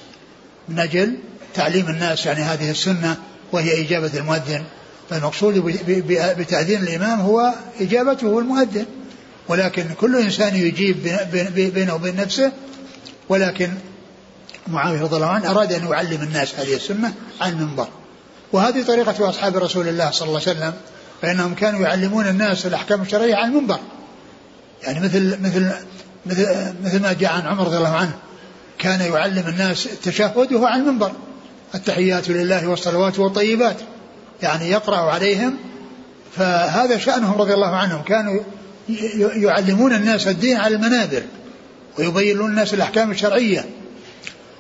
من 0.69 0.79
أجل 0.79 1.17
تعليم 1.55 1.89
الناس 1.89 2.27
يعني 2.27 2.41
هذه 2.41 2.71
السنة 2.71 3.17
وهي 3.53 3.87
إجابة 3.87 4.11
المؤذن. 4.15 4.65
فالمقصود 5.11 5.59
بتأذين 6.39 6.83
الإمام 6.83 7.21
هو 7.21 7.55
إجابته 7.81 8.39
المؤذن 8.39 8.87
ولكن 9.49 9.85
كل 10.01 10.17
إنسان 10.17 10.57
يجيب 10.57 10.97
بينه 11.75 11.95
وبين 11.95 12.17
نفسه. 12.17 12.53
ولكن 13.29 13.71
معاوية 14.69 15.03
رضي 15.03 15.17
الله 15.17 15.27
عنه 15.27 15.51
أراد 15.51 15.73
أن 15.73 15.87
يعلم 15.87 16.23
الناس 16.23 16.55
هذه 16.55 16.75
السنة 16.75 17.15
على 17.41 17.53
المنبر 17.53 17.89
وهذه 18.55 18.83
طريقة 18.83 19.29
أصحاب 19.29 19.57
رسول 19.57 19.89
الله 19.89 20.11
صلى 20.11 20.29
الله 20.29 20.41
عليه 20.41 20.51
وسلم 20.51 20.73
فإنهم 21.23 21.55
كانوا 21.55 21.81
يعلمون 21.81 22.27
الناس 22.29 22.67
الأحكام 22.67 23.03
الشرعية 23.03 23.35
على 23.35 23.47
المنبر. 23.47 23.79
يعني 24.83 25.01
مثل 25.01 25.39
مثل 25.43 25.73
مثل, 26.27 26.47
مثل 26.85 27.03
ما 27.03 27.13
جاء 27.13 27.33
عن 27.33 27.47
عمر 27.47 27.65
رضي 27.65 27.77
الله 27.77 27.97
عنه 27.97 28.13
كان 28.79 29.01
يعلم 29.01 29.47
الناس 29.49 29.87
التشهد 29.87 30.53
وهو 30.53 30.67
على 30.67 30.83
المنبر. 30.83 31.13
التحيات 31.75 32.29
لله 32.29 32.69
والصلوات 32.69 33.19
والطيبات. 33.19 33.77
يعني 34.43 34.71
يقرأ 34.71 34.97
عليهم. 34.97 35.57
فهذا 36.37 36.99
شأنهم 36.99 37.41
رضي 37.41 37.55
الله 37.55 37.77
عنهم. 37.77 38.03
كانوا 38.03 38.41
يعلمون 39.35 39.95
الناس 39.95 40.29
الدين 40.29 40.57
على 40.57 40.77
المنابر 40.77 41.23
ويبينون 41.99 42.51
الناس 42.51 42.75
الأحكام 42.75 43.11
الشرعية. 43.11 43.65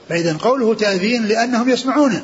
فإذا 0.08 0.36
قوله 0.36 0.74
تأذين 0.74 1.26
لأنهم 1.26 1.68
يسمعونه. 1.68 2.22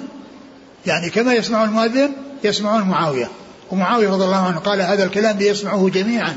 يعني 0.87 1.11
كما 1.11 1.35
يسمع 1.35 1.64
المؤذن 1.64 2.12
يسمعون 2.45 2.83
معاوية. 2.83 3.31
ومعاوية 3.70 4.11
رضي 4.11 4.24
الله 4.24 4.47
عنه 4.47 4.59
قال 4.59 4.81
هذا 4.81 5.05
الكلام 5.05 5.39
ليسمعوه 5.39 5.91
جميعا 5.91 6.37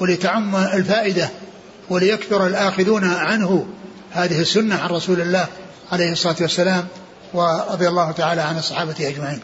ولتعم 0.00 0.56
الفائدة 0.56 1.30
وليكثر 1.90 2.46
الآخذون 2.46 3.04
عنه. 3.04 3.66
هذه 4.12 4.40
السنة 4.40 4.74
عن 4.74 4.88
رسول 4.88 5.20
الله 5.20 5.46
عليه 5.92 6.12
الصلاة 6.12 6.36
والسلام 6.40 6.86
ورضي 7.34 7.88
الله 7.88 8.10
تعالى 8.10 8.40
عن 8.40 8.58
الصحابة 8.58 9.08
أجمعين. 9.08 9.40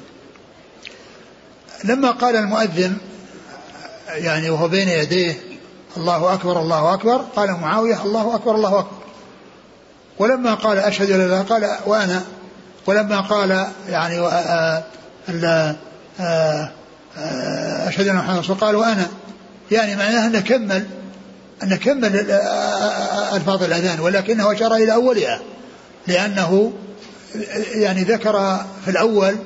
لما 1.85 2.11
قال 2.11 2.37
المؤذن 2.37 2.97
يعني 4.09 4.51
وهو 4.51 4.69
بين 4.69 4.89
يديه 4.89 5.41
الله 5.97 6.35
أكبر 6.35 6.61
الله 6.61 6.95
أكبر 6.95 7.17
قال 7.17 7.51
معاوية 7.51 8.03
الله 8.03 8.35
أكبر 8.35 8.55
الله 8.55 8.79
أكبر. 8.79 8.97
ولما 10.19 10.55
قال 10.55 10.79
أشهد 10.79 11.11
لا 11.11 11.43
قال 11.43 11.77
وأنا 11.87 12.25
ولما 12.87 13.21
قال 13.21 13.67
يعني 13.89 14.19
آه، 14.19 14.85
آه، 15.29 15.77
آه، 16.21 17.89
أشهد 17.89 18.09
أن 18.09 18.17
محمد 18.17 18.39
رسول 18.39 18.57
قال 18.57 18.77
وأنا 18.77 19.07
يعني 19.71 19.97
معناه 19.97 20.27
أنه 20.27 20.41
كمل 20.41 20.87
أنه 21.63 21.77
كمل 21.77 22.31
ألفاظ 23.33 23.63
الأذان 23.63 24.01
ولكنه 24.01 24.53
أشار 24.53 24.75
إلى 24.75 24.93
أولها 24.95 25.41
لأنه 26.07 26.73
يعني 27.75 28.03
ذكر 28.03 28.65
في 28.85 28.91
الأول 28.91 29.37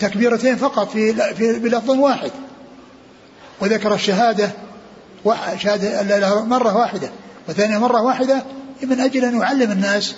تكبيرتين 0.00 0.56
فقط 0.56 0.90
في 0.90 1.34
في 1.34 1.58
بلفظ 1.58 1.90
واحد 1.90 2.30
وذكر 3.60 3.94
الشهادة 3.94 4.50
شهادة 5.56 6.42
مرة 6.42 6.76
واحدة 6.76 7.10
وثانية 7.48 7.78
مرة 7.78 8.02
واحدة 8.02 8.42
من 8.82 9.00
أجل 9.00 9.24
أن 9.24 9.40
يعلم 9.40 9.70
الناس 9.70 10.14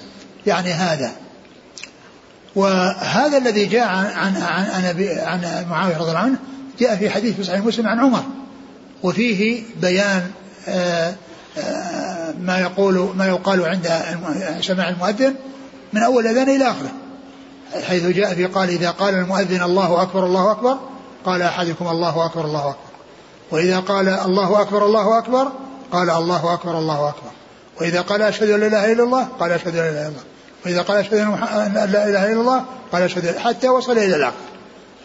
يعني 0.47 0.73
هذا. 0.73 1.13
وهذا 2.55 3.39
الذي 3.39 3.67
جاء 3.67 3.89
عن 3.89 4.07
عن 4.07 4.37
عن, 4.37 5.05
عن 5.27 5.67
معاوية 5.71 5.97
رضي 5.97 6.09
الله 6.09 6.21
عنه 6.21 6.37
جاء 6.81 6.97
في 6.97 7.11
حديث 7.11 7.37
في 7.37 7.45
صحيح 7.45 7.65
مسلم 7.65 7.87
عن 7.87 8.01
عمر. 8.01 8.23
وفيه 9.03 9.63
بيان 9.81 10.31
آه، 10.69 11.15
آه، 11.59 12.35
ما 12.41 12.59
يقول 12.59 13.13
ما 13.17 13.27
يقال 13.27 13.65
عند 13.65 13.91
سماع 14.61 14.89
المؤذن 14.89 15.35
من 15.93 16.03
أول 16.03 16.27
أذان 16.27 16.49
إلى 16.49 16.71
آخره. 16.71 16.91
حيث 17.87 18.07
جاء 18.07 18.35
في 18.35 18.47
قال 18.47 18.69
إذا 18.69 18.91
قال 18.91 19.15
المؤذن 19.15 19.63
الله 19.63 20.03
أكبر 20.03 20.27
الله 20.27 20.51
أكبر 20.51 20.79
قال 21.25 21.43
أحدكم 21.43 21.89
الله 21.89 22.27
أكبر 22.27 22.45
الله 22.45 22.71
أكبر. 22.71 22.87
وإذا 23.51 23.81
قال 23.81 24.09
الله 24.09 24.63
أكبر 24.63 24.87
الله 24.87 25.19
أكبر 25.19 25.53
قال 25.93 26.11
الله 26.11 26.55
أكبر 26.55 26.79
الله 26.79 27.09
أكبر. 27.09 27.31
وإذا 27.81 28.01
قال 28.01 28.23
أشهد 28.23 28.51
أن 28.51 28.61
لا 28.61 28.67
إله 28.67 28.93
إلا 28.93 29.03
الله 29.03 29.29
قال 29.41 29.53
أشهد 29.53 29.77
أن 29.77 29.83
لا 29.83 29.91
إله 29.91 30.01
إلا 30.01 30.09
الله. 30.09 30.36
واذا 30.67 30.83
قال 30.83 30.97
أشهد 30.99 31.15
أن 31.15 31.91
لا 31.93 32.09
إله 32.09 32.33
إلا 32.33 32.41
الله 32.41 32.65
قال 32.93 33.03
أشهد 33.03 33.39
حتى 33.39 33.69
وصل 33.69 33.93
إلى 33.93 34.17
الآخر 34.17 34.37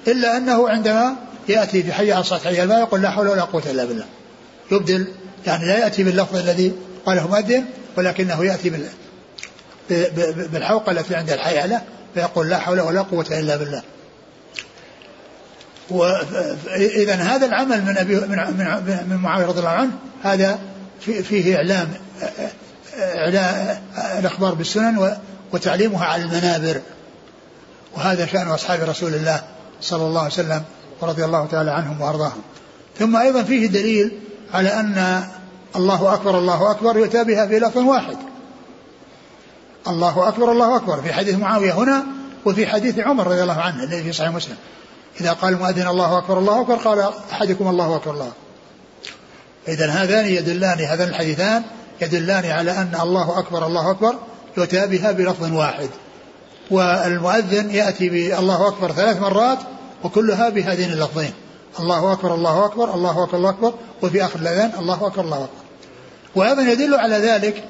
إلا 0.08 0.38
أنه 0.38 0.70
عندما 0.70 1.16
يأتي 1.50 1.84
في 1.84 1.94
حي 1.94 2.12
على 2.12 2.22
الصلاه 2.22 2.40
حي 2.40 2.66
ما 2.66 2.80
يقول 2.80 3.02
لا 3.02 3.10
حول 3.10 3.28
ولا 3.28 3.42
قوة 3.42 3.64
إلا 3.72 3.86
بالله. 3.86 4.06
يبدل 4.72 5.08
يعني 5.48 5.68
لا 5.68 5.78
يأتي 5.78 6.04
باللفظ 6.04 6.36
الذي 6.36 6.74
قاله 7.06 7.28
مؤذن 7.28 7.66
ولكنه 7.98 8.46
يأتي 8.46 8.70
بال 8.70 8.86
بالحوقه 10.52 10.92
التي 10.92 11.16
عند 11.16 11.30
الحي 11.30 11.60
على 11.60 11.82
فيقول 12.14 12.50
لا 12.50 12.58
حول 12.58 12.80
ولا 12.82 13.02
قوة 13.02 13.26
إلا 13.32 13.56
بالله. 13.56 13.82
وإذا 15.90 17.16
هذا 17.16 17.46
العمل 17.46 17.82
من 17.82 17.98
أبي 17.98 18.16
من 18.16 18.38
من 19.10 19.18
معاوية 19.18 19.46
رضي 19.46 19.60
الله 19.60 19.70
عنه 19.70 19.92
هذا 20.24 20.60
فيه 21.02 21.56
إعلام 21.56 21.90
إعلام 23.00 23.78
الأخبار 24.20 24.54
بالسنن 24.54 25.18
وتعليمها 25.54 26.06
على 26.06 26.24
المنابر. 26.24 26.82
وهذا 27.96 28.26
شأن 28.26 28.48
أصحاب 28.48 28.80
رسول 28.90 29.14
الله 29.14 29.44
صلى 29.82 30.04
الله 30.04 30.22
عليه 30.22 30.34
وسلم 30.34 30.64
ورضي 31.02 31.26
الله 31.26 31.46
تعالى 31.46 31.72
عنهم 31.72 32.02
وأرضاهم. 32.02 32.42
ثم 33.00 33.16
أيضا 33.16 33.44
فيه 33.44 33.68
دليل 33.68 34.20
على 34.54 34.70
أن 34.70 35.24
الله 35.76 36.14
أكبر 36.14 36.38
الله 36.38 36.72
أكبر 36.72 36.98
يؤتى 36.98 37.24
بها 37.24 37.48
في 37.48 37.60
لفظ 37.60 37.78
واحد. 37.78 38.18
الله 39.88 40.28
أكبر 40.28 40.52
الله 40.52 40.76
أكبر. 40.76 41.02
في 41.02 41.14
حديث 41.14 41.36
معاوية 41.36 41.74
هنا 41.74 42.04
وفي 42.46 42.68
حديث 42.68 43.00
عمر 43.00 43.28
رضي 43.28 43.42
الله 43.42 43.62
عنه 43.62 43.84
الذي 43.84 44.04
في 44.04 44.14
صحيح 44.14 44.32
مسلم. 44.32 44.56
إذا 45.22 45.34
قال 45.34 45.54
المؤذن 45.54 45.88
الله 45.88 46.18
أكبر 46.18 46.40
الله 46.40 46.62
أكبر 46.62 46.76
قال 46.76 47.14
أحدكم 47.32 47.68
الله 47.68 47.96
أكبر 47.96 48.14
الله. 48.14 48.32
إذا 49.68 49.90
هذان 49.90 50.26
يدلان 50.26 50.80
هذان 50.80 51.08
الحديثان 51.08 51.64
يدلان 52.02 52.46
على 52.46 52.72
أن 52.72 52.98
الله 53.02 53.40
أكبر 53.40 53.68
الله 53.68 53.92
أكبر. 53.92 54.16
يؤتى 54.58 54.88
بها 54.88 55.12
بلفظ 55.12 55.54
واحد. 55.54 55.90
والمؤذن 56.72 57.72
يأتي 57.72 58.10
بالله 58.10 58.68
أكبر 58.68 58.92
ثلاث 58.92 59.22
مرات 59.22 59.58
وكلها 60.04 60.50
بهذين 60.50 60.92
اللفظين. 60.94 61.34
الله 61.80 62.14
أكبر 62.14 62.36
الله 62.36 62.66
أكبر 62.66 62.94
الله 62.94 63.24
أكبر 63.24 63.38
الله 63.38 63.50
أكبر 63.50 63.74
وفي 64.02 64.26
آخر 64.26 64.40
الأذان 64.40 64.72
الله 64.80 65.08
أكبر 65.08 65.24
الله 65.24 65.38
أكبر. 65.38 65.62
وأيضا 66.36 66.62
يدل 66.62 66.96
على 66.96 67.16
ذلك 67.16 67.64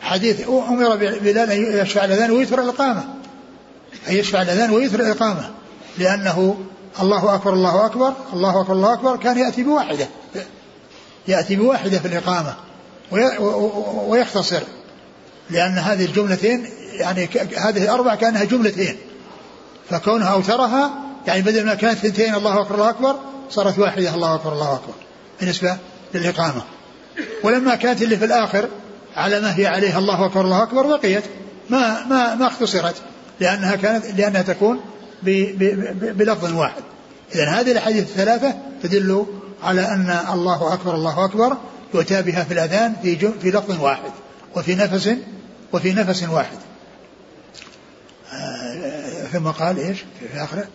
حديث 0.00 0.48
أمر 0.48 0.96
بلال 0.96 1.50
أن 1.50 1.80
يشفع 1.82 2.04
الأذان 2.04 2.30
ويثر 2.30 2.60
الإقامة. 2.60 3.04
أن 4.08 4.14
يشفع 4.14 4.42
الأذان 4.42 4.70
ويثر 4.70 5.00
الإقامة. 5.00 5.50
لأنه 5.98 6.56
الله 7.00 7.34
أكبر 7.34 7.52
الله 7.52 7.86
أكبر 7.86 8.12
الله 8.32 8.60
أكبر 8.60 8.72
الله 8.72 8.92
أكبر 8.92 9.16
كان 9.16 9.38
يأتي 9.38 9.62
بواحدة. 9.62 10.06
يأتي 11.28 11.56
بواحدة 11.56 11.98
في 11.98 12.08
الإقامة. 12.08 12.54
ويختصر. 14.08 14.62
لأن 15.50 15.78
هذه 15.78 16.04
الجملتين 16.04 16.66
يعني 16.92 17.28
هذه 17.56 17.84
الأربع 17.84 18.14
كأنها 18.14 18.44
جملتين. 18.44 18.96
فكونها 19.90 20.28
أوترها 20.28 20.90
يعني 21.26 21.42
بدل 21.42 21.66
ما 21.66 21.74
كانت 21.74 22.04
اثنتين 22.04 22.34
الله 22.34 22.60
أكبر 22.60 22.74
الله 22.74 22.90
أكبر 22.90 23.16
صارت 23.50 23.78
واحدة 23.78 24.14
الله 24.14 24.34
أكبر 24.34 24.52
الله 24.52 24.74
أكبر. 24.74 24.94
بالنسبة 25.40 25.76
للإقامة. 26.14 26.62
ولما 27.42 27.74
كانت 27.74 28.02
اللي 28.02 28.16
في 28.16 28.24
الآخر 28.24 28.68
على 29.16 29.40
ما 29.40 29.58
هي 29.58 29.66
عليه 29.66 29.98
الله 29.98 30.26
أكبر 30.26 30.40
الله 30.40 30.62
أكبر 30.62 30.96
بقيت. 30.96 31.24
ما 31.70 32.06
ما 32.06 32.34
ما 32.34 32.46
اختصرت 32.46 32.94
لأنها 33.40 33.76
كانت 33.76 34.04
لأنها 34.16 34.42
تكون 34.42 34.80
بلفظ 36.02 36.52
واحد. 36.54 36.82
إذا 37.34 37.48
هذه 37.48 37.72
الأحاديث 37.72 38.02
الثلاثة 38.02 38.54
تدل 38.82 39.26
على 39.62 39.80
أن 39.80 40.18
الله 40.32 40.74
أكبر 40.74 40.94
الله 40.94 41.24
أكبر 41.24 41.56
يؤتى 41.94 42.22
بها 42.22 42.44
في 42.44 42.54
الأذان 42.54 42.94
في 43.02 43.16
في 43.16 43.50
لفظ 43.50 43.82
واحد 43.82 44.10
وفي 44.56 44.74
نفس 44.74 45.10
وفي 45.72 45.92
نفس 45.92 46.22
واحد. 46.22 46.58
آه، 48.32 49.26
ثم 49.26 49.48
قال 49.48 49.78
إيش؟ 49.78 49.98
في 50.20 50.42
آخره. 50.42 50.68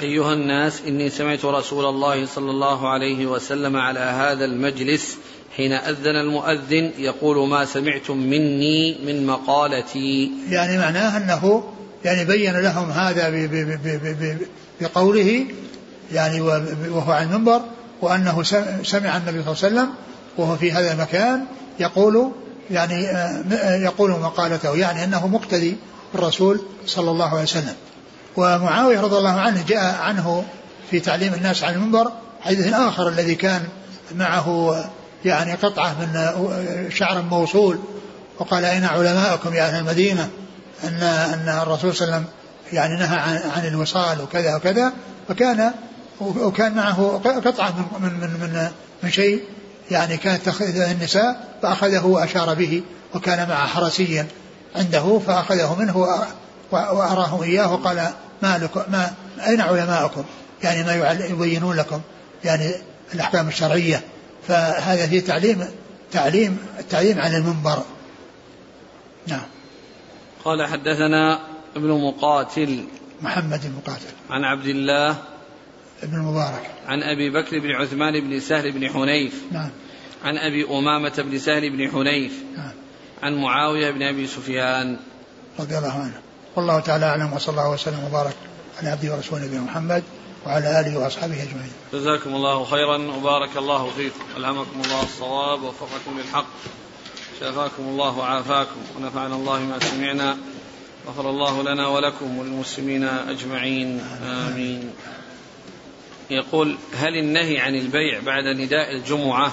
أيها 0.00 0.32
الناس 0.32 0.82
إني 0.86 1.10
سمعت 1.10 1.44
رسول 1.44 1.84
الله 1.84 2.26
صلى 2.26 2.50
الله 2.50 2.88
عليه 2.88 3.26
وسلم 3.26 3.76
على 3.76 4.00
هذا 4.00 4.44
المجلس 4.44 5.16
حين 5.56 5.72
أذن 5.72 6.16
المؤذن 6.16 6.90
يقول 6.98 7.48
ما 7.48 7.64
سمعتم 7.64 8.16
مني 8.16 8.98
من 9.06 9.26
مقالتي. 9.26 10.30
يعني 10.50 10.78
معناه 10.78 11.16
أنه 11.16 11.64
يعني 12.04 12.24
بين 12.24 12.56
لهم 12.56 12.90
هذا 12.90 13.48
بقوله 14.80 15.46
يعني 16.12 16.40
وهو 16.40 17.12
على 17.12 17.24
المنبر 17.24 17.60
وأنه 18.00 18.42
سمع 18.82 19.16
النبي 19.16 19.42
صلى 19.42 19.52
الله 19.52 19.64
عليه 19.64 19.66
وسلم 19.66 19.88
وهو 20.36 20.56
في 20.56 20.72
هذا 20.72 20.92
المكان 20.92 21.44
يقول 21.80 22.32
يعني 22.70 23.10
آه، 23.10 23.74
يقول 23.74 24.10
مقالته 24.10 24.76
يعني 24.76 25.04
أنه 25.04 25.26
مقتدي 25.26 25.76
بالرسول 26.14 26.60
صلى 26.86 27.10
الله 27.10 27.28
عليه 27.28 27.42
وسلم. 27.42 27.74
ومعاوية 28.36 29.00
رضي 29.00 29.16
الله 29.16 29.40
عنه 29.40 29.64
جاء 29.68 29.94
عنه 30.00 30.44
في 30.90 31.00
تعليم 31.00 31.34
الناس 31.34 31.64
على 31.64 31.76
المنبر 31.76 32.12
حديث 32.40 32.72
آخر 32.72 33.08
الذي 33.08 33.34
كان 33.34 33.62
معه 34.14 34.76
يعني 35.24 35.54
قطعة 35.54 35.94
من 36.00 36.30
شعر 36.90 37.22
موصول 37.22 37.78
وقال 38.38 38.64
أين 38.64 38.84
علماءكم 38.84 39.54
يا 39.54 39.62
أهل 39.68 39.78
المدينة؟ 39.78 40.28
أن 40.84 41.02
أن 41.02 41.60
الرسول 41.62 41.94
صلى 41.94 42.04
الله 42.04 42.14
عليه 42.14 42.26
وسلم 42.26 42.38
يعني 42.72 42.96
نهى 42.96 43.18
عن, 43.56 43.66
الوصال 43.66 44.22
وكذا 44.22 44.56
وكذا. 44.56 44.92
فكان 45.28 45.72
وكان 46.20 46.74
معه 46.74 47.20
قطعة 47.24 47.74
من 48.00 48.12
من 48.20 48.30
من, 48.30 48.68
من 49.02 49.10
شيء 49.10 49.42
يعني 49.90 50.16
كانت 50.16 50.42
تأخذ 50.44 50.80
النساء 50.80 51.58
فأخذه 51.62 52.06
وأشار 52.06 52.54
به 52.54 52.82
وكان 53.14 53.48
مع 53.48 53.66
حرسيا 53.66 54.26
عنده 54.76 55.18
فأخذه 55.26 55.76
منه 55.78 55.96
وأراهم 56.72 57.42
إياه 57.42 57.72
وقال 57.72 58.08
ما 58.42 58.58
لكم 58.58 58.82
ما 58.88 59.10
أين 59.46 59.60
علماءكم 59.60 60.24
يعني 60.62 60.82
ما 60.82 61.12
يبينون 61.24 61.76
لكم 61.76 62.00
يعني 62.44 62.72
الأحكام 63.14 63.48
الشرعية. 63.48 64.02
فهذا 64.48 65.06
فيه 65.06 65.20
تعليم 65.20 65.68
تعليم 66.12 66.58
التعليم 66.78 67.20
عن 67.20 67.34
المنبر. 67.34 67.82
نعم. 69.26 69.46
قال 70.44 70.66
حدثنا 70.66 71.40
ابن 71.76 71.88
مقاتل 71.88 72.84
محمد 73.22 73.60
بن 73.62 73.72
مقاتل. 73.76 74.12
عن 74.30 74.44
عبد 74.44 74.66
الله 74.66 75.16
ابن 76.02 76.14
المبارك. 76.14 76.70
عن 76.86 77.02
أبي 77.02 77.30
بكر 77.30 77.58
بن 77.58 77.70
عثمان 77.70 78.20
بن 78.20 78.40
سهل 78.40 78.72
بن 78.72 78.88
حنيف. 78.88 79.42
نعم. 79.52 79.70
عن 80.24 80.38
أبي 80.38 80.64
أمامة 80.64 81.14
بن 81.18 81.38
سهل 81.38 81.70
بن 81.70 81.90
حنيف. 81.90 82.42
نعم. 82.56 82.72
عن 83.22 83.34
معاوية 83.34 83.90
بن 83.90 84.02
أبي 84.02 84.26
سفيان. 84.26 84.96
رضي 85.60 85.78
الله 85.78 85.92
عنه. 85.92 86.20
والله 86.56 86.80
تعالى 86.80 87.06
أعلم 87.06 87.32
وصلى 87.32 87.52
الله 87.52 87.70
وسلم 87.70 88.04
وبارك 88.04 88.34
على 88.78 88.88
عبده 88.88 89.14
ورسوله 89.14 89.44
نبينا 89.44 89.62
محمد 89.62 90.02
وعلى 90.46 90.80
آله 90.80 90.98
وأصحابه 90.98 91.42
أجمعين. 91.42 91.72
جزاكم 91.92 92.34
الله 92.34 92.64
خيرا 92.64 92.96
وبارك 92.96 93.56
الله 93.56 93.90
فيكم، 93.90 94.20
ألهمكم 94.36 94.80
الله 94.84 95.02
الصواب 95.02 95.62
ووفقكم 95.62 96.18
للحق. 96.18 96.46
شافاكم 97.40 97.82
الله 97.82 98.18
وعافاكم 98.18 98.80
ونفعنا 98.96 99.34
الله 99.34 99.58
ما 99.58 99.78
سمعنا. 99.78 100.36
غفر 101.08 101.30
الله 101.30 101.62
لنا 101.62 101.86
ولكم 101.86 102.38
وللمسلمين 102.38 103.04
أجمعين. 103.04 104.00
آمين. 104.22 104.90
يقول 106.30 106.78
هل 106.94 107.16
النهي 107.16 107.58
عن 107.58 107.74
البيع 107.74 108.20
بعد 108.20 108.44
نداء 108.44 108.92
الجمعة 108.92 109.52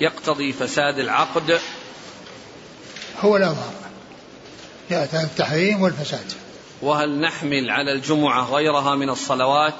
يقتضي 0.00 0.52
فساد 0.52 0.98
العقد؟ 0.98 1.60
هو 3.20 3.36
الاظهر. 3.36 3.72
يأتي 4.90 5.22
التحريم 5.22 5.82
والفساد. 5.82 6.32
وهل 6.82 7.20
نحمل 7.20 7.70
على 7.70 7.92
الجمعة 7.92 8.44
غيرها 8.44 8.94
من 8.94 9.10
الصلوات 9.10 9.74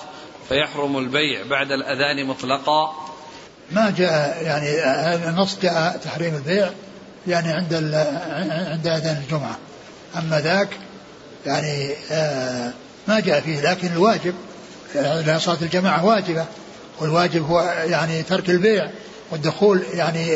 فيحرم 0.49 0.99
البيع 0.99 1.43
بعد 1.47 1.73
الأذان 1.73 2.27
مطلقا 2.27 3.09
ما 3.73 3.95
جاء 3.97 4.43
يعني 4.43 5.29
النص 5.29 5.59
جاء 5.63 6.01
تحريم 6.05 6.35
البيع 6.35 6.71
يعني 7.27 7.53
عند 7.53 7.75
عند 8.73 8.87
أذان 8.87 9.23
الجمعة 9.25 9.59
أما 10.17 10.41
ذاك 10.41 10.69
يعني 11.47 11.95
آه، 12.11 12.73
ما 13.09 13.21
جاء 13.21 13.41
فيه 13.41 13.61
لكن 13.61 13.93
الواجب 13.93 14.35
لأن 14.95 15.39
صلاة 15.39 15.59
الجماعة 15.63 16.05
واجبة 16.05 16.45
والواجب 17.01 17.47
هو 17.47 17.61
يعني 17.87 18.23
ترك 18.23 18.51
البيع 18.51 18.91
والدخول 19.31 19.83
يعني 19.95 20.29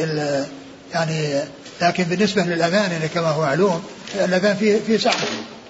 يعني 0.94 1.40
لكن 1.82 2.04
بالنسبة 2.04 2.42
للأذان 2.42 2.92
يعني 2.92 3.08
كما 3.08 3.28
هو 3.28 3.42
معلوم 3.42 3.82
الأذان 4.14 4.56
فيه 4.56 4.78
فيه 4.86 4.98
سعة 4.98 5.14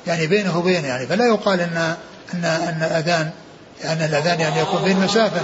يعني 0.06 0.26
بينه 0.26 0.58
وبين 0.58 0.84
يعني 0.84 1.06
فلا 1.06 1.26
يقال 1.26 1.60
أن 1.60 1.96
أن 2.34 2.44
أن 2.44 2.82
الأذان 2.82 3.30
لأن 3.84 4.02
الأذان 4.02 4.40
يعني 4.40 4.60
يكون 4.60 4.82
بين 4.82 5.00
مسافة. 5.00 5.42